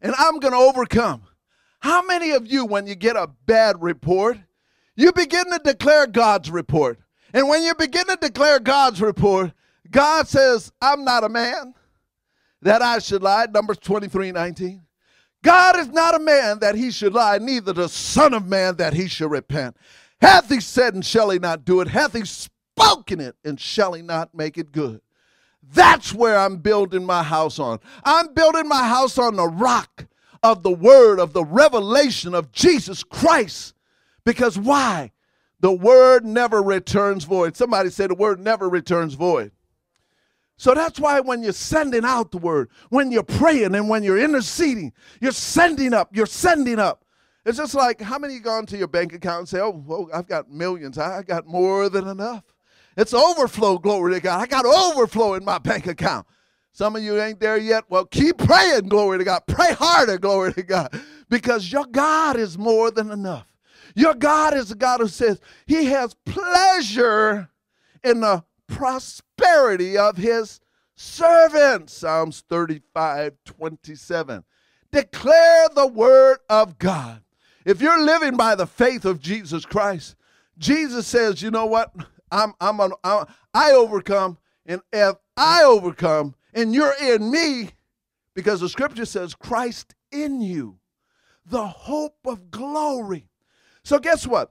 and 0.00 0.14
I'm 0.18 0.38
going 0.38 0.52
to 0.52 0.58
overcome. 0.58 1.22
How 1.80 2.02
many 2.02 2.32
of 2.32 2.46
you, 2.46 2.64
when 2.64 2.86
you 2.86 2.94
get 2.94 3.16
a 3.16 3.28
bad 3.46 3.82
report, 3.82 4.38
you 4.96 5.12
begin 5.12 5.50
to 5.50 5.60
declare 5.62 6.06
God's 6.06 6.50
report? 6.50 6.98
And 7.32 7.48
when 7.48 7.62
you 7.62 7.74
begin 7.74 8.06
to 8.06 8.16
declare 8.20 8.58
God's 8.58 9.00
report, 9.00 9.52
God 9.90 10.26
says, 10.26 10.72
I'm 10.80 11.04
not 11.04 11.24
a 11.24 11.28
man 11.28 11.74
that 12.62 12.82
I 12.82 12.98
should 12.98 13.22
lie. 13.22 13.46
Numbers 13.52 13.78
23 13.78 14.32
19. 14.32 14.82
God 15.42 15.78
is 15.78 15.88
not 15.88 16.14
a 16.14 16.18
man 16.18 16.58
that 16.60 16.74
he 16.74 16.90
should 16.90 17.12
lie, 17.12 17.38
neither 17.38 17.72
the 17.72 17.88
Son 17.88 18.34
of 18.34 18.48
Man 18.48 18.76
that 18.76 18.94
he 18.94 19.06
should 19.06 19.30
repent. 19.30 19.76
Hath 20.20 20.48
he 20.48 20.60
said 20.60 20.94
and 20.94 21.04
shall 21.04 21.30
he 21.30 21.38
not 21.38 21.64
do 21.64 21.80
it? 21.80 21.88
Hath 21.88 22.14
he 22.14 22.24
spoken 22.24 23.20
it, 23.20 23.36
and 23.44 23.60
shall 23.60 23.92
he 23.92 24.02
not 24.02 24.34
make 24.34 24.58
it 24.58 24.72
good? 24.72 25.00
That's 25.62 26.12
where 26.12 26.38
I'm 26.38 26.56
building 26.58 27.04
my 27.04 27.22
house 27.22 27.58
on. 27.58 27.80
I'm 28.04 28.34
building 28.34 28.68
my 28.68 28.88
house 28.88 29.18
on 29.18 29.36
the 29.36 29.46
rock 29.46 30.06
of 30.42 30.62
the 30.62 30.70
word, 30.70 31.18
of 31.18 31.32
the 31.32 31.44
revelation 31.44 32.34
of 32.34 32.52
Jesus 32.52 33.02
Christ. 33.02 33.74
Because 34.24 34.58
why? 34.58 35.12
The 35.60 35.72
word 35.72 36.24
never 36.24 36.62
returns 36.62 37.24
void. 37.24 37.56
Somebody 37.56 37.90
say 37.90 38.06
the 38.06 38.14
word 38.14 38.40
never 38.40 38.68
returns 38.68 39.14
void. 39.14 39.52
So 40.58 40.74
that's 40.74 40.98
why 40.98 41.20
when 41.20 41.42
you're 41.42 41.52
sending 41.52 42.04
out 42.04 42.30
the 42.30 42.38
word, 42.38 42.70
when 42.88 43.12
you're 43.12 43.22
praying 43.22 43.74
and 43.74 43.88
when 43.88 44.02
you're 44.02 44.18
interceding, 44.18 44.92
you're 45.20 45.32
sending 45.32 45.92
up, 45.92 46.14
you're 46.14 46.26
sending 46.26 46.78
up. 46.78 47.04
It's 47.44 47.58
just 47.58 47.74
like 47.74 48.00
how 48.00 48.18
many 48.18 48.38
go 48.38 48.58
into 48.58 48.76
your 48.76 48.88
bank 48.88 49.12
account 49.12 49.40
and 49.40 49.48
say, 49.48 49.60
oh, 49.60 49.70
well, 49.70 50.08
I've 50.12 50.26
got 50.26 50.50
millions. 50.50 50.98
I 50.98 51.22
got 51.22 51.46
more 51.46 51.88
than 51.88 52.08
enough. 52.08 52.42
It's 52.96 53.12
overflow, 53.12 53.78
glory 53.78 54.14
to 54.14 54.20
God. 54.20 54.40
I 54.40 54.46
got 54.46 54.64
overflow 54.64 55.34
in 55.34 55.44
my 55.44 55.58
bank 55.58 55.86
account. 55.86 56.26
Some 56.76 56.94
of 56.94 57.02
you 57.02 57.18
ain't 57.18 57.40
there 57.40 57.56
yet. 57.56 57.84
Well, 57.88 58.04
keep 58.04 58.36
praying, 58.36 58.88
glory 58.88 59.16
to 59.16 59.24
God. 59.24 59.44
Pray 59.46 59.72
harder, 59.72 60.18
glory 60.18 60.52
to 60.52 60.62
God. 60.62 60.92
Because 61.30 61.72
your 61.72 61.86
God 61.86 62.36
is 62.36 62.58
more 62.58 62.90
than 62.90 63.10
enough. 63.10 63.46
Your 63.94 64.12
God 64.12 64.52
is 64.52 64.70
a 64.70 64.74
God 64.74 65.00
who 65.00 65.08
says 65.08 65.40
he 65.66 65.86
has 65.86 66.12
pleasure 66.26 67.48
in 68.04 68.20
the 68.20 68.44
prosperity 68.66 69.96
of 69.96 70.18
his 70.18 70.60
servants. 70.96 71.94
Psalms 71.94 72.44
35 72.46 73.32
27. 73.46 74.44
Declare 74.92 75.68
the 75.74 75.86
word 75.86 76.40
of 76.50 76.78
God. 76.78 77.22
If 77.64 77.80
you're 77.80 78.04
living 78.04 78.36
by 78.36 78.54
the 78.54 78.66
faith 78.66 79.06
of 79.06 79.18
Jesus 79.18 79.64
Christ, 79.64 80.14
Jesus 80.58 81.06
says, 81.06 81.40
you 81.40 81.50
know 81.50 81.64
what? 81.64 81.90
I'm, 82.30 82.52
I'm, 82.60 82.80
an, 82.80 82.92
I'm 83.02 83.24
I 83.54 83.72
overcome, 83.72 84.36
and 84.66 84.82
if 84.92 85.16
I 85.38 85.64
overcome, 85.64 86.34
and 86.56 86.74
you're 86.74 86.94
in 87.00 87.30
me, 87.30 87.70
because 88.34 88.60
the 88.60 88.68
scripture 88.68 89.04
says 89.04 89.34
Christ 89.34 89.94
in 90.10 90.40
you, 90.40 90.78
the 91.44 91.66
hope 91.66 92.18
of 92.24 92.50
glory. 92.50 93.28
So 93.84 94.00
guess 94.00 94.26
what? 94.26 94.50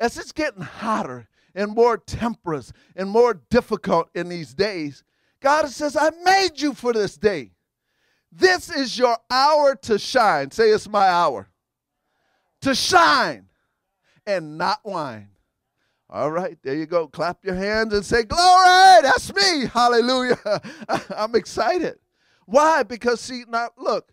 As 0.00 0.18
it's 0.18 0.32
getting 0.32 0.62
hotter 0.62 1.28
and 1.54 1.72
more 1.72 1.96
temperate 1.96 2.72
and 2.96 3.08
more 3.08 3.34
difficult 3.50 4.08
in 4.14 4.28
these 4.28 4.54
days, 4.54 5.04
God 5.40 5.68
says, 5.68 5.96
I 5.96 6.10
made 6.24 6.60
you 6.60 6.74
for 6.74 6.92
this 6.92 7.16
day. 7.16 7.52
This 8.32 8.68
is 8.68 8.98
your 8.98 9.16
hour 9.30 9.76
to 9.82 9.98
shine. 9.98 10.50
Say, 10.50 10.70
it's 10.70 10.88
my 10.88 11.06
hour. 11.06 11.48
To 12.62 12.74
shine 12.74 13.46
and 14.26 14.58
not 14.58 14.80
whine. 14.82 15.28
All 16.10 16.30
right, 16.30 16.58
there 16.62 16.74
you 16.74 16.86
go. 16.86 17.08
Clap 17.08 17.44
your 17.44 17.54
hands 17.54 17.94
and 17.94 18.04
say, 18.04 18.24
Glory, 18.24 19.02
that's 19.02 19.34
me. 19.34 19.66
Hallelujah. 19.66 20.38
I'm 21.16 21.34
excited. 21.34 21.98
Why? 22.46 22.82
Because, 22.82 23.20
see, 23.20 23.44
now 23.48 23.70
look, 23.78 24.12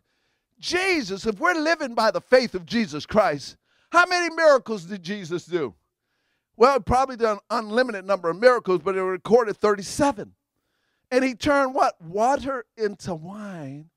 Jesus, 0.60 1.26
if 1.26 1.40
we're 1.40 1.54
living 1.54 1.94
by 1.94 2.12
the 2.12 2.22
faith 2.22 2.56
of 2.56 2.66
Jesus 2.66 3.06
Christ, 3.06 3.58
how 3.92 4.06
many 4.06 4.34
miracles 4.34 4.86
did 4.86 5.04
Jesus 5.04 5.46
do? 5.46 5.76
Well, 6.56 6.80
probably 6.80 7.18
done 7.18 7.40
unlimited 7.50 8.06
number 8.06 8.30
of 8.30 8.40
miracles, 8.40 8.82
but 8.84 8.96
it 8.96 9.02
recorded 9.02 9.58
37. 9.58 10.34
And 11.10 11.24
he 11.26 11.34
turned 11.34 11.74
what? 11.74 12.00
Water 12.02 12.66
into 12.78 13.14
wine. 13.14 13.90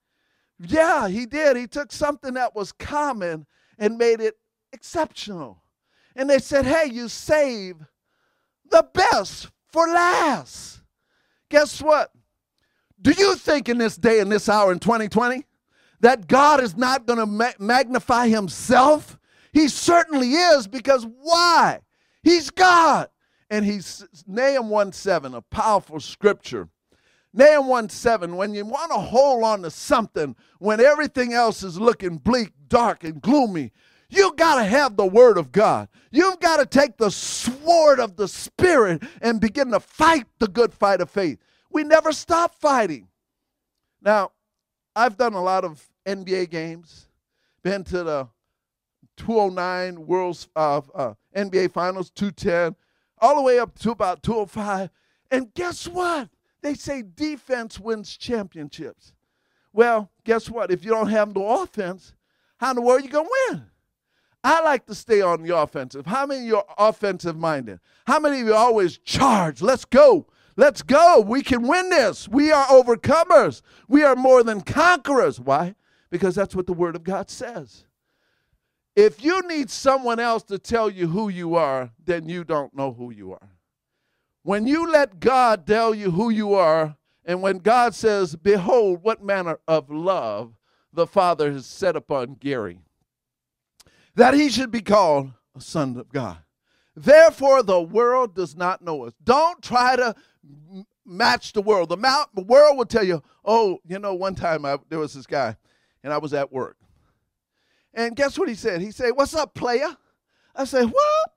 Yeah, 0.59 1.09
he 1.09 1.27
did. 1.27 1.57
He 1.57 1.67
took 1.67 1.93
something 1.93 2.35
that 2.35 2.55
was 2.55 2.73
common 2.73 3.47
and 3.79 3.99
made 3.99 4.21
it 4.21 4.37
exceptional. 4.73 5.63
And 6.17 6.31
they 6.31 6.39
said, 6.39 6.65
hey, 6.65 6.91
you 6.93 7.09
save 7.09 7.77
the 8.71 8.87
best 8.95 9.51
for 9.73 9.87
last. 9.87 10.83
Guess 11.51 11.83
what? 11.83 12.13
Do 13.01 13.13
you 13.13 13.37
think 13.37 13.69
in 13.69 13.79
this 13.79 13.97
day, 13.97 14.21
in 14.21 14.29
this 14.29 14.49
hour, 14.49 14.73
in 14.73 14.79
2020, 14.79 15.45
that 16.01 16.27
God 16.27 16.63
is 16.63 16.77
not 16.77 17.07
going 17.07 17.19
to 17.19 17.27
ma- 17.27 17.53
magnify 17.59 18.29
himself? 18.29 19.19
He 19.53 19.69
certainly 19.69 20.33
is 20.33 20.67
because 20.67 21.07
why? 21.21 21.81
He's 22.23 22.51
God. 22.51 23.09
And 23.51 23.65
he's 23.65 24.05
Nahum 24.27 24.71
1 24.71 24.93
7, 24.93 25.35
a 25.35 25.43
powerful 25.43 26.01
scripture. 26.01 26.69
Nahum 27.33 27.67
1 27.67 27.89
7, 27.89 28.37
when 28.37 28.55
you 28.55 28.65
want 28.65 28.91
to 28.93 28.99
hold 28.99 29.45
on 29.45 29.63
to 29.63 29.71
something 29.71 30.35
when 30.59 30.81
everything 30.81 31.33
else 31.35 31.63
is 31.63 31.79
looking 31.79 32.17
bleak, 32.17 32.53
dark, 32.69 33.05
and 33.05 33.21
gloomy, 33.21 33.73
you 34.09 34.33
got 34.37 34.57
to 34.57 34.65
have 34.65 34.97
the 34.97 35.07
word 35.07 35.39
of 35.39 35.53
God. 35.53 35.89
You've 36.11 36.41
got 36.41 36.59
to 36.59 36.67
take 36.67 36.97
the 36.97 37.11
sword 37.11 37.99
of 37.99 38.17
the 38.17 38.29
Spirit 38.29 39.03
and 39.21 39.41
begin 39.41 39.71
to 39.71 39.81
fight 39.81 40.27
the 40.39 40.49
good 40.49 40.73
fight 40.73 41.01
of 41.01 41.11
faith. 41.11 41.39
We 41.71 41.85
never 41.85 42.13
stop 42.13 42.55
fighting. 42.55 43.09
Now, 44.01 44.31
I've 44.95 45.17
done 45.17 45.35
a 45.35 45.43
lot 45.43 45.65
of 45.65 45.85
NBA 46.07 46.51
games, 46.51 47.09
been 47.63 47.83
to 47.85 48.05
the 48.05 48.29
209 49.17 50.07
World's 50.07 50.49
uh, 50.55 50.81
uh, 50.95 51.15
NBA 51.37 51.73
Finals, 51.73 52.11
210, 52.11 52.77
all 53.19 53.37
the 53.37 53.43
way 53.43 53.59
up 53.59 53.79
to 53.81 53.91
about 53.91 54.23
205. 54.23 54.91
And 55.31 55.53
guess 55.55 55.89
what? 55.89 56.29
They 56.63 56.75
say 56.75 57.03
defense 57.03 57.81
wins 57.81 58.17
championships. 58.17 59.15
Well, 59.73 60.11
guess 60.25 60.49
what? 60.49 60.71
If 60.71 60.85
you 60.85 60.91
don't 60.91 61.09
have 61.09 61.35
no 61.35 61.63
offense, 61.63 62.15
how 62.59 62.71
in 62.71 62.77
the 62.77 62.83
world 62.83 63.01
are 63.01 63.05
you 63.05 63.11
going 63.11 63.27
to 63.27 63.33
win? 63.51 63.67
I 64.45 64.61
like 64.61 64.85
to 64.87 64.95
stay 64.95 65.23
on 65.23 65.43
the 65.43 65.57
offensive. 65.57 66.05
How 66.05 66.27
many 66.27 66.43
of 66.43 66.47
you 66.47 66.57
are 66.59 66.67
offensive 66.77 67.37
minded? 67.37 67.81
How 68.07 68.21
many 68.21 68.43
of 68.43 68.47
you 68.47 68.55
always 68.55 68.99
charge? 68.99 69.63
Let's 69.63 69.87
go. 69.87 70.27
Let's 70.57 70.83
go. 70.83 71.21
We 71.21 71.43
can 71.43 71.67
win 71.67 71.89
this. 71.89 72.29
We 72.29 72.53
are 72.53 72.67
overcomers. 72.67 73.63
We 73.89 74.05
are 74.05 74.15
more 74.15 74.43
than 74.43 74.61
conquerors. 74.61 75.41
Why? 75.41 75.75
Because 76.11 76.35
that's 76.35 76.55
what 76.55 76.67
the 76.67 76.75
Word 76.75 76.95
of 76.95 77.05
God 77.05 77.31
says. 77.31 77.87
If 78.95 79.25
you 79.25 79.41
need 79.49 79.71
someone 79.71 80.21
else 80.21 80.45
to 80.45 80.59
tell 80.59 80.91
you 80.91 81.09
who 81.09 81.31
you 81.31 81.57
are, 81.57 81.91
then 82.05 82.29
you 82.29 82.45
don't 82.45 82.77
know 82.77 82.93
who 82.93 83.11
you 83.11 83.33
are. 83.33 83.49
When 84.43 84.67
you 84.67 84.89
let 84.89 85.21
God 85.21 85.67
tell 85.67 85.95
you 85.95 86.11
who 86.11 86.29
you 86.29 86.53
are, 86.53 86.97
and 87.25 87.41
when 87.41 87.59
God 87.59 87.95
says, 87.95 88.37
Behold, 88.37 89.03
what 89.03 89.25
manner 89.25 89.59
of 89.67 89.91
love 89.91 90.53
the 90.93 91.07
Father 91.07 91.51
has 91.51 91.65
set 91.65 91.97
upon 91.97 92.35
Gary, 92.35 92.81
that 94.17 94.35
he 94.35 94.49
should 94.49 94.71
be 94.71 94.81
called 94.81 95.33
a 95.57 95.61
son 95.61 95.97
of 95.97 96.13
God. 96.13 96.39
Therefore, 96.97 97.63
the 97.63 97.81
world 97.81 98.35
does 98.35 98.57
not 98.57 98.83
know 98.83 99.05
us. 99.05 99.13
Don't 99.25 99.63
try 99.63 99.97
to 99.97 100.15
match 101.05 101.53
the 101.53 101.63
world. 101.63 101.89
The, 101.89 101.97
mount, 101.97 102.35
the 102.35 102.43
world 102.43 102.79
will 102.79 102.87
tell 102.87 103.05
you, 103.05 103.23
oh, 103.45 103.79
you 103.87 103.99
know, 103.99 104.15
one 104.15 104.35
time 104.35 104.65
I, 104.65 104.79
there 104.89 104.99
was 104.99 105.15
this 105.15 105.27
guy, 105.27 105.57
and 106.03 106.13
I 106.13 106.19
was 106.19 106.33
at 106.33 106.53
work. 106.53 106.77
And 107.93 108.17
guess 108.17 108.39
what 108.39 108.49
he 108.49 108.55
said? 108.55 108.81
He 108.81 108.91
said, 108.91 109.13
What's 109.15 109.35
up, 109.35 109.55
player? 109.55 109.97
I 110.55 110.65
said, 110.65 110.87
What? 110.87 111.35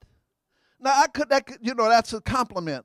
Now 0.80 0.92
I 0.94 1.06
could 1.08 1.28
that 1.30 1.46
could, 1.46 1.58
you 1.60 1.74
know 1.74 1.88
that's 1.88 2.12
a 2.12 2.20
compliment, 2.20 2.84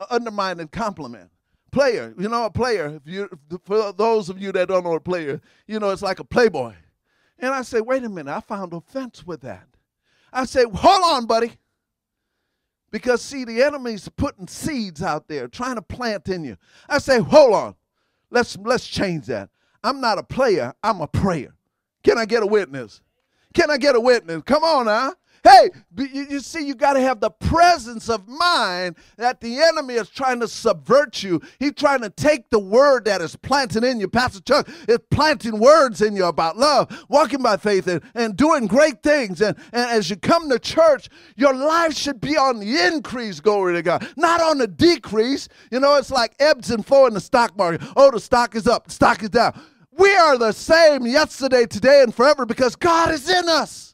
an 0.00 0.06
undermining 0.10 0.68
compliment. 0.68 1.30
Player, 1.70 2.14
you 2.18 2.28
know 2.28 2.46
a 2.46 2.50
player. 2.50 3.00
If 3.04 3.12
you 3.12 3.28
for 3.64 3.92
those 3.92 4.28
of 4.28 4.40
you 4.40 4.50
that 4.52 4.68
don't 4.68 4.84
know 4.84 4.94
a 4.94 5.00
player, 5.00 5.40
you 5.66 5.78
know 5.78 5.90
it's 5.90 6.02
like 6.02 6.18
a 6.18 6.24
playboy. 6.24 6.74
And 7.40 7.54
I 7.54 7.62
say, 7.62 7.80
wait 7.80 8.04
a 8.04 8.08
minute, 8.08 8.30
I 8.30 8.40
found 8.40 8.72
offense 8.72 9.26
with 9.26 9.40
that. 9.40 9.66
I 10.32 10.44
say, 10.44 10.64
hold 10.64 11.02
on, 11.04 11.26
buddy. 11.26 11.52
Because 12.90 13.22
see, 13.22 13.44
the 13.44 13.62
enemy's 13.62 14.08
putting 14.08 14.46
seeds 14.46 15.02
out 15.02 15.28
there, 15.28 15.48
trying 15.48 15.76
to 15.76 15.82
plant 15.82 16.28
in 16.28 16.44
you. 16.44 16.56
I 16.88 16.98
say, 16.98 17.20
hold 17.20 17.54
on. 17.54 17.74
Let's 18.30 18.56
let's 18.58 18.86
change 18.86 19.26
that. 19.26 19.48
I'm 19.82 20.00
not 20.00 20.18
a 20.18 20.22
player, 20.22 20.74
I'm 20.82 21.00
a 21.00 21.06
prayer. 21.06 21.54
Can 22.02 22.18
I 22.18 22.26
get 22.26 22.42
a 22.42 22.46
witness? 22.46 23.00
Can 23.54 23.70
I 23.70 23.78
get 23.78 23.96
a 23.96 24.00
witness? 24.00 24.42
Come 24.44 24.62
on 24.62 24.86
now. 24.86 25.14
Hey, 25.42 25.70
you, 25.96 26.40
see, 26.40 26.66
you 26.66 26.74
got 26.74 26.94
to 26.94 27.00
have 27.00 27.20
the 27.20 27.30
presence 27.30 28.10
of 28.10 28.28
mind 28.28 28.96
that 29.16 29.40
the 29.40 29.58
enemy 29.58 29.94
is 29.94 30.10
trying 30.10 30.40
to 30.40 30.48
subvert 30.48 31.22
you. 31.22 31.40
He's 31.58 31.72
trying 31.72 32.02
to 32.02 32.10
take 32.10 32.50
the 32.50 32.58
word 32.58 33.06
that 33.06 33.22
is 33.22 33.36
planted 33.36 33.82
in 33.84 34.00
you. 34.00 34.08
Pastor 34.08 34.40
Chuck 34.40 34.68
is 34.86 34.98
planting 35.10 35.58
words 35.58 36.02
in 36.02 36.14
you 36.14 36.26
about 36.26 36.58
love, 36.58 37.06
walking 37.08 37.42
by 37.42 37.56
faith, 37.56 37.86
and, 37.86 38.02
and 38.14 38.36
doing 38.36 38.66
great 38.66 39.02
things. 39.02 39.40
And, 39.40 39.56
and 39.72 39.90
as 39.90 40.10
you 40.10 40.16
come 40.16 40.50
to 40.50 40.58
church, 40.58 41.08
your 41.36 41.54
life 41.54 41.94
should 41.94 42.20
be 42.20 42.36
on 42.36 42.60
the 42.60 42.78
increase, 42.86 43.40
glory 43.40 43.74
to 43.74 43.82
God, 43.82 44.06
not 44.16 44.42
on 44.42 44.58
the 44.58 44.68
decrease. 44.68 45.48
You 45.70 45.80
know, 45.80 45.96
it's 45.96 46.10
like 46.10 46.34
ebbs 46.38 46.70
and 46.70 46.84
flow 46.84 47.06
in 47.06 47.14
the 47.14 47.20
stock 47.20 47.56
market. 47.56 47.82
Oh, 47.96 48.10
the 48.10 48.20
stock 48.20 48.54
is 48.54 48.66
up, 48.66 48.88
the 48.88 48.92
stock 48.92 49.22
is 49.22 49.30
down. 49.30 49.58
We 49.92 50.14
are 50.16 50.38
the 50.38 50.52
same 50.52 51.06
yesterday, 51.06 51.66
today, 51.66 52.02
and 52.02 52.14
forever 52.14 52.46
because 52.46 52.76
God 52.76 53.10
is 53.10 53.28
in 53.28 53.48
us. 53.48 53.89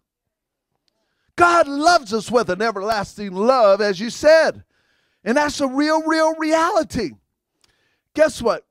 God 1.36 1.68
loves 1.68 2.12
us 2.12 2.30
with 2.30 2.48
an 2.50 2.62
everlasting 2.62 3.32
love, 3.32 3.80
as 3.80 4.00
you 4.00 4.10
said. 4.10 4.64
And 5.22 5.36
that's 5.36 5.60
a 5.60 5.68
real, 5.68 6.02
real 6.02 6.34
reality. 6.36 7.12
Guess 8.14 8.40
what? 8.40 8.66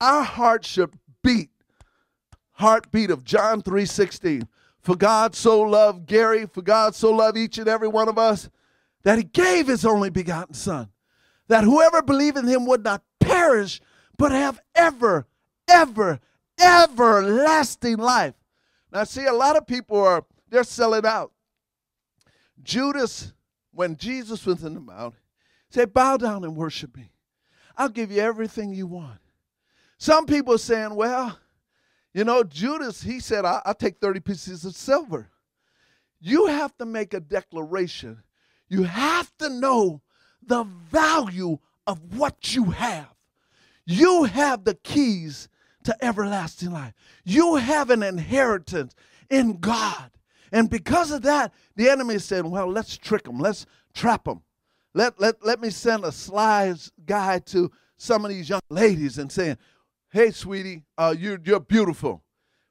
Our 0.00 0.22
heart 0.22 0.64
should 0.64 0.98
beat. 1.22 1.50
Heartbeat 2.52 3.10
of 3.10 3.24
John 3.24 3.60
3:16. 3.62 4.48
For 4.80 4.96
God 4.96 5.34
so 5.34 5.60
loved 5.60 6.06
Gary, 6.06 6.46
for 6.46 6.62
God 6.62 6.94
so 6.94 7.10
loved 7.10 7.36
each 7.36 7.58
and 7.58 7.68
every 7.68 7.88
one 7.88 8.08
of 8.08 8.18
us, 8.18 8.48
that 9.02 9.18
he 9.18 9.24
gave 9.24 9.66
his 9.66 9.84
only 9.84 10.10
begotten 10.10 10.54
son, 10.54 10.90
that 11.48 11.64
whoever 11.64 12.02
believed 12.02 12.38
in 12.38 12.46
him 12.46 12.66
would 12.66 12.84
not 12.84 13.02
perish, 13.18 13.80
but 14.16 14.30
have 14.30 14.60
ever, 14.76 15.26
ever, 15.68 16.20
everlasting 16.60 17.96
life. 17.96 18.34
Now, 18.92 19.02
see, 19.04 19.26
a 19.26 19.32
lot 19.32 19.56
of 19.56 19.66
people 19.66 20.00
are, 20.00 20.24
they're 20.48 20.62
selling 20.62 21.04
out. 21.04 21.32
Judas, 22.62 23.32
when 23.72 23.96
Jesus 23.96 24.44
was 24.46 24.64
in 24.64 24.74
the 24.74 24.80
mount, 24.80 25.14
said, 25.70 25.92
Bow 25.92 26.16
down 26.16 26.44
and 26.44 26.56
worship 26.56 26.96
me. 26.96 27.12
I'll 27.76 27.88
give 27.88 28.10
you 28.10 28.20
everything 28.20 28.72
you 28.72 28.86
want. 28.86 29.20
Some 29.98 30.26
people 30.26 30.54
are 30.54 30.58
saying, 30.58 30.94
Well, 30.94 31.38
you 32.14 32.24
know, 32.24 32.42
Judas, 32.42 33.02
he 33.02 33.20
said, 33.20 33.44
I- 33.44 33.62
I'll 33.64 33.74
take 33.74 33.98
30 33.98 34.20
pieces 34.20 34.64
of 34.64 34.74
silver. 34.74 35.28
You 36.20 36.46
have 36.46 36.76
to 36.78 36.86
make 36.86 37.12
a 37.12 37.20
declaration. 37.20 38.22
You 38.68 38.84
have 38.84 39.36
to 39.38 39.48
know 39.50 40.00
the 40.42 40.64
value 40.64 41.58
of 41.86 42.16
what 42.16 42.54
you 42.54 42.64
have. 42.70 43.14
You 43.84 44.24
have 44.24 44.64
the 44.64 44.74
keys 44.74 45.48
to 45.84 45.96
everlasting 46.04 46.72
life. 46.72 46.94
You 47.24 47.56
have 47.56 47.90
an 47.90 48.02
inheritance 48.02 48.94
in 49.30 49.58
God. 49.58 50.10
And 50.52 50.70
because 50.70 51.10
of 51.10 51.22
that, 51.22 51.52
the 51.74 51.88
enemy 51.88 52.18
said, 52.18 52.46
Well, 52.46 52.68
let's 52.70 52.96
trick 52.96 53.24
them, 53.24 53.38
let's 53.38 53.66
trap 53.94 54.24
them. 54.24 54.42
Let, 54.94 55.20
let, 55.20 55.44
let 55.44 55.60
me 55.60 55.70
send 55.70 56.04
a 56.04 56.12
sly 56.12 56.74
guy 57.04 57.40
to 57.40 57.70
some 57.96 58.24
of 58.24 58.30
these 58.30 58.48
young 58.48 58.60
ladies 58.70 59.18
and 59.18 59.30
saying, 59.30 59.58
Hey, 60.10 60.30
sweetie, 60.30 60.84
uh, 60.96 61.14
you're, 61.18 61.38
you're 61.44 61.60
beautiful. 61.60 62.22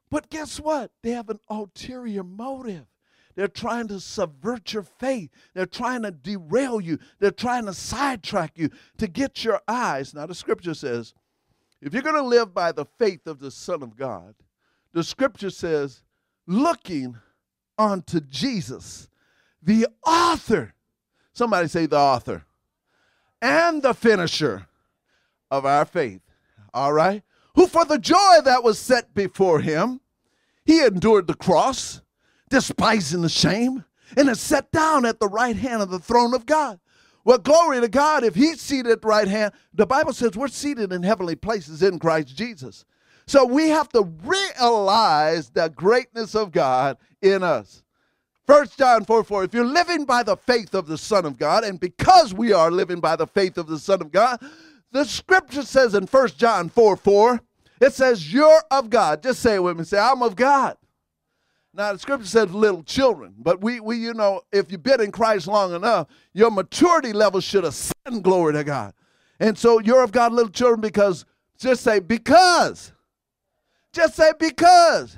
But 0.10 0.30
guess 0.30 0.60
what? 0.60 0.92
They 1.04 1.12
have 1.12 1.30
an 1.30 1.40
ulterior 1.50 2.24
motive. 2.24 2.86
They're 3.36 3.48
trying 3.48 3.90
to 3.90 4.00
subvert 4.00 4.72
your 4.72 4.84
faith. 4.84 5.30
They're 5.54 5.66
trying 5.66 6.04
to 6.04 6.12
derail 6.12 6.80
you. 6.80 7.00
They're 7.20 7.32
trying 7.32 7.66
to 7.66 7.74
sidetrack 7.74 8.58
you 8.58 8.70
to 8.98 9.08
get 9.08 9.44
your 9.44 9.60
eyes. 9.68 10.14
Now, 10.14 10.26
the 10.26 10.36
scripture 10.36 10.74
says, 10.74 11.14
if 11.82 11.94
you're 11.94 12.02
going 12.02 12.16
to 12.16 12.22
live 12.22 12.54
by 12.54 12.72
the 12.72 12.86
faith 12.98 13.28
of 13.28 13.40
the 13.40 13.52
Son 13.52 13.84
of 13.84 13.98
God, 13.98 14.36
the 14.94 15.04
scripture 15.04 15.50
says, 15.50 16.02
looking 16.48 17.18
unto 17.78 18.20
Jesus, 18.20 19.10
the 19.62 19.88
author. 20.06 20.74
Somebody 21.34 21.68
say 21.68 21.86
the 21.86 21.98
author. 21.98 22.46
And 23.42 23.82
the 23.82 23.94
finisher 23.94 24.68
of 25.52 25.66
our 25.66 25.86
faith. 25.86 26.22
All 26.74 26.94
right? 26.94 27.24
Who 27.56 27.68
for 27.68 27.86
the 27.86 28.00
joy 28.00 28.42
that 28.44 28.64
was 28.64 28.80
set 28.80 29.14
before 29.14 29.60
him, 29.60 30.02
he 30.66 30.84
endured 30.84 31.28
the 31.28 31.36
cross, 31.36 32.02
despising 32.50 33.22
the 33.22 33.30
shame, 33.30 33.86
and 34.18 34.30
is 34.30 34.40
set 34.40 34.72
down 34.72 35.06
at 35.06 35.20
the 35.20 35.28
right 35.28 35.56
hand 35.56 35.82
of 35.82 35.90
the 35.90 36.00
throne 36.00 36.34
of 36.34 36.46
God. 36.46 36.80
Well, 37.24 37.38
glory 37.40 37.82
to 37.82 37.88
God. 37.88 38.24
If 38.24 38.36
he's 38.36 38.62
seated 38.62 38.92
at 38.92 39.02
the 39.02 39.08
right 39.08 39.28
hand, 39.28 39.54
the 39.74 39.88
Bible 39.88 40.14
says 40.14 40.36
we're 40.36 40.48
seated 40.48 40.94
in 40.94 41.04
heavenly 41.04 41.36
places 41.36 41.82
in 41.82 41.98
Christ 41.98 42.36
Jesus. 42.36 42.86
So 43.26 43.46
we 43.46 43.70
have 43.70 43.90
to 43.90 44.04
realize 44.24 45.50
the 45.50 45.70
greatness 45.70 46.36
of 46.36 46.52
God 46.52 46.98
in 47.26 47.44
us. 47.44 47.84
1 48.46 48.68
John 48.78 49.06
4 49.06 49.24
4, 49.24 49.44
if 49.46 49.54
you're 49.54 49.66
living 49.66 50.06
by 50.06 50.22
the 50.22 50.38
faith 50.38 50.76
of 50.76 50.86
the 50.86 50.98
Son 50.98 51.26
of 51.26 51.38
God, 51.38 51.64
and 51.64 51.80
because 51.80 52.34
we 52.34 52.54
are 52.54 52.70
living 52.70 53.00
by 53.00 53.16
the 53.16 53.26
faith 53.26 53.58
of 53.58 53.68
the 53.68 53.80
Son 53.80 54.02
of 54.02 54.12
God, 54.12 54.40
the 54.92 55.04
scripture 55.04 55.64
says 55.64 55.96
in 55.96 56.06
1 56.06 56.28
John 56.38 56.70
4 56.70 56.96
4, 56.96 57.42
it 57.82 57.94
says, 57.94 58.32
You're 58.32 58.62
of 58.70 58.90
God. 58.90 59.24
Just 59.24 59.42
say 59.42 59.56
it 59.56 59.64
with 59.64 59.78
me. 59.78 59.84
Say, 59.84 59.98
I'm 59.98 60.22
of 60.22 60.36
God. 60.36 60.78
Now 61.74 61.92
the 61.92 62.00
scripture 62.00 62.28
says 62.28 62.54
little 62.54 62.84
children, 62.84 63.34
but 63.38 63.62
we, 63.62 63.82
we 63.82 63.98
you 63.98 64.14
know, 64.14 64.42
if 64.54 64.72
you've 64.72 64.84
been 64.84 65.02
in 65.02 65.12
Christ 65.12 65.48
long 65.48 65.74
enough, 65.76 66.08
your 66.34 66.50
maturity 66.50 67.12
level 67.12 67.42
should 67.42 67.66
ascend, 67.66 68.24
glory 68.24 68.54
to 68.54 68.64
God. 68.64 68.94
And 69.42 69.58
so 69.58 69.80
you're 69.80 70.02
of 70.02 70.14
God, 70.14 70.32
little 70.32 70.52
children, 70.52 70.80
because 70.80 71.26
just 71.58 71.84
say 71.84 72.00
because. 72.00 72.94
Just 73.92 74.16
say 74.16 74.32
because. 74.40 75.18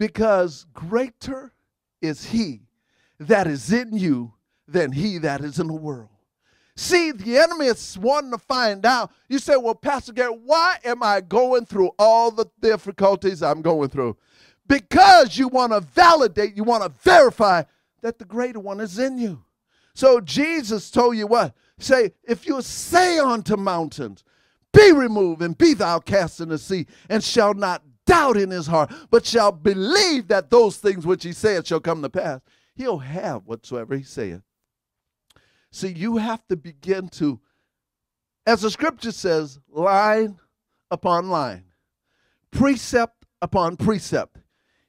Because 0.00 0.64
greater 0.72 1.52
is 2.00 2.24
he 2.24 2.62
that 3.18 3.46
is 3.46 3.70
in 3.70 3.94
you 3.98 4.32
than 4.66 4.92
he 4.92 5.18
that 5.18 5.42
is 5.42 5.58
in 5.58 5.66
the 5.66 5.74
world. 5.74 6.08
See, 6.74 7.12
the 7.12 7.36
enemy 7.36 7.66
is 7.66 7.98
wanting 7.98 8.30
to 8.30 8.38
find 8.38 8.86
out. 8.86 9.12
You 9.28 9.38
say, 9.38 9.58
Well, 9.58 9.74
Pastor 9.74 10.14
Gary, 10.14 10.30
why 10.30 10.78
am 10.86 11.02
I 11.02 11.20
going 11.20 11.66
through 11.66 11.90
all 11.98 12.30
the 12.30 12.46
difficulties 12.62 13.42
I'm 13.42 13.60
going 13.60 13.90
through? 13.90 14.16
Because 14.66 15.36
you 15.36 15.48
want 15.48 15.72
to 15.72 15.80
validate, 15.80 16.56
you 16.56 16.64
want 16.64 16.82
to 16.82 16.88
verify 17.02 17.64
that 18.00 18.18
the 18.18 18.24
greater 18.24 18.58
one 18.58 18.80
is 18.80 18.98
in 18.98 19.18
you. 19.18 19.44
So 19.92 20.18
Jesus 20.18 20.90
told 20.90 21.18
you 21.18 21.26
what? 21.26 21.54
Say, 21.78 22.12
if 22.24 22.46
you 22.46 22.62
say 22.62 23.18
unto 23.18 23.58
mountains, 23.58 24.24
be 24.72 24.92
removed 24.92 25.42
and 25.42 25.58
be 25.58 25.74
thou 25.74 25.98
cast 25.98 26.40
in 26.40 26.48
the 26.48 26.56
sea, 26.56 26.86
and 27.10 27.22
shall 27.22 27.52
not 27.52 27.82
doubt 28.10 28.36
in 28.36 28.50
his 28.50 28.66
heart, 28.66 28.92
but 29.10 29.24
shall 29.24 29.52
believe 29.52 30.28
that 30.28 30.50
those 30.50 30.76
things 30.76 31.06
which 31.06 31.22
he 31.22 31.32
saith 31.32 31.66
shall 31.66 31.80
come 31.80 32.02
to 32.02 32.10
pass, 32.10 32.40
he'll 32.74 32.98
have 32.98 33.46
whatsoever 33.46 33.96
he 33.96 34.02
saith. 34.02 34.42
See, 35.70 35.92
you 35.92 36.16
have 36.16 36.46
to 36.48 36.56
begin 36.56 37.08
to, 37.10 37.40
as 38.46 38.62
the 38.62 38.70
scripture 38.70 39.12
says, 39.12 39.60
line 39.68 40.38
upon 40.90 41.30
line, 41.30 41.66
precept 42.50 43.24
upon 43.40 43.76
precept, 43.76 44.38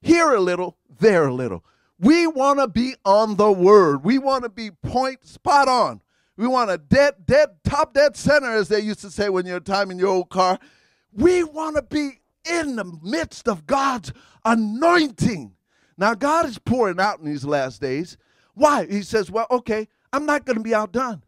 here 0.01 0.33
a 0.33 0.39
little, 0.39 0.77
there 0.99 1.27
a 1.27 1.33
little. 1.33 1.63
We 1.99 2.25
want 2.25 2.59
to 2.59 2.67
be 2.67 2.95
on 3.05 3.35
the 3.35 3.51
word. 3.51 4.03
We 4.03 4.17
want 4.17 4.43
to 4.43 4.49
be 4.49 4.71
point 4.71 5.23
spot 5.23 5.67
on. 5.67 6.01
We 6.35 6.47
want 6.47 6.71
a 6.71 6.79
dead, 6.79 7.27
dead, 7.27 7.49
top 7.63 7.93
dead 7.93 8.17
center, 8.17 8.51
as 8.51 8.67
they 8.67 8.79
used 8.79 9.01
to 9.01 9.11
say 9.11 9.29
when 9.29 9.45
you're 9.45 9.59
timing 9.59 9.99
your 9.99 10.07
old 10.07 10.29
car. 10.29 10.57
We 11.13 11.43
want 11.43 11.75
to 11.75 11.83
be 11.83 12.20
in 12.49 12.75
the 12.75 12.85
midst 13.03 13.47
of 13.47 13.67
God's 13.67 14.13
anointing. 14.45 15.53
Now, 15.97 16.13
God 16.15 16.45
is 16.45 16.57
pouring 16.57 16.99
out 16.99 17.19
in 17.19 17.25
these 17.25 17.45
last 17.45 17.81
days. 17.81 18.17
Why? 18.53 18.85
He 18.85 19.03
says, 19.03 19.29
well, 19.29 19.47
okay, 19.51 19.87
I'm 20.11 20.25
not 20.25 20.45
going 20.45 20.57
to 20.57 20.63
be 20.63 20.73
outdone. 20.73 21.23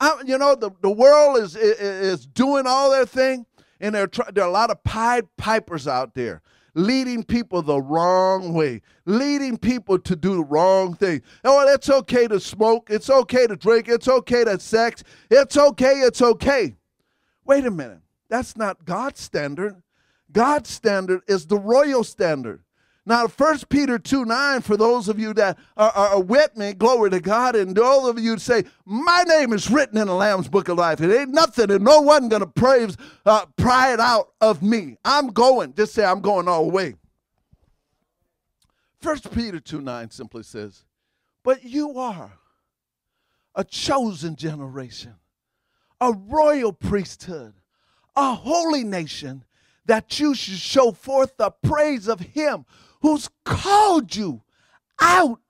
I, 0.00 0.22
you 0.26 0.38
know, 0.38 0.54
the, 0.54 0.70
the 0.82 0.90
world 0.90 1.38
is, 1.38 1.56
is, 1.56 1.80
is 1.80 2.26
doing 2.26 2.66
all 2.66 2.90
their 2.90 3.06
thing, 3.06 3.46
and 3.80 3.94
there 3.94 4.04
are, 4.04 4.32
there 4.32 4.44
are 4.44 4.48
a 4.48 4.52
lot 4.52 4.70
of 4.70 4.82
Pied 4.84 5.24
Pipers 5.36 5.88
out 5.88 6.14
there 6.14 6.42
leading 6.76 7.24
people 7.24 7.62
the 7.62 7.80
wrong 7.80 8.52
way, 8.52 8.82
leading 9.06 9.56
people 9.56 9.98
to 9.98 10.14
do 10.14 10.36
the 10.36 10.44
wrong 10.44 10.94
thing. 10.94 11.22
Oh, 11.42 11.66
it's 11.66 11.88
okay 11.88 12.28
to 12.28 12.38
smoke. 12.38 12.88
It's 12.90 13.08
okay 13.08 13.46
to 13.46 13.56
drink. 13.56 13.88
It's 13.88 14.06
okay 14.06 14.44
to 14.44 14.60
sex. 14.60 15.02
It's 15.30 15.56
okay. 15.56 16.00
It's 16.00 16.20
okay. 16.20 16.76
Wait 17.46 17.64
a 17.64 17.70
minute. 17.70 18.00
That's 18.28 18.56
not 18.56 18.84
God's 18.84 19.20
standard. 19.20 19.82
God's 20.36 20.68
standard 20.68 21.22
is 21.26 21.46
the 21.46 21.58
royal 21.58 22.04
standard. 22.04 22.62
Now, 23.06 23.26
1 23.26 23.60
Peter 23.70 23.98
2 23.98 24.26
9, 24.26 24.60
for 24.60 24.76
those 24.76 25.08
of 25.08 25.18
you 25.18 25.32
that 25.32 25.56
are, 25.78 25.90
are, 25.92 26.20
with 26.20 26.54
me, 26.58 26.74
glory 26.74 27.08
to 27.08 27.20
God, 27.20 27.56
and 27.56 27.78
all 27.78 28.06
of 28.06 28.18
you 28.18 28.36
say, 28.36 28.64
My 28.84 29.22
name 29.22 29.54
is 29.54 29.70
written 29.70 29.96
in 29.96 30.08
the 30.08 30.14
Lamb's 30.14 30.48
Book 30.48 30.68
of 30.68 30.76
Life. 30.76 31.00
It 31.00 31.10
ain't 31.10 31.30
nothing, 31.30 31.70
and 31.70 31.82
no 31.82 32.02
one 32.02 32.28
to 32.28 32.46
praise, 32.46 32.98
uh, 33.24 33.46
pry 33.56 33.94
it 33.94 34.00
out 34.00 34.34
of 34.42 34.62
me. 34.62 34.98
I'm 35.06 35.28
going. 35.28 35.72
Just 35.72 35.94
say, 35.94 36.04
I'm 36.04 36.20
going 36.20 36.48
all 36.48 36.64
the 36.64 36.72
way. 36.72 36.96
1 39.02 39.18
Peter 39.32 39.58
2 39.58 39.80
9 39.80 40.10
simply 40.10 40.42
says, 40.42 40.84
But 41.42 41.64
you 41.64 41.98
are 41.98 42.32
a 43.54 43.64
chosen 43.64 44.36
generation, 44.36 45.14
a 45.98 46.12
royal 46.12 46.74
priesthood, 46.74 47.54
a 48.14 48.34
holy 48.34 48.84
nation, 48.84 49.46
that 49.86 50.18
you 50.18 50.34
should 50.34 50.58
show 50.58 50.92
forth 50.92 51.36
the 51.36 51.50
praise 51.62 52.08
of 52.08 52.20
him 52.20 52.64
who's 53.02 53.28
called 53.44 54.14
you 54.14 54.42
out, 55.00 55.40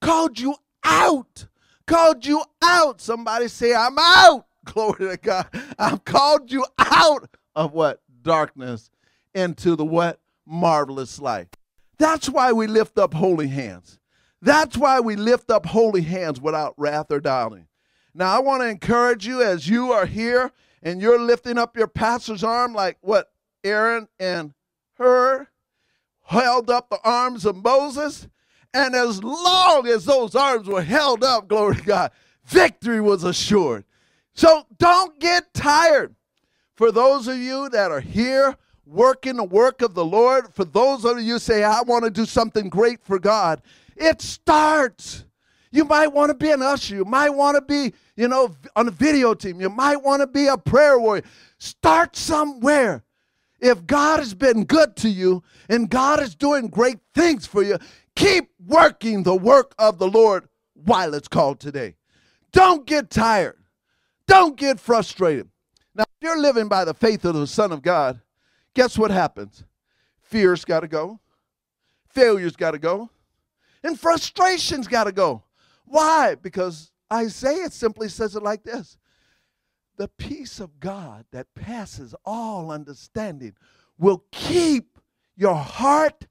called 0.00 0.38
you 0.38 0.54
out, 0.84 1.46
called 1.86 2.24
you 2.24 2.44
out. 2.62 3.00
Somebody 3.00 3.48
say, 3.48 3.74
I'm 3.74 3.98
out. 3.98 4.46
Glory 4.64 5.10
to 5.10 5.16
God. 5.16 5.46
I've 5.78 6.04
called 6.04 6.50
you 6.50 6.64
out 6.78 7.28
of 7.54 7.72
what? 7.72 8.00
Darkness 8.22 8.90
into 9.34 9.76
the 9.76 9.84
what? 9.84 10.20
Marvelous 10.46 11.20
light. 11.20 11.56
That's 11.98 12.28
why 12.28 12.52
we 12.52 12.66
lift 12.66 12.98
up 12.98 13.14
holy 13.14 13.48
hands. 13.48 13.98
That's 14.40 14.76
why 14.76 15.00
we 15.00 15.16
lift 15.16 15.50
up 15.50 15.66
holy 15.66 16.02
hands 16.02 16.40
without 16.40 16.74
wrath 16.76 17.10
or 17.10 17.20
doubting. 17.20 17.66
Now, 18.14 18.36
I 18.36 18.40
want 18.40 18.62
to 18.62 18.68
encourage 18.68 19.26
you 19.26 19.42
as 19.42 19.68
you 19.68 19.92
are 19.92 20.06
here 20.06 20.52
and 20.82 21.00
you're 21.00 21.20
lifting 21.20 21.58
up 21.58 21.76
your 21.76 21.86
pastor's 21.86 22.44
arm 22.44 22.74
like 22.74 22.98
what 23.00 23.33
Aaron 23.64 24.08
and 24.20 24.52
Hur 24.98 25.48
held 26.22 26.70
up 26.70 26.88
the 26.88 27.00
arms 27.02 27.44
of 27.44 27.56
Moses. 27.56 28.28
And 28.72 28.94
as 28.94 29.22
long 29.22 29.86
as 29.86 30.04
those 30.04 30.34
arms 30.34 30.68
were 30.68 30.82
held 30.82 31.24
up, 31.24 31.48
glory 31.48 31.76
to 31.76 31.82
God, 31.82 32.10
victory 32.44 33.00
was 33.00 33.24
assured. 33.24 33.84
So 34.34 34.66
don't 34.78 35.18
get 35.20 35.54
tired. 35.54 36.14
For 36.76 36.90
those 36.90 37.28
of 37.28 37.38
you 37.38 37.68
that 37.68 37.92
are 37.92 38.00
here 38.00 38.56
working 38.84 39.36
the 39.36 39.44
work 39.44 39.80
of 39.80 39.94
the 39.94 40.04
Lord, 40.04 40.52
for 40.52 40.64
those 40.64 41.04
of 41.04 41.20
you 41.20 41.38
say, 41.38 41.62
I 41.62 41.82
want 41.82 42.04
to 42.04 42.10
do 42.10 42.26
something 42.26 42.68
great 42.68 43.00
for 43.04 43.18
God, 43.18 43.62
it 43.96 44.20
starts. 44.20 45.24
You 45.70 45.84
might 45.84 46.08
want 46.08 46.30
to 46.30 46.34
be 46.34 46.50
an 46.50 46.62
usher. 46.62 46.96
You 46.96 47.04
might 47.04 47.30
want 47.30 47.56
to 47.56 47.62
be, 47.62 47.94
you 48.16 48.26
know, 48.26 48.54
on 48.74 48.88
a 48.88 48.90
video 48.90 49.34
team. 49.34 49.60
You 49.60 49.70
might 49.70 49.96
want 49.96 50.20
to 50.20 50.26
be 50.26 50.48
a 50.48 50.58
prayer 50.58 50.98
warrior. 50.98 51.22
Start 51.58 52.16
somewhere. 52.16 53.03
If 53.64 53.86
God 53.86 54.18
has 54.18 54.34
been 54.34 54.64
good 54.64 54.94
to 54.96 55.08
you 55.08 55.42
and 55.70 55.88
God 55.88 56.20
is 56.20 56.34
doing 56.34 56.68
great 56.68 56.98
things 57.14 57.46
for 57.46 57.62
you, 57.62 57.78
keep 58.14 58.50
working 58.62 59.22
the 59.22 59.34
work 59.34 59.74
of 59.78 59.98
the 59.98 60.06
Lord 60.06 60.46
while 60.74 61.14
it's 61.14 61.28
called 61.28 61.60
today. 61.60 61.96
Don't 62.52 62.86
get 62.86 63.08
tired. 63.08 63.56
Don't 64.26 64.58
get 64.58 64.78
frustrated. 64.78 65.48
Now, 65.94 66.02
if 66.02 66.22
you're 66.22 66.38
living 66.38 66.68
by 66.68 66.84
the 66.84 66.92
faith 66.92 67.24
of 67.24 67.36
the 67.36 67.46
Son 67.46 67.72
of 67.72 67.80
God, 67.80 68.20
guess 68.74 68.98
what 68.98 69.10
happens? 69.10 69.64
Fear's 70.20 70.66
got 70.66 70.80
to 70.80 70.88
go, 70.88 71.20
failure's 72.10 72.56
got 72.56 72.72
to 72.72 72.78
go, 72.78 73.08
and 73.82 73.98
frustration's 73.98 74.88
got 74.88 75.04
to 75.04 75.12
go. 75.12 75.42
Why? 75.86 76.34
Because 76.34 76.92
Isaiah 77.10 77.70
simply 77.70 78.10
says 78.10 78.36
it 78.36 78.42
like 78.42 78.62
this 78.62 78.98
The 79.96 80.08
peace 80.08 80.60
of 80.60 80.80
God 80.80 81.24
that 81.30 81.54
passes 81.54 82.14
all 82.24 82.70
understanding 82.70 83.54
will 83.98 84.24
keep 84.32 84.98
your 85.36 85.54
heart 85.54 86.26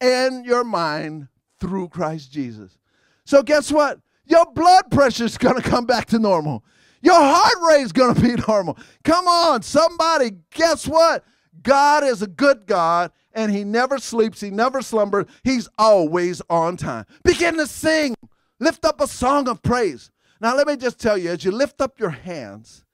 and 0.00 0.44
your 0.44 0.64
mind 0.64 1.28
through 1.60 1.88
Christ 1.88 2.32
Jesus. 2.32 2.78
So, 3.24 3.42
guess 3.42 3.70
what? 3.70 4.00
Your 4.26 4.46
blood 4.52 4.90
pressure 4.90 5.24
is 5.24 5.38
going 5.38 5.60
to 5.60 5.68
come 5.68 5.86
back 5.86 6.06
to 6.06 6.18
normal. 6.18 6.64
Your 7.02 7.20
heart 7.20 7.56
rate 7.68 7.82
is 7.82 7.92
going 7.92 8.14
to 8.14 8.20
be 8.20 8.34
normal. 8.48 8.78
Come 9.02 9.28
on, 9.28 9.62
somebody, 9.62 10.32
guess 10.50 10.88
what? 10.88 11.24
God 11.62 12.04
is 12.04 12.22
a 12.22 12.26
good 12.26 12.66
God 12.66 13.12
and 13.34 13.52
he 13.52 13.64
never 13.64 13.98
sleeps, 13.98 14.40
he 14.40 14.50
never 14.50 14.80
slumbers, 14.80 15.26
he's 15.42 15.68
always 15.78 16.40
on 16.48 16.76
time. 16.76 17.04
Begin 17.22 17.56
to 17.56 17.66
sing, 17.66 18.14
lift 18.60 18.84
up 18.84 19.00
a 19.00 19.06
song 19.06 19.48
of 19.48 19.62
praise. 19.62 20.10
Now, 20.40 20.56
let 20.56 20.66
me 20.66 20.76
just 20.76 20.98
tell 20.98 21.18
you, 21.18 21.30
as 21.30 21.44
you 21.44 21.50
lift 21.50 21.80
up 21.80 21.98
your 21.98 22.10
hands, 22.10 22.84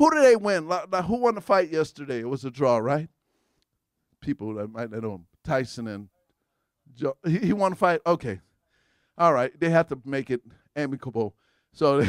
who 0.00 0.10
did 0.10 0.24
they 0.24 0.34
win? 0.34 0.66
Now, 0.66 1.02
who 1.02 1.16
won 1.16 1.34
the 1.34 1.42
fight 1.42 1.70
yesterday? 1.70 2.20
It 2.20 2.28
was 2.28 2.46
a 2.46 2.50
draw, 2.50 2.78
right? 2.78 3.10
People 4.22 4.54
that 4.54 4.72
might 4.72 4.90
not 4.90 5.02
know 5.02 5.16
him, 5.16 5.26
Tyson 5.44 5.86
and 5.88 6.08
Joe. 6.94 7.18
He, 7.26 7.36
he 7.36 7.52
won 7.52 7.72
the 7.72 7.76
fight? 7.76 8.00
Okay. 8.06 8.40
All 9.18 9.34
right. 9.34 9.52
They 9.60 9.68
have 9.68 9.88
to 9.88 10.00
make 10.06 10.30
it 10.30 10.40
amicable. 10.74 11.34
So, 11.74 12.02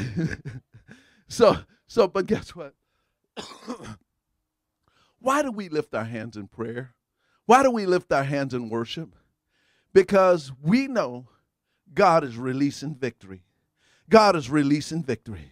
so, 1.28 1.58
so, 1.86 2.08
but 2.08 2.28
guess 2.28 2.56
what? 2.56 2.74
Why 5.20 5.42
do 5.42 5.52
we 5.52 5.68
lift 5.68 5.94
our 5.94 6.06
hands 6.06 6.38
in 6.38 6.48
prayer? 6.48 6.92
Why 7.46 7.62
do 7.62 7.72
we 7.72 7.86
lift 7.86 8.14
our 8.14 8.24
hands 8.24 8.54
in 8.54 8.70
worship? 8.70 9.18
Because 9.92 10.54
we 10.64 10.88
know 10.88 11.28
God 11.94 12.24
is 12.24 12.38
releasing 12.38 12.96
victory. 12.96 13.44
God 14.10 14.38
is 14.38 14.50
releasing 14.50 15.04
victory. 15.04 15.52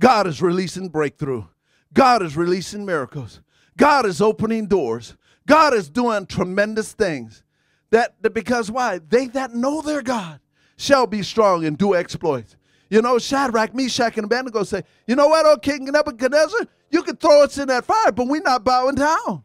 God 0.00 0.26
is 0.26 0.42
releasing 0.42 0.88
breakthrough. 0.88 1.44
God 1.92 2.22
is 2.22 2.36
releasing 2.36 2.84
miracles. 2.84 3.40
God 3.76 4.06
is 4.06 4.20
opening 4.20 4.66
doors. 4.66 5.16
God 5.46 5.74
is 5.74 5.88
doing 5.88 6.26
tremendous 6.26 6.92
things. 6.92 7.42
That, 7.90 8.14
that 8.22 8.34
because 8.34 8.70
why? 8.70 9.00
They 9.08 9.28
that 9.28 9.54
know 9.54 9.80
their 9.80 10.02
God 10.02 10.40
shall 10.76 11.06
be 11.06 11.22
strong 11.22 11.64
and 11.64 11.78
do 11.78 11.94
exploits. 11.94 12.56
You 12.90 13.02
know, 13.02 13.18
Shadrach, 13.18 13.74
Meshach, 13.74 14.16
and 14.16 14.24
Abednego 14.24 14.62
say, 14.62 14.82
you 15.06 15.16
know 15.16 15.28
what, 15.28 15.46
oh 15.46 15.56
King 15.56 15.84
Nebuchadnezzar, 15.86 16.60
you 16.90 17.02
can 17.02 17.16
throw 17.16 17.42
us 17.42 17.58
in 17.58 17.68
that 17.68 17.84
fire, 17.84 18.12
but 18.12 18.28
we're 18.28 18.42
not 18.42 18.64
bowing 18.64 18.94
down. 18.94 19.42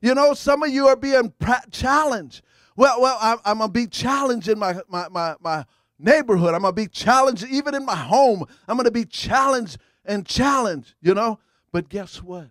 You 0.00 0.14
know, 0.14 0.32
some 0.34 0.62
of 0.62 0.70
you 0.70 0.86
are 0.86 0.96
being 0.96 1.32
challenged. 1.70 2.42
Well, 2.76 3.00
well, 3.00 3.18
I'm, 3.20 3.38
I'm 3.44 3.58
gonna 3.58 3.72
be 3.72 3.86
challenged 3.86 4.48
in 4.48 4.58
my, 4.58 4.76
my, 4.88 5.08
my, 5.08 5.34
my 5.40 5.64
neighborhood. 5.98 6.54
I'm 6.54 6.62
gonna 6.62 6.72
be 6.72 6.86
challenged 6.86 7.44
even 7.44 7.74
in 7.74 7.84
my 7.84 7.96
home. 7.96 8.44
I'm 8.68 8.76
gonna 8.76 8.90
be 8.90 9.04
challenged 9.04 9.78
and 10.04 10.24
challenged, 10.24 10.94
you 11.02 11.14
know. 11.14 11.38
But 11.72 11.88
guess 11.88 12.22
what? 12.22 12.50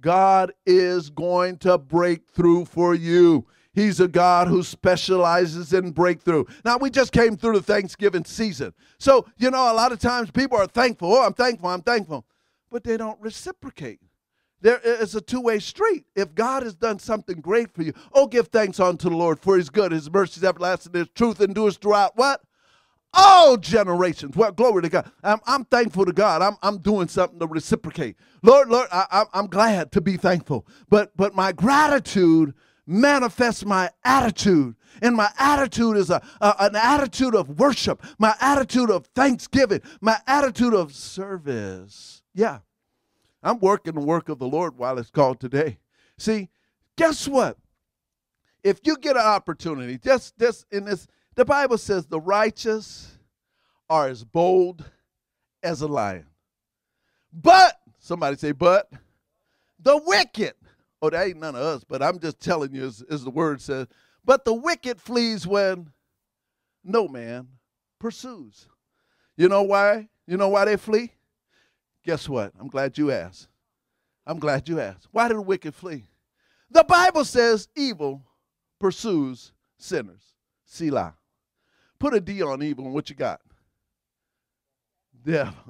God 0.00 0.52
is 0.66 1.10
going 1.10 1.58
to 1.58 1.78
break 1.78 2.28
through 2.28 2.66
for 2.66 2.94
you. 2.94 3.46
He's 3.72 3.98
a 4.00 4.06
God 4.06 4.48
who 4.48 4.62
specializes 4.62 5.72
in 5.72 5.90
breakthrough. 5.90 6.44
Now, 6.64 6.78
we 6.78 6.90
just 6.90 7.10
came 7.10 7.36
through 7.36 7.54
the 7.54 7.62
Thanksgiving 7.62 8.24
season. 8.24 8.72
So, 8.98 9.26
you 9.36 9.50
know, 9.50 9.72
a 9.72 9.74
lot 9.74 9.92
of 9.92 9.98
times 9.98 10.30
people 10.30 10.58
are 10.58 10.66
thankful. 10.66 11.12
Oh, 11.12 11.24
I'm 11.24 11.34
thankful, 11.34 11.68
I'm 11.68 11.82
thankful. 11.82 12.24
But 12.70 12.84
they 12.84 12.96
don't 12.96 13.20
reciprocate. 13.20 14.00
There 14.60 14.78
is 14.78 15.14
a 15.14 15.20
two 15.20 15.40
way 15.40 15.58
street. 15.58 16.06
If 16.14 16.34
God 16.34 16.62
has 16.62 16.74
done 16.74 16.98
something 16.98 17.40
great 17.40 17.74
for 17.74 17.82
you, 17.82 17.92
oh, 18.12 18.26
give 18.26 18.48
thanks 18.48 18.80
unto 18.80 19.10
the 19.10 19.16
Lord 19.16 19.38
for 19.38 19.56
his 19.56 19.68
good, 19.68 19.92
his 19.92 20.10
mercies 20.10 20.44
everlasting, 20.44 20.94
his 20.94 21.08
truth 21.14 21.40
endures 21.40 21.76
throughout 21.76 22.16
what? 22.16 22.40
All 23.16 23.56
generations. 23.56 24.36
Well, 24.36 24.52
glory 24.52 24.82
to 24.82 24.88
God. 24.88 25.10
I'm, 25.22 25.38
I'm 25.46 25.64
thankful 25.64 26.04
to 26.04 26.12
God. 26.12 26.42
I'm, 26.42 26.56
I'm 26.62 26.78
doing 26.78 27.08
something 27.08 27.38
to 27.38 27.46
reciprocate. 27.46 28.16
Lord, 28.42 28.68
Lord, 28.68 28.88
I, 28.90 29.24
I'm 29.32 29.46
glad 29.46 29.92
to 29.92 30.00
be 30.00 30.16
thankful. 30.16 30.66
But, 30.88 31.16
but 31.16 31.34
my 31.34 31.52
gratitude 31.52 32.54
manifests 32.86 33.64
my 33.64 33.90
attitude. 34.04 34.74
And 35.00 35.16
my 35.16 35.30
attitude 35.38 35.96
is 35.96 36.10
a, 36.10 36.22
a, 36.40 36.54
an 36.60 36.76
attitude 36.76 37.34
of 37.34 37.58
worship, 37.58 38.02
my 38.18 38.34
attitude 38.40 38.90
of 38.90 39.06
thanksgiving, 39.14 39.80
my 40.00 40.18
attitude 40.26 40.74
of 40.74 40.94
service. 40.94 42.22
Yeah. 42.34 42.58
I'm 43.42 43.58
working 43.60 43.94
the 43.94 44.00
work 44.00 44.28
of 44.28 44.38
the 44.38 44.48
Lord 44.48 44.78
while 44.78 44.98
it's 44.98 45.10
called 45.10 45.38
today. 45.38 45.78
See, 46.16 46.48
guess 46.96 47.28
what? 47.28 47.58
If 48.62 48.80
you 48.84 48.96
get 48.96 49.16
an 49.16 49.22
opportunity, 49.22 49.98
just, 49.98 50.38
just 50.38 50.64
in 50.70 50.86
this, 50.86 51.06
the 51.34 51.44
Bible 51.44 51.78
says 51.78 52.06
the 52.06 52.20
righteous 52.20 53.18
are 53.88 54.08
as 54.08 54.24
bold 54.24 54.84
as 55.62 55.82
a 55.82 55.86
lion. 55.86 56.26
But, 57.32 57.78
somebody 57.98 58.36
say, 58.36 58.52
but, 58.52 58.90
the 59.78 60.00
wicked 60.04 60.54
Oh, 61.04 61.10
that 61.10 61.26
ain't 61.26 61.38
none 61.38 61.54
of 61.54 61.60
us, 61.60 61.84
but 61.84 62.02
I'm 62.02 62.18
just 62.18 62.40
telling 62.40 62.74
you, 62.74 62.86
as, 62.86 63.04
as 63.10 63.24
the 63.24 63.30
word 63.30 63.60
says. 63.60 63.88
But 64.24 64.46
the 64.46 64.54
wicked 64.54 64.98
flees 64.98 65.46
when 65.46 65.90
no 66.82 67.08
man 67.08 67.46
pursues. 67.98 68.68
You 69.36 69.50
know 69.50 69.64
why? 69.64 70.08
You 70.26 70.38
know 70.38 70.48
why 70.48 70.64
they 70.64 70.78
flee? 70.78 71.12
Guess 72.06 72.26
what? 72.26 72.54
I'm 72.58 72.68
glad 72.68 72.96
you 72.96 73.10
asked. 73.10 73.48
I'm 74.26 74.38
glad 74.38 74.66
you 74.66 74.80
asked. 74.80 75.08
Why 75.10 75.28
do 75.28 75.34
the 75.34 75.42
wicked 75.42 75.74
flee? 75.74 76.06
The 76.70 76.84
Bible 76.84 77.26
says 77.26 77.68
evil 77.76 78.22
pursues 78.80 79.52
sinners. 79.76 80.32
Selah. 80.64 81.16
Put 82.04 82.12
a 82.12 82.20
D 82.20 82.42
on 82.42 82.62
evil 82.62 82.84
and 82.84 82.92
what 82.92 83.08
you 83.08 83.16
got? 83.16 83.40
Yeah. 85.24 85.52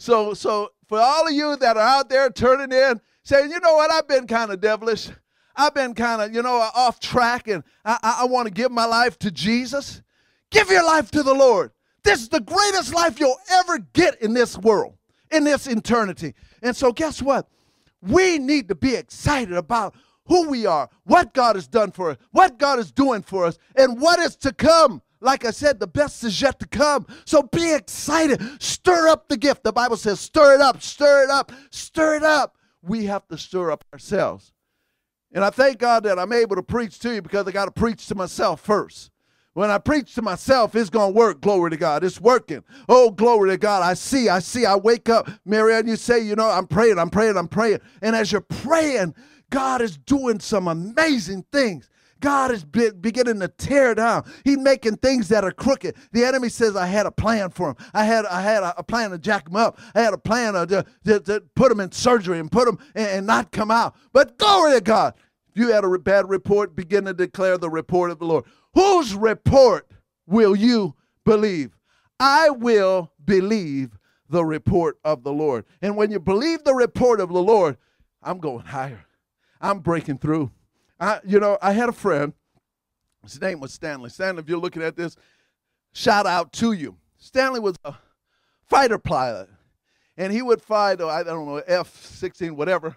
So 0.00 0.32
so 0.32 0.70
for 0.86 1.00
all 1.00 1.26
of 1.26 1.32
you 1.32 1.56
that 1.56 1.76
are 1.76 1.82
out 1.82 2.08
there 2.08 2.30
turning 2.30 2.70
in 2.70 3.00
saying, 3.24 3.50
you 3.50 3.58
know 3.58 3.74
what, 3.74 3.90
I've 3.90 4.06
been 4.06 4.28
kind 4.28 4.52
of 4.52 4.60
devilish. 4.60 5.08
I've 5.56 5.74
been 5.74 5.92
kind 5.92 6.22
of, 6.22 6.32
you 6.32 6.40
know, 6.40 6.54
off 6.54 7.00
track 7.00 7.48
and 7.48 7.64
I, 7.84 7.98
I, 8.00 8.18
I 8.20 8.24
want 8.26 8.46
to 8.46 8.54
give 8.54 8.70
my 8.70 8.84
life 8.84 9.18
to 9.18 9.32
Jesus. 9.32 10.00
Give 10.52 10.70
your 10.70 10.86
life 10.86 11.10
to 11.10 11.24
the 11.24 11.34
Lord. 11.34 11.72
This 12.04 12.20
is 12.20 12.28
the 12.28 12.38
greatest 12.38 12.94
life 12.94 13.18
you'll 13.18 13.40
ever 13.50 13.80
get 13.92 14.22
in 14.22 14.34
this 14.34 14.56
world, 14.56 14.94
in 15.32 15.42
this 15.42 15.66
eternity. 15.66 16.34
And 16.62 16.76
so, 16.76 16.92
guess 16.92 17.20
what? 17.20 17.48
We 18.00 18.38
need 18.38 18.68
to 18.68 18.76
be 18.76 18.94
excited 18.94 19.56
about 19.56 19.96
who 20.26 20.48
we 20.48 20.64
are, 20.64 20.88
what 21.02 21.34
God 21.34 21.56
has 21.56 21.66
done 21.66 21.90
for 21.90 22.10
us, 22.10 22.18
what 22.30 22.56
God 22.56 22.78
is 22.78 22.92
doing 22.92 23.22
for 23.22 23.46
us, 23.46 23.58
and 23.74 24.00
what 24.00 24.20
is 24.20 24.36
to 24.36 24.52
come. 24.52 25.02
Like 25.20 25.44
I 25.44 25.50
said, 25.50 25.80
the 25.80 25.86
best 25.86 26.22
is 26.24 26.40
yet 26.40 26.58
to 26.60 26.66
come. 26.66 27.06
So 27.24 27.42
be 27.42 27.74
excited. 27.74 28.40
Stir 28.62 29.08
up 29.08 29.28
the 29.28 29.36
gift. 29.36 29.64
The 29.64 29.72
Bible 29.72 29.96
says, 29.96 30.20
stir 30.20 30.54
it 30.54 30.60
up, 30.60 30.80
stir 30.82 31.24
it 31.24 31.30
up, 31.30 31.52
stir 31.70 32.16
it 32.16 32.22
up 32.22 32.54
we 32.82 33.04
have 33.06 33.26
to 33.28 33.38
stir 33.38 33.70
up 33.70 33.84
ourselves. 33.92 34.52
And 35.32 35.44
I 35.44 35.50
thank 35.50 35.78
God 35.78 36.04
that 36.04 36.18
I'm 36.18 36.32
able 36.32 36.56
to 36.56 36.62
preach 36.62 36.98
to 37.00 37.14
you 37.14 37.22
because 37.22 37.46
I 37.46 37.52
got 37.52 37.66
to 37.66 37.70
preach 37.70 38.06
to 38.06 38.14
myself 38.14 38.60
first. 38.60 39.10
When 39.52 39.70
I 39.70 39.78
preach 39.78 40.14
to 40.14 40.22
myself, 40.22 40.74
it's 40.74 40.88
going 40.88 41.12
to 41.12 41.18
work. 41.18 41.40
Glory 41.40 41.70
to 41.70 41.76
God. 41.76 42.04
It's 42.04 42.20
working. 42.20 42.62
Oh, 42.88 43.10
glory 43.10 43.50
to 43.50 43.58
God. 43.58 43.82
I 43.82 43.94
see, 43.94 44.28
I 44.28 44.38
see. 44.38 44.64
I 44.64 44.76
wake 44.76 45.08
up, 45.08 45.28
Marianne, 45.44 45.88
you 45.88 45.96
say, 45.96 46.20
you 46.20 46.36
know, 46.36 46.48
I'm 46.48 46.66
praying, 46.66 46.98
I'm 46.98 47.10
praying, 47.10 47.36
I'm 47.36 47.48
praying. 47.48 47.80
And 48.00 48.14
as 48.14 48.30
you're 48.30 48.40
praying, 48.40 49.14
God 49.50 49.82
is 49.82 49.98
doing 49.98 50.38
some 50.38 50.68
amazing 50.68 51.44
things. 51.50 51.90
God 52.20 52.50
is 52.50 52.64
be- 52.64 52.90
beginning 52.90 53.40
to 53.40 53.48
tear 53.48 53.94
down. 53.94 54.24
He's 54.44 54.58
making 54.58 54.96
things 54.96 55.28
that 55.28 55.44
are 55.44 55.52
crooked. 55.52 55.96
The 56.12 56.24
enemy 56.24 56.48
says, 56.48 56.76
I 56.76 56.86
had 56.86 57.06
a 57.06 57.10
plan 57.10 57.50
for 57.50 57.70
him. 57.70 57.76
I 57.94 58.04
had, 58.04 58.26
I 58.26 58.40
had 58.42 58.62
a, 58.62 58.78
a 58.78 58.82
plan 58.82 59.10
to 59.10 59.18
jack 59.18 59.48
him 59.48 59.56
up. 59.56 59.78
I 59.94 60.00
had 60.00 60.14
a 60.14 60.18
plan 60.18 60.54
to, 60.54 60.84
to, 61.04 61.20
to 61.20 61.40
put 61.54 61.70
him 61.70 61.80
in 61.80 61.92
surgery 61.92 62.38
and 62.38 62.50
put 62.50 62.68
him 62.68 62.78
and, 62.94 63.08
and 63.08 63.26
not 63.26 63.52
come 63.52 63.70
out. 63.70 63.96
But 64.12 64.38
glory 64.38 64.74
to 64.74 64.80
God. 64.80 65.14
If 65.48 65.56
you 65.56 65.72
had 65.72 65.84
a 65.84 65.98
bad 65.98 66.28
report, 66.28 66.76
begin 66.76 67.04
to 67.06 67.14
declare 67.14 67.58
the 67.58 67.70
report 67.70 68.10
of 68.10 68.18
the 68.18 68.26
Lord. 68.26 68.44
Whose 68.74 69.14
report 69.14 69.88
will 70.26 70.54
you 70.54 70.94
believe? 71.24 71.76
I 72.20 72.50
will 72.50 73.12
believe 73.24 73.98
the 74.28 74.44
report 74.44 74.98
of 75.04 75.22
the 75.22 75.32
Lord. 75.32 75.64
And 75.80 75.96
when 75.96 76.10
you 76.10 76.20
believe 76.20 76.64
the 76.64 76.74
report 76.74 77.20
of 77.20 77.30
the 77.30 77.42
Lord, 77.42 77.76
I'm 78.22 78.38
going 78.38 78.66
higher. 78.66 79.06
I'm 79.60 79.80
breaking 79.80 80.18
through. 80.18 80.50
I, 81.00 81.20
you 81.24 81.40
know, 81.40 81.58
I 81.62 81.72
had 81.72 81.88
a 81.88 81.92
friend. 81.92 82.32
His 83.22 83.40
name 83.40 83.60
was 83.60 83.72
Stanley. 83.72 84.10
Stanley, 84.10 84.40
if 84.40 84.48
you're 84.48 84.58
looking 84.58 84.82
at 84.82 84.96
this, 84.96 85.16
shout 85.92 86.26
out 86.26 86.52
to 86.54 86.72
you. 86.72 86.96
Stanley 87.18 87.60
was 87.60 87.76
a 87.84 87.94
fighter 88.68 88.98
pilot, 88.98 89.48
and 90.16 90.32
he 90.32 90.42
would 90.42 90.62
fight, 90.62 90.98
the 90.98 91.06
I 91.06 91.22
don't 91.22 91.46
know 91.46 91.56
F 91.66 92.04
16 92.04 92.56
whatever, 92.56 92.96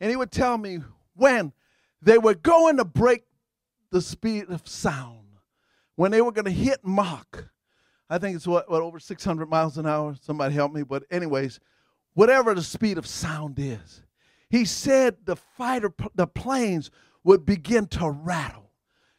and 0.00 0.10
he 0.10 0.16
would 0.16 0.30
tell 0.30 0.58
me 0.58 0.80
when 1.14 1.52
they 2.00 2.18
were 2.18 2.34
going 2.34 2.76
to 2.78 2.84
break 2.84 3.24
the 3.90 4.00
speed 4.00 4.50
of 4.50 4.66
sound, 4.66 5.38
when 5.96 6.10
they 6.10 6.20
were 6.20 6.32
going 6.32 6.46
to 6.46 6.50
hit 6.50 6.80
Mach. 6.84 7.46
I 8.10 8.18
think 8.18 8.36
it's 8.36 8.46
what, 8.46 8.70
what 8.70 8.82
over 8.82 8.98
600 8.98 9.48
miles 9.48 9.78
an 9.78 9.86
hour. 9.86 10.14
Somebody 10.20 10.54
help 10.54 10.72
me. 10.72 10.82
But 10.82 11.04
anyways, 11.10 11.60
whatever 12.14 12.54
the 12.54 12.62
speed 12.62 12.98
of 12.98 13.06
sound 13.06 13.58
is, 13.58 14.02
he 14.50 14.64
said 14.64 15.16
the 15.24 15.36
fighter, 15.36 15.94
the 16.14 16.26
planes 16.26 16.90
would 17.24 17.44
begin 17.46 17.86
to 17.86 18.10
rattle. 18.10 18.70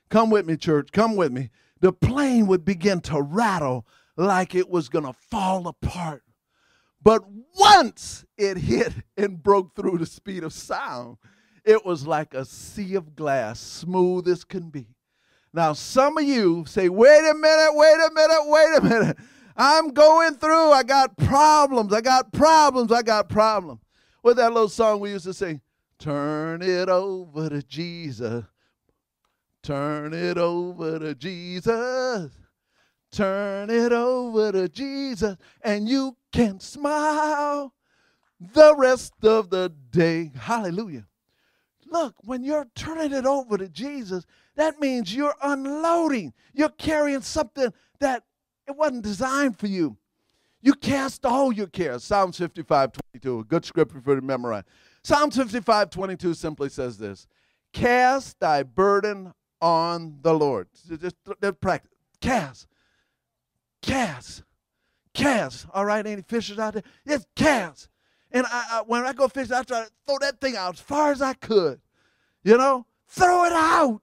Come 0.09 0.29
with 0.29 0.45
me, 0.45 0.57
church. 0.57 0.89
Come 0.91 1.15
with 1.15 1.31
me. 1.31 1.49
The 1.79 1.91
plane 1.91 2.47
would 2.47 2.63
begin 2.63 3.01
to 3.01 3.21
rattle 3.21 3.85
like 4.15 4.55
it 4.55 4.69
was 4.69 4.89
going 4.89 5.05
to 5.05 5.13
fall 5.13 5.67
apart. 5.67 6.23
But 7.01 7.23
once 7.57 8.23
it 8.37 8.57
hit 8.57 8.93
and 9.17 9.41
broke 9.43 9.75
through 9.75 9.97
the 9.97 10.05
speed 10.05 10.43
of 10.43 10.53
sound, 10.53 11.17
it 11.65 11.85
was 11.85 12.07
like 12.07 12.33
a 12.33 12.45
sea 12.45 12.95
of 12.95 13.15
glass, 13.15 13.59
smooth 13.59 14.27
as 14.27 14.43
can 14.43 14.69
be. 14.69 14.87
Now, 15.53 15.73
some 15.73 16.17
of 16.17 16.23
you 16.23 16.65
say, 16.65 16.89
wait 16.89 17.29
a 17.29 17.33
minute, 17.33 17.71
wait 17.73 17.95
a 17.95 18.11
minute, 18.13 18.43
wait 18.45 18.77
a 18.77 18.81
minute. 18.81 19.17
I'm 19.55 19.89
going 19.89 20.35
through. 20.35 20.71
I 20.71 20.83
got 20.83 21.15
problems. 21.17 21.93
I 21.93 22.01
got 22.01 22.31
problems. 22.31 22.91
I 22.91 23.01
got 23.03 23.29
problems. 23.29 23.81
With 24.23 24.37
that 24.37 24.51
little 24.53 24.69
song 24.69 24.99
we 24.99 25.11
used 25.11 25.25
to 25.25 25.33
sing? 25.33 25.61
Turn 26.03 26.61
it 26.61 26.89
over 26.89 27.47
to 27.47 27.63
Jesus. 27.63 28.43
Turn 29.61 30.13
it 30.13 30.37
over 30.37 30.99
to 30.99 31.15
Jesus. 31.15 32.29
Turn 33.09 33.69
it 33.69 33.93
over 33.93 34.51
to 34.51 34.67
Jesus, 34.67 35.37
and 35.61 35.87
you 35.87 36.17
can 36.33 36.59
smile 36.59 37.73
the 38.37 38.75
rest 38.75 39.13
of 39.23 39.49
the 39.49 39.71
day. 39.91 40.33
Hallelujah. 40.37 41.05
Look, 41.85 42.15
when 42.19 42.43
you're 42.43 42.67
turning 42.75 43.13
it 43.13 43.25
over 43.25 43.57
to 43.57 43.69
Jesus, 43.69 44.25
that 44.57 44.81
means 44.81 45.15
you're 45.15 45.35
unloading. 45.41 46.33
You're 46.53 46.67
carrying 46.67 47.21
something 47.21 47.71
that 48.01 48.23
it 48.67 48.75
wasn't 48.75 49.03
designed 49.03 49.57
for 49.57 49.67
you. 49.67 49.95
You 50.61 50.73
cast 50.73 51.25
all 51.25 51.53
your 51.53 51.67
cares. 51.67 52.03
Psalms 52.03 52.39
55, 52.39 52.91
22, 53.13 53.39
a 53.39 53.43
good 53.45 53.63
scripture 53.63 54.01
for 54.01 54.15
you 54.15 54.19
to 54.19 54.25
memorize. 54.25 54.63
Psalms 55.03 55.35
55, 55.35 55.89
22 55.89 56.33
simply 56.33 56.69
says 56.69 56.97
this 56.97 57.27
Cast 57.73 58.39
thy 58.39 58.63
burden 58.63 59.33
on 59.61 60.17
the 60.21 60.33
Lord. 60.33 60.67
Just, 60.87 61.15
just 61.41 61.61
practice. 61.61 61.91
Cast. 62.21 62.67
Cast. 63.81 64.43
Cast. 65.13 65.67
All 65.73 65.85
right, 65.85 66.05
any 66.05 66.21
fishers 66.21 66.59
out 66.59 66.73
there? 66.73 66.83
Just 67.07 67.27
cast. 67.35 67.89
And 68.31 68.45
I, 68.47 68.65
I, 68.71 68.83
when 68.85 69.03
I 69.03 69.13
go 69.13 69.27
fishing, 69.27 69.53
I 69.53 69.63
try 69.63 69.83
to 69.83 69.91
throw 70.07 70.17
that 70.19 70.41
thing 70.41 70.55
out 70.55 70.75
as 70.75 70.79
far 70.79 71.11
as 71.11 71.21
I 71.21 71.33
could. 71.33 71.79
You 72.43 72.57
know, 72.57 72.85
throw 73.07 73.45
it 73.45 73.53
out. 73.53 74.01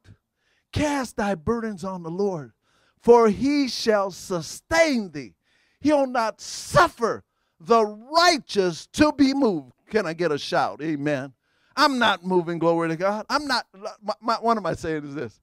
Cast 0.73 1.17
thy 1.17 1.35
burdens 1.35 1.83
on 1.83 2.03
the 2.03 2.11
Lord, 2.11 2.53
for 3.01 3.29
he 3.29 3.69
shall 3.69 4.11
sustain 4.11 5.11
thee. 5.11 5.35
He'll 5.81 6.07
not 6.07 6.41
suffer 6.41 7.25
the 7.59 7.85
righteous 7.85 8.87
to 8.93 9.13
be 9.13 9.35
moved. 9.35 9.73
Can 9.91 10.07
I 10.07 10.15
get 10.15 10.33
a 10.33 10.39
shout? 10.39 10.81
Amen. 10.81 11.33
I'm 11.77 11.99
not 11.99 12.25
moving, 12.25 12.59
glory 12.59 12.89
to 12.89 12.97
God. 12.97 13.27
I'm 13.29 13.47
not, 13.47 13.67
my, 14.03 14.37
my, 14.43 14.55
my 14.55 14.75
saying 14.75 15.05
is 15.05 15.15
this 15.15 15.41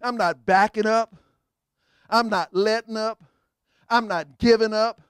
I'm 0.00 0.16
not 0.16 0.44
backing 0.44 0.86
up. 0.86 1.14
I'm 2.10 2.28
not 2.28 2.54
letting 2.54 2.96
up. 2.96 3.22
I'm 3.88 4.08
not 4.08 4.38
giving 4.38 4.72
up. 4.74 5.00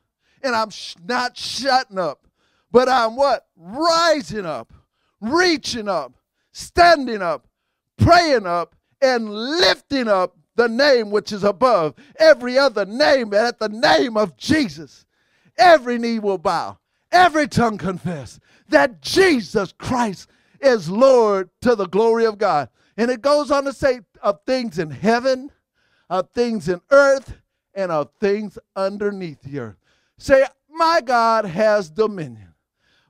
And 0.43 0.55
I'm 0.55 0.71
sh- 0.71 0.95
not 1.05 1.37
shutting 1.37 1.99
up. 1.99 2.27
But 2.71 2.89
I'm 2.89 3.17
what? 3.17 3.47
Rising 3.57 4.47
up, 4.47 4.73
reaching 5.21 5.89
up, 5.89 6.13
standing 6.53 7.23
up, 7.23 7.47
praying 7.97 8.47
up, 8.47 8.75
and 9.01 9.31
lifting 9.31 10.09
up 10.09 10.37
the 10.57 10.69
name 10.69 11.11
which 11.11 11.33
is 11.33 11.45
above 11.45 11.95
every 12.19 12.59
other 12.59 12.85
name. 12.85 13.33
And 13.33 13.47
at 13.47 13.59
the 13.59 13.69
name 13.69 14.17
of 14.17 14.37
Jesus, 14.37 15.05
every 15.57 15.99
knee 15.99 16.19
will 16.19 16.39
bow, 16.39 16.79
every 17.13 17.47
tongue 17.47 17.79
confess 17.79 18.41
that 18.69 19.01
Jesus 19.01 19.73
Christ 19.79 20.29
is 20.61 20.89
Lord 20.89 21.51
to 21.61 21.75
the 21.75 21.87
glory 21.87 22.25
of 22.25 22.39
God. 22.39 22.69
And 22.97 23.11
it 23.11 23.23
goes 23.23 23.51
on 23.51 23.65
to 23.65 23.73
say 23.73 24.01
of 24.23 24.41
things 24.47 24.79
in 24.79 24.91
heaven, 24.91 25.51
of 26.09 26.31
things 26.31 26.69
in 26.69 26.81
earth, 26.91 27.35
and 27.75 27.91
of 27.91 28.11
things 28.21 28.59
underneath 28.77 29.43
the 29.43 29.59
earth. 29.59 29.77
Say, 30.19 30.47
My 30.71 31.01
God 31.01 31.45
has 31.45 31.91
dominion. 31.91 32.55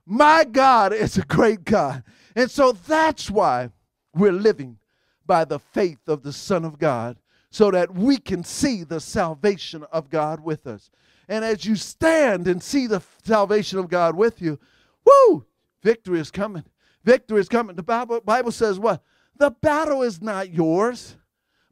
My 0.05 0.43
God 0.43 0.93
is 0.93 1.17
a 1.17 1.25
great 1.25 1.63
God. 1.63 2.03
And 2.35 2.49
so 2.49 2.71
that's 2.71 3.29
why 3.29 3.69
we're 4.13 4.31
living 4.31 4.77
by 5.25 5.45
the 5.45 5.59
faith 5.59 6.07
of 6.07 6.23
the 6.23 6.33
Son 6.33 6.65
of 6.65 6.77
God 6.77 7.17
so 7.49 7.71
that 7.71 7.93
we 7.93 8.17
can 8.17 8.43
see 8.43 8.83
the 8.83 8.99
salvation 8.99 9.85
of 9.91 10.09
God 10.09 10.41
with 10.41 10.67
us. 10.67 10.91
And 11.27 11.43
as 11.43 11.65
you 11.65 11.75
stand 11.75 12.47
and 12.47 12.61
see 12.61 12.85
the 12.85 13.01
salvation 13.23 13.79
of 13.79 13.89
God 13.89 14.15
with 14.15 14.41
you, 14.41 14.59
whoo, 15.05 15.45
victory 15.81 16.19
is 16.19 16.31
coming. 16.31 16.63
Victory 17.03 17.39
is 17.39 17.49
coming. 17.49 17.75
The 17.75 17.83
Bible, 17.83 18.21
Bible 18.21 18.51
says 18.51 18.79
what? 18.79 19.03
The 19.37 19.51
battle 19.51 20.01
is 20.01 20.21
not 20.21 20.51
yours, 20.51 21.17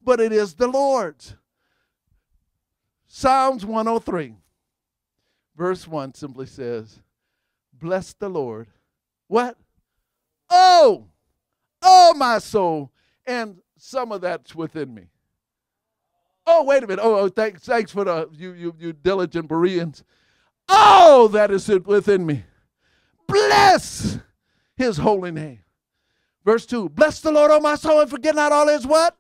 but 0.04 0.20
it 0.20 0.32
is 0.32 0.54
the 0.54 0.68
Lord's. 0.68 1.36
Psalms 3.08 3.66
103, 3.66 4.36
verse 5.56 5.88
1 5.88 6.16
simply 6.16 6.46
says, 6.46 7.00
Bless 7.72 8.14
the 8.14 8.30
Lord. 8.30 8.68
What? 9.28 9.58
Oh, 10.50 11.08
oh, 11.82 12.14
my 12.16 12.40
soul. 12.40 12.92
And 13.26 13.58
some 13.78 14.12
of 14.12 14.22
that's 14.22 14.56
within 14.56 14.94
me. 14.94 15.08
Oh, 16.46 16.64
wait 16.64 16.84
a 16.84 16.88
minute. 16.88 17.02
Oh, 17.04 17.16
oh 17.16 17.30
thanks, 17.30 17.64
thanks 17.64 17.92
for 17.92 18.04
the 18.04 18.30
you, 18.34 18.54
you, 18.54 18.76
you 18.78 18.94
diligent 18.94 19.48
Bereans. 19.48 20.04
Oh, 20.68 21.28
that 21.30 21.52
is 21.52 21.68
within 21.86 22.26
me. 22.26 22.44
Bless 23.34 24.20
his 24.78 24.98
holy 24.98 25.32
name. 25.32 25.64
Verse 26.46 26.68
2 26.68 26.90
Bless 26.90 27.20
the 27.20 27.32
Lord, 27.32 27.50
O 27.50 27.60
my 27.60 27.74
soul, 27.74 28.02
and 28.02 28.10
forget 28.10 28.36
not 28.36 28.52
all 28.52 28.68
his 28.68 28.86
what? 28.86 29.18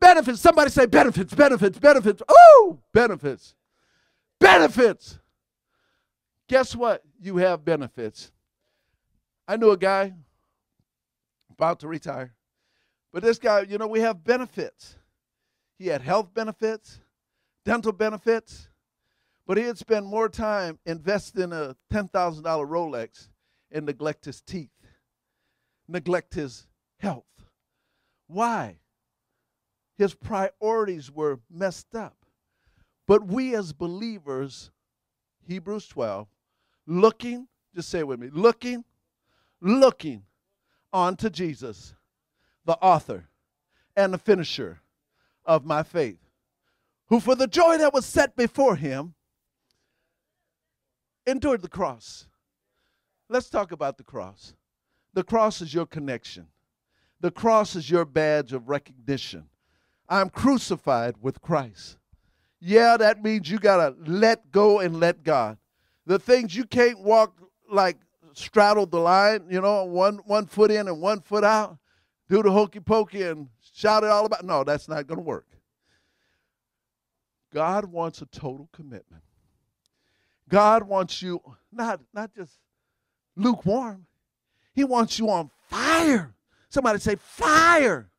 Benefits. 0.00 0.40
Somebody 0.40 0.70
say 0.70 0.86
benefits, 0.86 1.34
benefits, 1.34 1.78
benefits. 1.78 2.22
Oh, 2.26 2.78
benefits. 2.94 3.54
Benefits. 4.38 5.18
Guess 6.48 6.74
what? 6.74 7.02
You 7.20 7.36
have 7.36 7.62
benefits. 7.62 8.32
I 9.46 9.56
knew 9.56 9.70
a 9.70 9.76
guy 9.76 10.14
about 11.50 11.80
to 11.80 11.88
retire. 11.88 12.32
But 13.12 13.22
this 13.22 13.38
guy, 13.38 13.60
you 13.68 13.76
know, 13.76 13.86
we 13.86 14.00
have 14.00 14.24
benefits. 14.24 14.96
He 15.78 15.88
had 15.88 16.00
health 16.00 16.32
benefits, 16.32 17.00
dental 17.66 17.92
benefits, 17.92 18.69
but 19.50 19.58
he'd 19.58 19.76
spend 19.76 20.06
more 20.06 20.28
time 20.28 20.78
investing 20.86 21.42
in 21.42 21.52
a 21.52 21.74
$10,000 21.92 22.40
Rolex 22.44 23.30
and 23.72 23.84
neglect 23.84 24.24
his 24.24 24.40
teeth, 24.40 24.70
neglect 25.88 26.34
his 26.34 26.68
health. 27.00 27.24
Why? 28.28 28.76
His 29.98 30.14
priorities 30.14 31.10
were 31.10 31.40
messed 31.50 31.96
up. 31.96 32.16
But 33.08 33.26
we 33.26 33.56
as 33.56 33.72
believers, 33.72 34.70
Hebrews 35.48 35.88
12, 35.88 36.28
looking, 36.86 37.48
just 37.74 37.88
say 37.88 37.98
it 37.98 38.06
with 38.06 38.20
me, 38.20 38.28
looking, 38.30 38.84
looking 39.60 40.22
onto 40.92 41.28
Jesus, 41.28 41.96
the 42.66 42.78
author 42.78 43.24
and 43.96 44.14
the 44.14 44.18
finisher 44.18 44.78
of 45.44 45.64
my 45.64 45.82
faith, 45.82 46.20
who 47.08 47.18
for 47.18 47.34
the 47.34 47.48
joy 47.48 47.78
that 47.78 47.92
was 47.92 48.06
set 48.06 48.36
before 48.36 48.76
him 48.76 49.16
endured 51.30 51.62
the 51.62 51.68
cross. 51.68 52.26
Let's 53.28 53.48
talk 53.48 53.72
about 53.72 53.96
the 53.96 54.04
cross. 54.04 54.54
The 55.14 55.24
cross 55.24 55.60
is 55.60 55.72
your 55.72 55.86
connection. 55.86 56.46
The 57.20 57.30
cross 57.30 57.76
is 57.76 57.90
your 57.90 58.04
badge 58.04 58.52
of 58.52 58.68
recognition. 58.68 59.46
I'm 60.08 60.30
crucified 60.30 61.16
with 61.20 61.40
Christ. 61.40 61.98
Yeah, 62.60 62.96
that 62.96 63.22
means 63.22 63.50
you 63.50 63.58
got 63.58 63.76
to 63.76 64.10
let 64.10 64.50
go 64.50 64.80
and 64.80 64.98
let 64.98 65.22
God. 65.22 65.58
The 66.06 66.18
things 66.18 66.56
you 66.56 66.64
can't 66.64 67.00
walk 67.00 67.40
like 67.70 67.96
straddle 68.32 68.86
the 68.86 68.98
line, 68.98 69.46
you 69.48 69.60
know, 69.60 69.84
one 69.84 70.18
one 70.24 70.46
foot 70.46 70.70
in 70.70 70.88
and 70.88 71.00
one 71.00 71.20
foot 71.20 71.44
out, 71.44 71.78
do 72.28 72.42
the 72.42 72.50
hokey 72.50 72.80
pokey 72.80 73.22
and 73.22 73.48
shout 73.72 74.02
it 74.02 74.10
all 74.10 74.26
about. 74.26 74.44
No, 74.44 74.64
that's 74.64 74.88
not 74.88 75.06
going 75.06 75.18
to 75.18 75.24
work. 75.24 75.46
God 77.52 77.86
wants 77.86 78.22
a 78.22 78.26
total 78.26 78.68
commitment. 78.72 79.22
God 80.50 80.82
wants 80.82 81.22
you 81.22 81.40
not, 81.72 82.00
not 82.12 82.34
just 82.34 82.52
lukewarm, 83.36 84.04
He 84.74 84.84
wants 84.84 85.18
you 85.18 85.30
on 85.30 85.50
fire. 85.68 86.34
Somebody 86.68 86.98
say, 86.98 87.16
fire. 87.16 88.10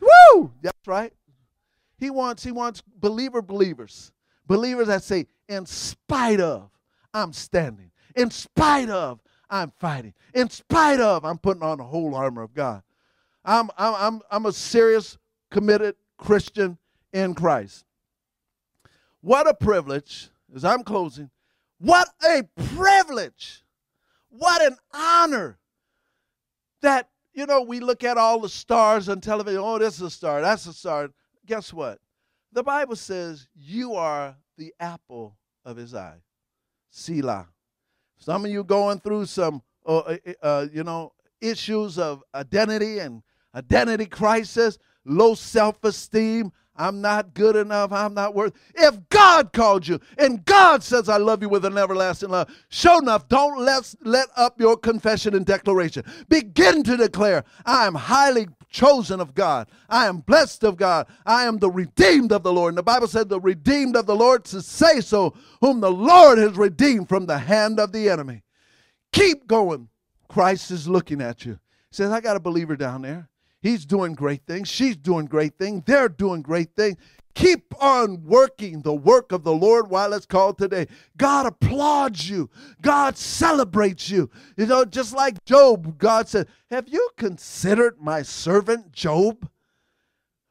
Woo! 0.00 0.52
That's 0.60 0.86
right. 0.86 1.12
He 1.98 2.10
wants, 2.10 2.42
he 2.42 2.52
wants 2.52 2.82
believer 2.98 3.40
believers, 3.40 4.12
Believers 4.46 4.88
that 4.88 5.02
say, 5.02 5.26
in 5.48 5.66
spite 5.66 6.40
of, 6.40 6.68
I'm 7.14 7.32
standing. 7.32 7.90
In 8.16 8.30
spite 8.30 8.90
of, 8.90 9.20
I'm 9.48 9.72
fighting. 9.78 10.14
In 10.34 10.50
spite 10.50 11.00
of, 11.00 11.24
I'm 11.24 11.38
putting 11.38 11.62
on 11.62 11.78
the 11.78 11.84
whole 11.84 12.14
armor 12.14 12.42
of 12.42 12.52
God. 12.52 12.82
I'm, 13.44 13.70
I'm, 13.78 13.94
I'm, 13.94 14.20
I'm 14.30 14.46
a 14.46 14.52
serious, 14.52 15.16
committed 15.50 15.94
Christian 16.18 16.78
in 17.12 17.34
Christ. 17.34 17.84
What 19.20 19.46
a 19.46 19.54
privilege, 19.54 20.28
as 20.54 20.64
I'm 20.64 20.82
closing, 20.82 21.30
what 21.82 22.08
a 22.24 22.44
privilege, 22.74 23.64
what 24.30 24.62
an 24.62 24.76
honor 24.94 25.58
that, 26.80 27.08
you 27.34 27.44
know, 27.44 27.62
we 27.62 27.80
look 27.80 28.04
at 28.04 28.16
all 28.16 28.40
the 28.40 28.48
stars 28.48 29.08
on 29.08 29.20
television. 29.20 29.60
Oh, 29.60 29.78
this 29.78 29.96
is 29.96 30.02
a 30.02 30.10
star, 30.10 30.40
that's 30.40 30.66
a 30.66 30.72
star. 30.72 31.10
Guess 31.44 31.72
what? 31.72 31.98
The 32.52 32.62
Bible 32.62 32.94
says 32.94 33.48
you 33.56 33.94
are 33.94 34.36
the 34.56 34.72
apple 34.78 35.36
of 35.64 35.76
his 35.76 35.92
eye. 35.92 36.22
Selah. 36.90 37.48
Some 38.18 38.44
of 38.44 38.50
you 38.52 38.62
going 38.62 39.00
through 39.00 39.26
some, 39.26 39.62
uh, 39.84 39.98
uh, 39.98 40.16
uh, 40.40 40.66
you 40.72 40.84
know, 40.84 41.12
issues 41.40 41.98
of 41.98 42.22
identity 42.32 43.00
and 43.00 43.22
identity 43.56 44.06
crisis, 44.06 44.78
low 45.04 45.34
self 45.34 45.82
esteem. 45.82 46.52
I'm 46.74 47.02
not 47.02 47.34
good 47.34 47.54
enough. 47.54 47.92
I'm 47.92 48.14
not 48.14 48.34
worth. 48.34 48.54
If 48.74 49.08
God 49.10 49.52
called 49.52 49.86
you 49.86 50.00
and 50.16 50.44
God 50.44 50.82
says, 50.82 51.08
I 51.08 51.18
love 51.18 51.42
you 51.42 51.48
with 51.48 51.66
an 51.66 51.76
everlasting 51.76 52.30
love, 52.30 52.48
show 52.70 52.98
enough, 52.98 53.28
don't 53.28 53.60
let, 53.60 53.94
let 54.02 54.28
up 54.36 54.58
your 54.58 54.76
confession 54.78 55.34
and 55.34 55.44
declaration. 55.44 56.04
Begin 56.28 56.82
to 56.84 56.96
declare, 56.96 57.44
I 57.66 57.86
am 57.86 57.94
highly 57.94 58.48
chosen 58.70 59.20
of 59.20 59.34
God. 59.34 59.68
I 59.90 60.06
am 60.06 60.20
blessed 60.20 60.64
of 60.64 60.76
God. 60.76 61.06
I 61.26 61.44
am 61.44 61.58
the 61.58 61.70
redeemed 61.70 62.32
of 62.32 62.42
the 62.42 62.52
Lord. 62.52 62.70
And 62.70 62.78
the 62.78 62.82
Bible 62.82 63.06
said, 63.06 63.28
the 63.28 63.40
redeemed 63.40 63.94
of 63.94 64.06
the 64.06 64.16
Lord 64.16 64.44
to 64.46 64.62
say 64.62 65.00
so, 65.00 65.34
whom 65.60 65.80
the 65.80 65.92
Lord 65.92 66.38
has 66.38 66.56
redeemed 66.56 67.08
from 67.08 67.26
the 67.26 67.38
hand 67.38 67.78
of 67.78 67.92
the 67.92 68.08
enemy. 68.08 68.42
Keep 69.12 69.46
going. 69.46 69.88
Christ 70.26 70.70
is 70.70 70.88
looking 70.88 71.20
at 71.20 71.44
you. 71.44 71.52
He 71.90 71.96
says, 71.96 72.10
I 72.10 72.22
got 72.22 72.36
a 72.36 72.40
believer 72.40 72.76
down 72.76 73.02
there. 73.02 73.28
He's 73.62 73.86
doing 73.86 74.14
great 74.14 74.44
things. 74.46 74.68
She's 74.68 74.96
doing 74.96 75.26
great 75.26 75.56
things. 75.56 75.84
They're 75.86 76.08
doing 76.08 76.42
great 76.42 76.74
things. 76.74 76.96
Keep 77.34 77.74
on 77.82 78.24
working 78.24 78.82
the 78.82 78.92
work 78.92 79.32
of 79.32 79.42
the 79.42 79.54
Lord 79.54 79.88
while 79.88 80.12
it's 80.12 80.26
called 80.26 80.58
today. 80.58 80.86
God 81.16 81.46
applauds 81.46 82.28
you. 82.28 82.50
God 82.82 83.16
celebrates 83.16 84.10
you. 84.10 84.28
You 84.56 84.66
know, 84.66 84.84
just 84.84 85.14
like 85.14 85.42
Job, 85.44 85.96
God 85.96 86.28
said, 86.28 86.48
Have 86.70 86.88
you 86.88 87.08
considered 87.16 87.98
my 88.00 88.20
servant 88.22 88.92
Job? 88.92 89.48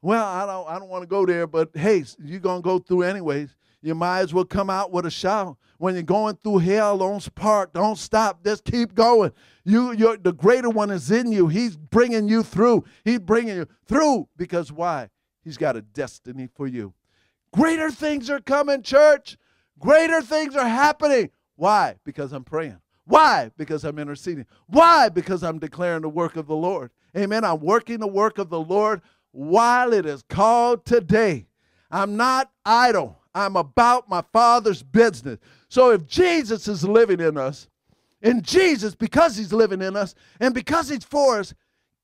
Well, 0.00 0.24
I 0.24 0.44
don't 0.46 0.68
I 0.68 0.78
don't 0.80 0.88
want 0.88 1.02
to 1.02 1.06
go 1.06 1.24
there, 1.24 1.46
but 1.46 1.70
hey, 1.74 2.04
you're 2.18 2.40
gonna 2.40 2.62
go 2.62 2.80
through 2.80 3.02
anyways. 3.02 3.54
You 3.82 3.94
might 3.96 4.20
as 4.20 4.32
well 4.32 4.44
come 4.44 4.70
out 4.70 4.92
with 4.92 5.06
a 5.06 5.10
shout. 5.10 5.56
When 5.78 5.94
you're 5.94 6.04
going 6.04 6.36
through 6.36 6.58
hell, 6.58 6.98
don't 6.98 7.34
park, 7.34 7.72
don't 7.72 7.98
stop, 7.98 8.44
just 8.44 8.64
keep 8.64 8.94
going. 8.94 9.32
You, 9.64 9.92
you're, 9.92 10.16
the 10.16 10.32
greater 10.32 10.70
one 10.70 10.90
is 10.90 11.10
in 11.10 11.32
you. 11.32 11.48
He's 11.48 11.76
bringing 11.76 12.28
you 12.28 12.44
through. 12.44 12.84
He's 13.04 13.18
bringing 13.18 13.56
you 13.56 13.66
through 13.86 14.28
because 14.36 14.70
why? 14.70 15.10
He's 15.42 15.58
got 15.58 15.76
a 15.76 15.82
destiny 15.82 16.48
for 16.54 16.68
you. 16.68 16.94
Greater 17.52 17.90
things 17.90 18.30
are 18.30 18.40
coming, 18.40 18.82
church. 18.82 19.36
Greater 19.80 20.22
things 20.22 20.54
are 20.54 20.68
happening. 20.68 21.30
Why? 21.56 21.96
Because 22.04 22.32
I'm 22.32 22.44
praying. 22.44 22.78
Why? 23.04 23.50
Because 23.56 23.84
I'm 23.84 23.98
interceding. 23.98 24.46
Why? 24.68 25.08
Because 25.08 25.42
I'm 25.42 25.58
declaring 25.58 26.02
the 26.02 26.08
work 26.08 26.36
of 26.36 26.46
the 26.46 26.54
Lord. 26.54 26.92
Amen. 27.16 27.44
I'm 27.44 27.60
working 27.60 27.98
the 27.98 28.06
work 28.06 28.38
of 28.38 28.48
the 28.48 28.60
Lord 28.60 29.02
while 29.32 29.92
it 29.92 30.06
is 30.06 30.22
called 30.22 30.84
today. 30.84 31.46
I'm 31.90 32.16
not 32.16 32.50
idle. 32.64 33.18
I'm 33.34 33.56
about 33.56 34.08
my 34.08 34.22
Father's 34.32 34.82
business. 34.82 35.38
So 35.68 35.90
if 35.90 36.06
Jesus 36.06 36.68
is 36.68 36.84
living 36.84 37.20
in 37.20 37.36
us, 37.36 37.68
and 38.22 38.44
Jesus, 38.44 38.94
because 38.94 39.36
He's 39.36 39.52
living 39.52 39.82
in 39.82 39.96
us, 39.96 40.14
and 40.38 40.54
because 40.54 40.88
He's 40.88 41.04
for 41.04 41.40
us, 41.40 41.54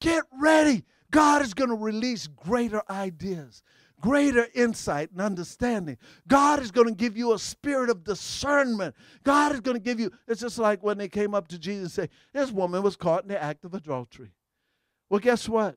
get 0.01 0.25
ready. 0.41 0.85
God 1.11 1.43
is 1.43 1.55
going 1.55 1.71
to 1.71 1.77
release 1.77 2.27
greater 2.27 2.83
ideas, 2.91 3.63
greater 4.01 4.47
insight 4.55 5.11
and 5.13 5.21
understanding. 5.21 5.97
God 6.27 6.61
is 6.61 6.71
going 6.71 6.89
to 6.89 6.95
give 6.95 7.17
you 7.17 7.33
a 7.33 7.39
spirit 7.39 7.89
of 7.89 8.05
discernment. 8.05 8.95
God 9.23 9.53
is 9.53 9.61
going 9.61 9.77
to 9.77 9.83
give 9.83 10.01
you, 10.01 10.11
it's 10.27 10.41
just 10.41 10.59
like 10.59 10.83
when 10.83 10.99
they 10.99 11.09
came 11.09 11.35
up 11.35 11.49
to 11.49 11.59
Jesus 11.59 11.97
and 11.97 12.09
say, 12.09 12.15
This 12.33 12.51
woman 12.51 12.83
was 12.83 12.97
caught 12.97 13.23
in 13.23 13.29
the 13.29 13.43
act 13.43 13.65
of 13.65 13.75
adultery. 13.75 14.33
Well, 15.09 15.21
guess 15.21 15.49
what? 15.49 15.77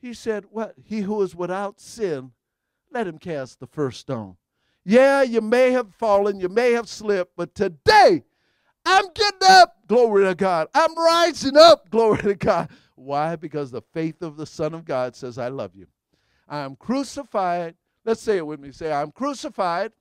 He 0.00 0.14
said, 0.14 0.44
What? 0.50 0.74
He 0.84 1.00
who 1.00 1.20
is 1.22 1.34
without 1.34 1.80
sin, 1.80 2.32
let 2.92 3.06
him 3.06 3.18
cast 3.18 3.60
the 3.60 3.66
first 3.66 4.00
stone. 4.00 4.36
Yeah, 4.90 5.22
you 5.22 5.40
may 5.40 5.70
have 5.70 5.94
fallen, 5.94 6.40
you 6.40 6.48
may 6.48 6.72
have 6.72 6.88
slipped, 6.88 7.36
but 7.36 7.54
today 7.54 8.24
I'm 8.84 9.04
getting 9.14 9.48
up, 9.48 9.76
glory 9.86 10.24
to 10.24 10.34
God. 10.34 10.66
I'm 10.74 10.96
rising 10.96 11.56
up, 11.56 11.88
glory 11.90 12.22
to 12.22 12.34
God. 12.34 12.70
Why? 12.96 13.36
Because 13.36 13.70
the 13.70 13.82
faith 13.94 14.20
of 14.20 14.36
the 14.36 14.46
Son 14.46 14.74
of 14.74 14.84
God 14.84 15.14
says, 15.14 15.38
I 15.38 15.46
love 15.46 15.76
you. 15.76 15.86
I 16.48 16.62
am 16.62 16.74
crucified. 16.74 17.76
Let's 18.04 18.20
say 18.20 18.38
it 18.38 18.44
with 18.44 18.58
me. 18.58 18.72
Say, 18.72 18.92
I'm 18.92 19.12
crucified 19.12 19.92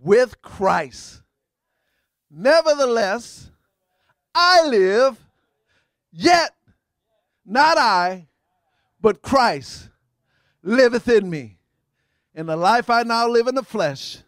with 0.00 0.42
Christ. 0.42 1.22
Nevertheless, 2.28 3.52
I 4.34 4.66
live, 4.66 5.24
yet 6.10 6.50
not 7.44 7.78
I, 7.78 8.26
but 9.00 9.22
Christ 9.22 9.90
liveth 10.64 11.08
in 11.08 11.30
me. 11.30 11.55
In 12.36 12.44
the 12.44 12.56
life 12.56 12.90
I 12.90 13.02
now 13.02 13.26
live 13.26 13.46
in 13.46 13.54
the 13.54 13.62
flesh, 13.62 14.18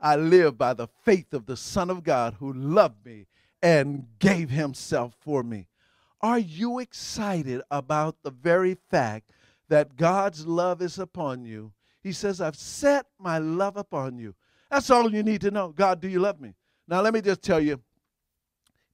I 0.00 0.16
live 0.16 0.58
by 0.58 0.74
the 0.74 0.88
faith 1.04 1.32
of 1.32 1.46
the 1.46 1.56
Son 1.56 1.88
of 1.88 2.02
God 2.02 2.34
who 2.40 2.52
loved 2.52 3.06
me 3.06 3.26
and 3.62 4.06
gave 4.18 4.50
himself 4.50 5.14
for 5.20 5.44
me. 5.44 5.68
Are 6.20 6.38
you 6.40 6.80
excited 6.80 7.62
about 7.70 8.16
the 8.24 8.32
very 8.32 8.76
fact 8.90 9.30
that 9.68 9.96
God's 9.96 10.48
love 10.48 10.82
is 10.82 10.98
upon 10.98 11.44
you? 11.44 11.72
He 12.02 12.10
says, 12.10 12.40
I've 12.40 12.56
set 12.56 13.06
my 13.20 13.38
love 13.38 13.76
upon 13.76 14.18
you. 14.18 14.34
That's 14.68 14.90
all 14.90 15.12
you 15.14 15.22
need 15.22 15.42
to 15.42 15.52
know. 15.52 15.68
God, 15.68 16.00
do 16.00 16.08
you 16.08 16.18
love 16.18 16.40
me? 16.40 16.54
Now, 16.88 17.02
let 17.02 17.14
me 17.14 17.20
just 17.20 17.40
tell 17.40 17.60
you 17.60 17.80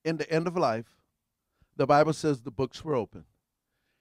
in 0.05 0.19
the 0.19 0.31
end 0.31 0.47
of 0.47 0.57
life, 0.57 0.87
the 1.77 1.87
Bible 1.87 2.13
says 2.13 2.43
the 2.43 2.51
books 2.51 2.85
were 2.85 2.95
open, 2.95 3.25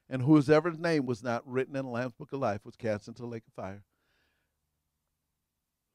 and 0.09 0.21
whosoever's 0.21 0.77
name 0.77 1.05
was 1.05 1.23
not 1.23 1.47
written 1.47 1.75
in 1.75 1.85
the 1.85 1.91
Lamb's 1.91 2.13
book 2.13 2.31
of 2.31 2.39
life 2.39 2.61
was 2.63 2.75
cast 2.75 3.07
into 3.07 3.21
the 3.21 3.27
lake 3.27 3.43
of 3.47 3.53
fire. 3.53 3.83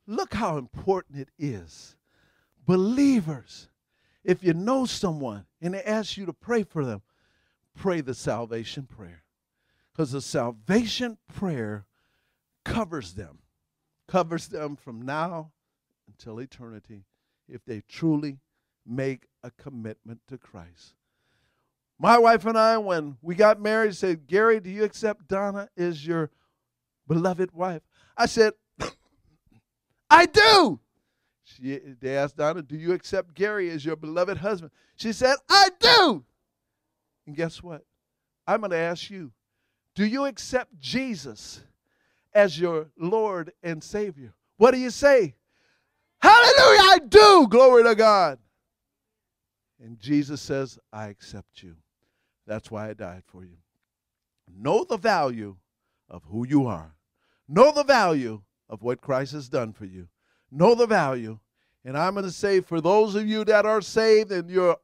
Look 0.06 0.34
how 0.34 0.56
important 0.58 1.20
it 1.20 1.28
is. 1.38 1.96
Believers, 2.66 3.68
if 4.24 4.42
you 4.42 4.52
know 4.54 4.84
someone 4.84 5.46
and 5.60 5.74
they 5.74 5.82
ask 5.82 6.16
you 6.16 6.26
to 6.26 6.32
pray 6.32 6.64
for 6.64 6.84
them, 6.84 7.02
pray 7.76 8.00
the 8.00 8.14
salvation 8.14 8.86
prayer. 8.86 9.24
Because 9.92 10.12
the 10.12 10.20
salvation 10.20 11.18
prayer 11.32 11.86
covers 12.64 13.14
them, 13.14 13.38
covers 14.08 14.48
them 14.48 14.76
from 14.76 15.02
now 15.02 15.52
until 16.08 16.38
eternity 16.40 17.04
if 17.48 17.64
they 17.64 17.82
truly 17.88 18.38
make 18.86 19.26
a 19.42 19.50
commitment 19.50 20.20
to 20.28 20.38
Christ. 20.38 20.94
My 22.02 22.16
wife 22.16 22.46
and 22.46 22.56
I, 22.56 22.78
when 22.78 23.18
we 23.20 23.34
got 23.34 23.60
married, 23.60 23.94
said, 23.94 24.26
Gary, 24.26 24.58
do 24.58 24.70
you 24.70 24.84
accept 24.84 25.28
Donna 25.28 25.68
as 25.76 26.06
your 26.06 26.30
beloved 27.06 27.52
wife? 27.52 27.82
I 28.16 28.24
said, 28.24 28.54
I 30.10 30.24
do. 30.24 30.80
She, 31.44 31.78
they 32.00 32.16
asked 32.16 32.38
Donna, 32.38 32.62
Do 32.62 32.76
you 32.76 32.92
accept 32.92 33.34
Gary 33.34 33.68
as 33.68 33.84
your 33.84 33.96
beloved 33.96 34.38
husband? 34.38 34.72
She 34.96 35.12
said, 35.12 35.36
I 35.50 35.68
do. 35.78 36.24
And 37.26 37.36
guess 37.36 37.62
what? 37.62 37.84
I'm 38.46 38.60
going 38.60 38.70
to 38.70 38.78
ask 38.78 39.10
you, 39.10 39.30
do 39.94 40.06
you 40.06 40.24
accept 40.24 40.80
Jesus 40.80 41.62
as 42.32 42.58
your 42.58 42.88
Lord 42.98 43.52
and 43.62 43.84
Savior? 43.84 44.32
What 44.56 44.70
do 44.70 44.78
you 44.78 44.88
say? 44.88 45.34
Hallelujah, 46.22 46.80
I 46.80 46.98
do. 47.06 47.46
Glory 47.50 47.84
to 47.84 47.94
God. 47.94 48.38
And 49.82 49.98
Jesus 49.98 50.40
says, 50.40 50.78
I 50.92 51.08
accept 51.08 51.62
you. 51.62 51.76
That's 52.50 52.68
why 52.68 52.90
I 52.90 52.94
died 52.94 53.22
for 53.28 53.44
you. 53.44 53.58
Know 54.52 54.82
the 54.82 54.96
value 54.96 55.54
of 56.08 56.24
who 56.24 56.44
you 56.44 56.66
are. 56.66 56.96
Know 57.46 57.70
the 57.70 57.84
value 57.84 58.42
of 58.68 58.82
what 58.82 59.00
Christ 59.00 59.34
has 59.34 59.48
done 59.48 59.72
for 59.72 59.84
you. 59.84 60.08
Know 60.50 60.74
the 60.74 60.88
value. 60.88 61.38
And 61.84 61.96
I'm 61.96 62.14
going 62.14 62.24
to 62.24 62.32
say, 62.32 62.60
for 62.60 62.80
those 62.80 63.14
of 63.14 63.24
you 63.24 63.44
that 63.44 63.66
are 63.66 63.80
saved 63.80 64.32
and 64.32 64.50
you're 64.50 64.76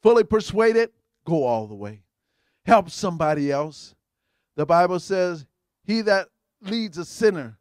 fully 0.00 0.22
persuaded, 0.22 0.90
go 1.24 1.42
all 1.42 1.66
the 1.66 1.74
way. 1.74 2.02
Help 2.64 2.88
somebody 2.88 3.50
else. 3.50 3.96
The 4.54 4.64
Bible 4.64 5.00
says, 5.00 5.44
He 5.82 6.02
that 6.02 6.28
leads 6.62 6.98
a 6.98 7.04
sinner 7.04 7.58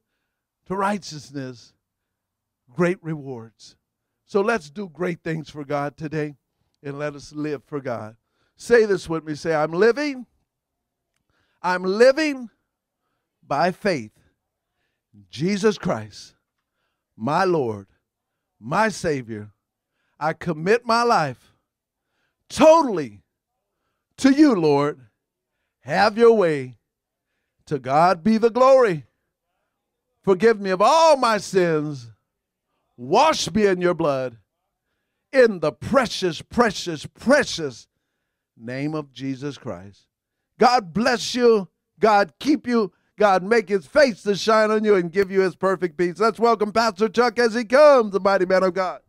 to 0.67 0.75
righteousness, 0.75 1.73
great 2.75 3.03
rewards. 3.03 3.75
So 4.23 4.41
let's 4.41 4.69
do 4.69 4.87
great 4.87 5.23
things 5.23 5.49
for 5.49 5.65
God 5.65 5.97
today 5.97 6.35
and 6.83 6.99
let 6.99 7.15
us 7.15 7.33
live 7.33 7.63
for 7.63 7.81
God. 7.81 8.17
Say 8.57 8.85
this 8.85 9.07
with 9.07 9.23
me. 9.23 9.35
Say, 9.35 9.53
I'm 9.53 9.71
living. 9.71 10.25
I'm 11.61 11.83
living 11.83 12.49
by 13.45 13.71
faith 13.71 14.11
Jesus 15.29 15.77
Christ, 15.77 16.35
my 17.15 17.43
Lord, 17.43 17.87
my 18.59 18.89
Savior. 18.89 19.51
I 20.19 20.33
commit 20.33 20.85
my 20.85 21.03
life 21.03 21.53
totally 22.49 23.21
to 24.17 24.31
you, 24.31 24.55
Lord. 24.55 24.99
Have 25.81 26.17
your 26.17 26.33
way. 26.33 26.77
To 27.67 27.79
God 27.79 28.23
be 28.23 28.37
the 28.37 28.49
glory. 28.49 29.05
Forgive 30.23 30.59
me 30.59 30.69
of 30.69 30.81
all 30.81 31.17
my 31.17 31.37
sins. 31.37 32.11
Wash 32.95 33.51
me 33.51 33.65
in 33.65 33.81
your 33.81 33.93
blood. 33.93 34.37
In 35.33 35.59
the 35.59 35.71
precious, 35.71 36.41
precious, 36.41 37.05
precious 37.05 37.87
name 38.59 38.95
of 38.95 39.11
Jesus 39.11 39.57
Christ. 39.57 40.07
God 40.59 40.93
bless 40.93 41.35
you. 41.35 41.67
God 41.99 42.33
keep 42.39 42.67
you. 42.67 42.91
God 43.17 43.43
make 43.43 43.69
his 43.69 43.87
face 43.87 44.21
to 44.23 44.35
shine 44.35 44.69
on 44.69 44.83
you 44.83 44.95
and 44.95 45.11
give 45.11 45.31
you 45.31 45.41
his 45.41 45.55
perfect 45.55 45.97
peace. 45.97 46.19
Let's 46.19 46.39
welcome 46.39 46.71
Pastor 46.71 47.09
Chuck 47.09 47.39
as 47.39 47.55
he 47.55 47.65
comes, 47.65 48.11
the 48.11 48.19
mighty 48.19 48.45
man 48.45 48.63
of 48.63 48.73
God. 48.73 49.01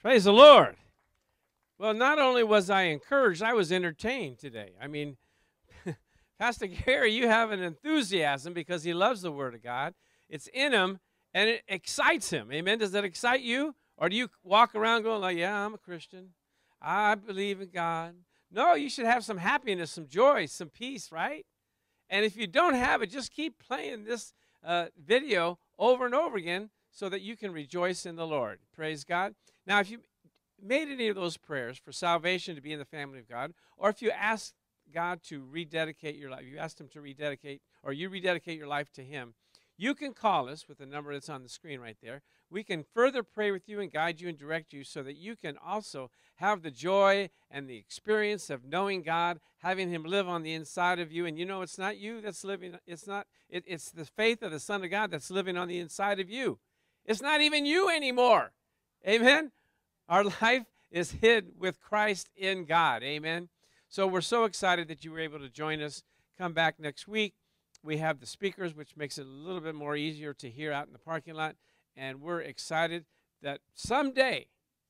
Praise 0.00 0.24
the 0.24 0.32
Lord. 0.32 0.76
Well, 1.78 1.94
not 1.94 2.18
only 2.18 2.44
was 2.44 2.70
I 2.70 2.82
encouraged, 2.82 3.42
I 3.42 3.54
was 3.54 3.72
entertained 3.72 4.38
today. 4.38 4.74
I 4.80 4.86
mean, 4.86 5.16
Pastor 6.38 6.66
Gary, 6.66 7.12
you 7.12 7.26
have 7.26 7.50
an 7.50 7.60
enthusiasm 7.60 8.52
because 8.52 8.84
he 8.84 8.94
loves 8.94 9.22
the 9.22 9.32
Word 9.32 9.54
of 9.54 9.62
God. 9.62 9.94
It's 10.28 10.46
in 10.48 10.72
him 10.72 11.00
and 11.32 11.48
it 11.50 11.62
excites 11.66 12.30
him. 12.30 12.52
Amen. 12.52 12.78
Does 12.78 12.92
that 12.92 13.04
excite 13.04 13.40
you? 13.40 13.74
Or 13.96 14.08
do 14.08 14.16
you 14.16 14.28
walk 14.42 14.74
around 14.74 15.02
going 15.02 15.20
like, 15.20 15.36
yeah, 15.36 15.64
I'm 15.64 15.74
a 15.74 15.78
Christian. 15.78 16.30
I 16.84 17.14
believe 17.14 17.60
in 17.60 17.70
God. 17.70 18.14
No, 18.50 18.74
you 18.74 18.90
should 18.90 19.06
have 19.06 19.24
some 19.24 19.38
happiness, 19.38 19.90
some 19.90 20.06
joy, 20.06 20.46
some 20.46 20.68
peace, 20.68 21.10
right? 21.10 21.46
And 22.10 22.24
if 22.24 22.36
you 22.36 22.46
don't 22.46 22.74
have 22.74 23.02
it, 23.02 23.10
just 23.10 23.32
keep 23.32 23.58
playing 23.58 24.04
this 24.04 24.34
uh, 24.62 24.86
video 25.02 25.58
over 25.78 26.04
and 26.04 26.14
over 26.14 26.36
again 26.36 26.70
so 26.90 27.08
that 27.08 27.22
you 27.22 27.36
can 27.36 27.52
rejoice 27.52 28.06
in 28.06 28.16
the 28.16 28.26
Lord. 28.26 28.60
Praise 28.74 29.02
God. 29.02 29.34
Now, 29.66 29.80
if 29.80 29.90
you 29.90 30.00
made 30.62 30.88
any 30.88 31.08
of 31.08 31.16
those 31.16 31.36
prayers 31.36 31.78
for 31.78 31.90
salvation 31.90 32.54
to 32.54 32.60
be 32.60 32.72
in 32.72 32.78
the 32.78 32.84
family 32.84 33.18
of 33.18 33.28
God, 33.28 33.54
or 33.76 33.88
if 33.88 34.00
you 34.02 34.10
asked 34.10 34.54
God 34.92 35.22
to 35.24 35.42
rededicate 35.50 36.16
your 36.16 36.30
life, 36.30 36.44
you 36.44 36.58
asked 36.58 36.80
Him 36.80 36.88
to 36.88 37.00
rededicate, 37.00 37.62
or 37.82 37.92
you 37.92 38.08
rededicate 38.08 38.58
your 38.58 38.68
life 38.68 38.92
to 38.92 39.02
Him, 39.02 39.34
you 39.76 39.94
can 39.94 40.12
call 40.14 40.48
us 40.48 40.68
with 40.68 40.78
the 40.78 40.86
number 40.86 41.12
that's 41.12 41.28
on 41.28 41.42
the 41.42 41.48
screen 41.48 41.80
right 41.80 41.96
there. 42.02 42.22
We 42.50 42.62
can 42.62 42.84
further 42.94 43.22
pray 43.22 43.50
with 43.50 43.68
you 43.68 43.80
and 43.80 43.90
guide 43.90 44.20
you 44.20 44.28
and 44.28 44.38
direct 44.38 44.72
you 44.72 44.84
so 44.84 45.02
that 45.02 45.16
you 45.16 45.34
can 45.34 45.56
also 45.64 46.10
have 46.36 46.62
the 46.62 46.70
joy 46.70 47.30
and 47.50 47.68
the 47.68 47.76
experience 47.76 48.50
of 48.50 48.64
knowing 48.64 49.02
God, 49.02 49.40
having 49.58 49.90
Him 49.90 50.04
live 50.04 50.28
on 50.28 50.42
the 50.42 50.52
inside 50.52 51.00
of 51.00 51.10
you. 51.10 51.26
And 51.26 51.38
you 51.38 51.44
know, 51.44 51.62
it's 51.62 51.78
not 51.78 51.96
you 51.96 52.20
that's 52.20 52.44
living, 52.44 52.78
it's 52.86 53.06
not, 53.06 53.26
it, 53.48 53.64
it's 53.66 53.90
the 53.90 54.04
faith 54.04 54.42
of 54.42 54.52
the 54.52 54.60
Son 54.60 54.84
of 54.84 54.90
God 54.90 55.10
that's 55.10 55.30
living 55.30 55.56
on 55.56 55.68
the 55.68 55.78
inside 55.78 56.20
of 56.20 56.30
you. 56.30 56.58
It's 57.04 57.22
not 57.22 57.40
even 57.40 57.66
you 57.66 57.90
anymore. 57.90 58.52
Amen. 59.06 59.50
Our 60.08 60.24
life 60.42 60.64
is 60.90 61.12
hid 61.12 61.52
with 61.58 61.80
Christ 61.80 62.30
in 62.36 62.64
God. 62.64 63.02
Amen. 63.02 63.48
So 63.88 64.06
we're 64.06 64.20
so 64.20 64.44
excited 64.44 64.88
that 64.88 65.04
you 65.04 65.10
were 65.10 65.20
able 65.20 65.40
to 65.40 65.48
join 65.48 65.80
us. 65.80 66.02
Come 66.38 66.52
back 66.52 66.78
next 66.78 67.06
week. 67.06 67.34
We 67.84 67.98
have 67.98 68.18
the 68.18 68.26
speakers, 68.26 68.74
which 68.74 68.96
makes 68.96 69.18
it 69.18 69.26
a 69.26 69.28
little 69.28 69.60
bit 69.60 69.74
more 69.74 69.94
easier 69.94 70.32
to 70.34 70.48
hear 70.48 70.72
out 70.72 70.86
in 70.86 70.94
the 70.94 70.98
parking 70.98 71.34
lot. 71.34 71.56
And 71.94 72.22
we're 72.22 72.40
excited 72.40 73.04
that 73.42 73.60
someday, 73.74 74.46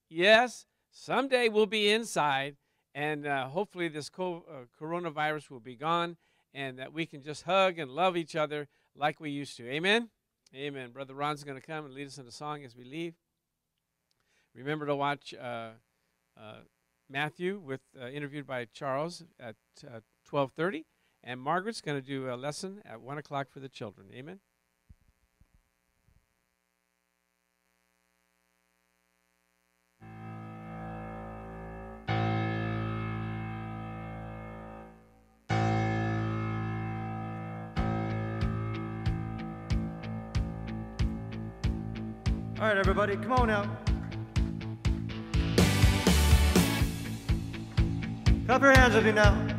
yes, 0.09 0.65
someday 0.93 1.49
we'll 1.49 1.67
be 1.67 1.91
inside 1.91 2.57
and 2.95 3.27
uh, 3.27 3.49
hopefully 3.49 3.89
this 3.89 4.09
co- 4.09 4.45
uh, 4.49 4.65
coronavirus 4.81 5.51
will 5.51 5.59
be 5.59 5.75
gone 5.75 6.17
and 6.55 6.79
that 6.79 6.93
we 6.93 7.05
can 7.05 7.21
just 7.21 7.43
hug 7.43 7.81
and 7.81 7.91
love 7.91 8.17
each 8.17 8.37
other 8.37 8.69
like 8.95 9.19
we 9.19 9.31
used 9.31 9.57
to. 9.57 9.69
Amen. 9.69 10.11
Amen. 10.55 10.93
Brother 10.93 11.15
Ron's 11.15 11.43
going 11.43 11.61
to 11.61 11.67
come 11.67 11.85
and 11.85 11.95
lead 11.95 12.07
us 12.07 12.19
in 12.19 12.29
a 12.29 12.31
song 12.31 12.65
as 12.65 12.77
we 12.77 12.85
leave. 12.85 13.15
Remember 14.55 14.87
to 14.87 14.95
watch 14.95 15.35
uh, 15.35 15.71
uh, 16.41 16.59
Matthew 17.11 17.59
with 17.59 17.81
uh, 18.01 18.07
interviewed 18.07 18.47
by 18.47 18.67
Charles 18.67 19.25
at 19.41 19.57
uh, 19.85 19.99
twelve 20.25 20.53
thirty, 20.53 20.85
and 21.25 21.41
Margaret's 21.41 21.81
going 21.81 22.01
to 22.01 22.07
do 22.07 22.31
a 22.31 22.37
lesson 22.37 22.83
at 22.85 23.01
one 23.01 23.19
o'clock 23.19 23.49
for 23.51 23.59
the 23.59 23.69
children. 23.69 24.09
Amen. 24.15 24.39
All 42.61 42.71
right, 42.71 42.79
everybody, 42.79 43.17
come 43.17 43.33
on 43.33 43.49
now. 43.49 43.79
Clap 48.47 48.63
your 48.63 48.73
hands 48.73 48.95
with 48.95 49.05
me 49.07 49.13
now. 49.13 49.54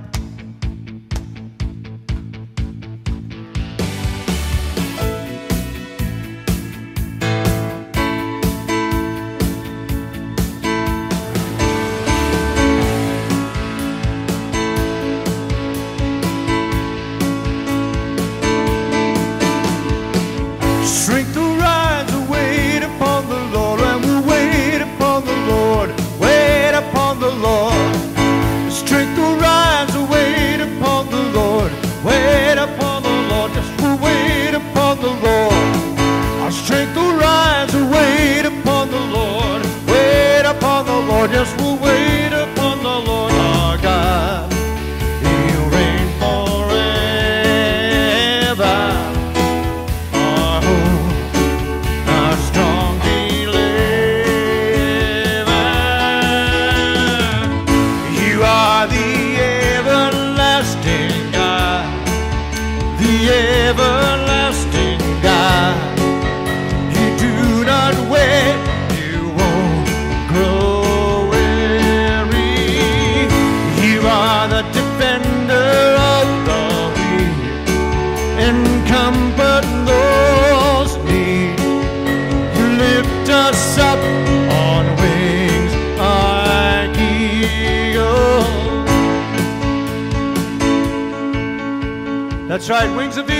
That's 92.67 92.83
right, 92.83 92.97
wings 92.97 93.17
of 93.17 93.34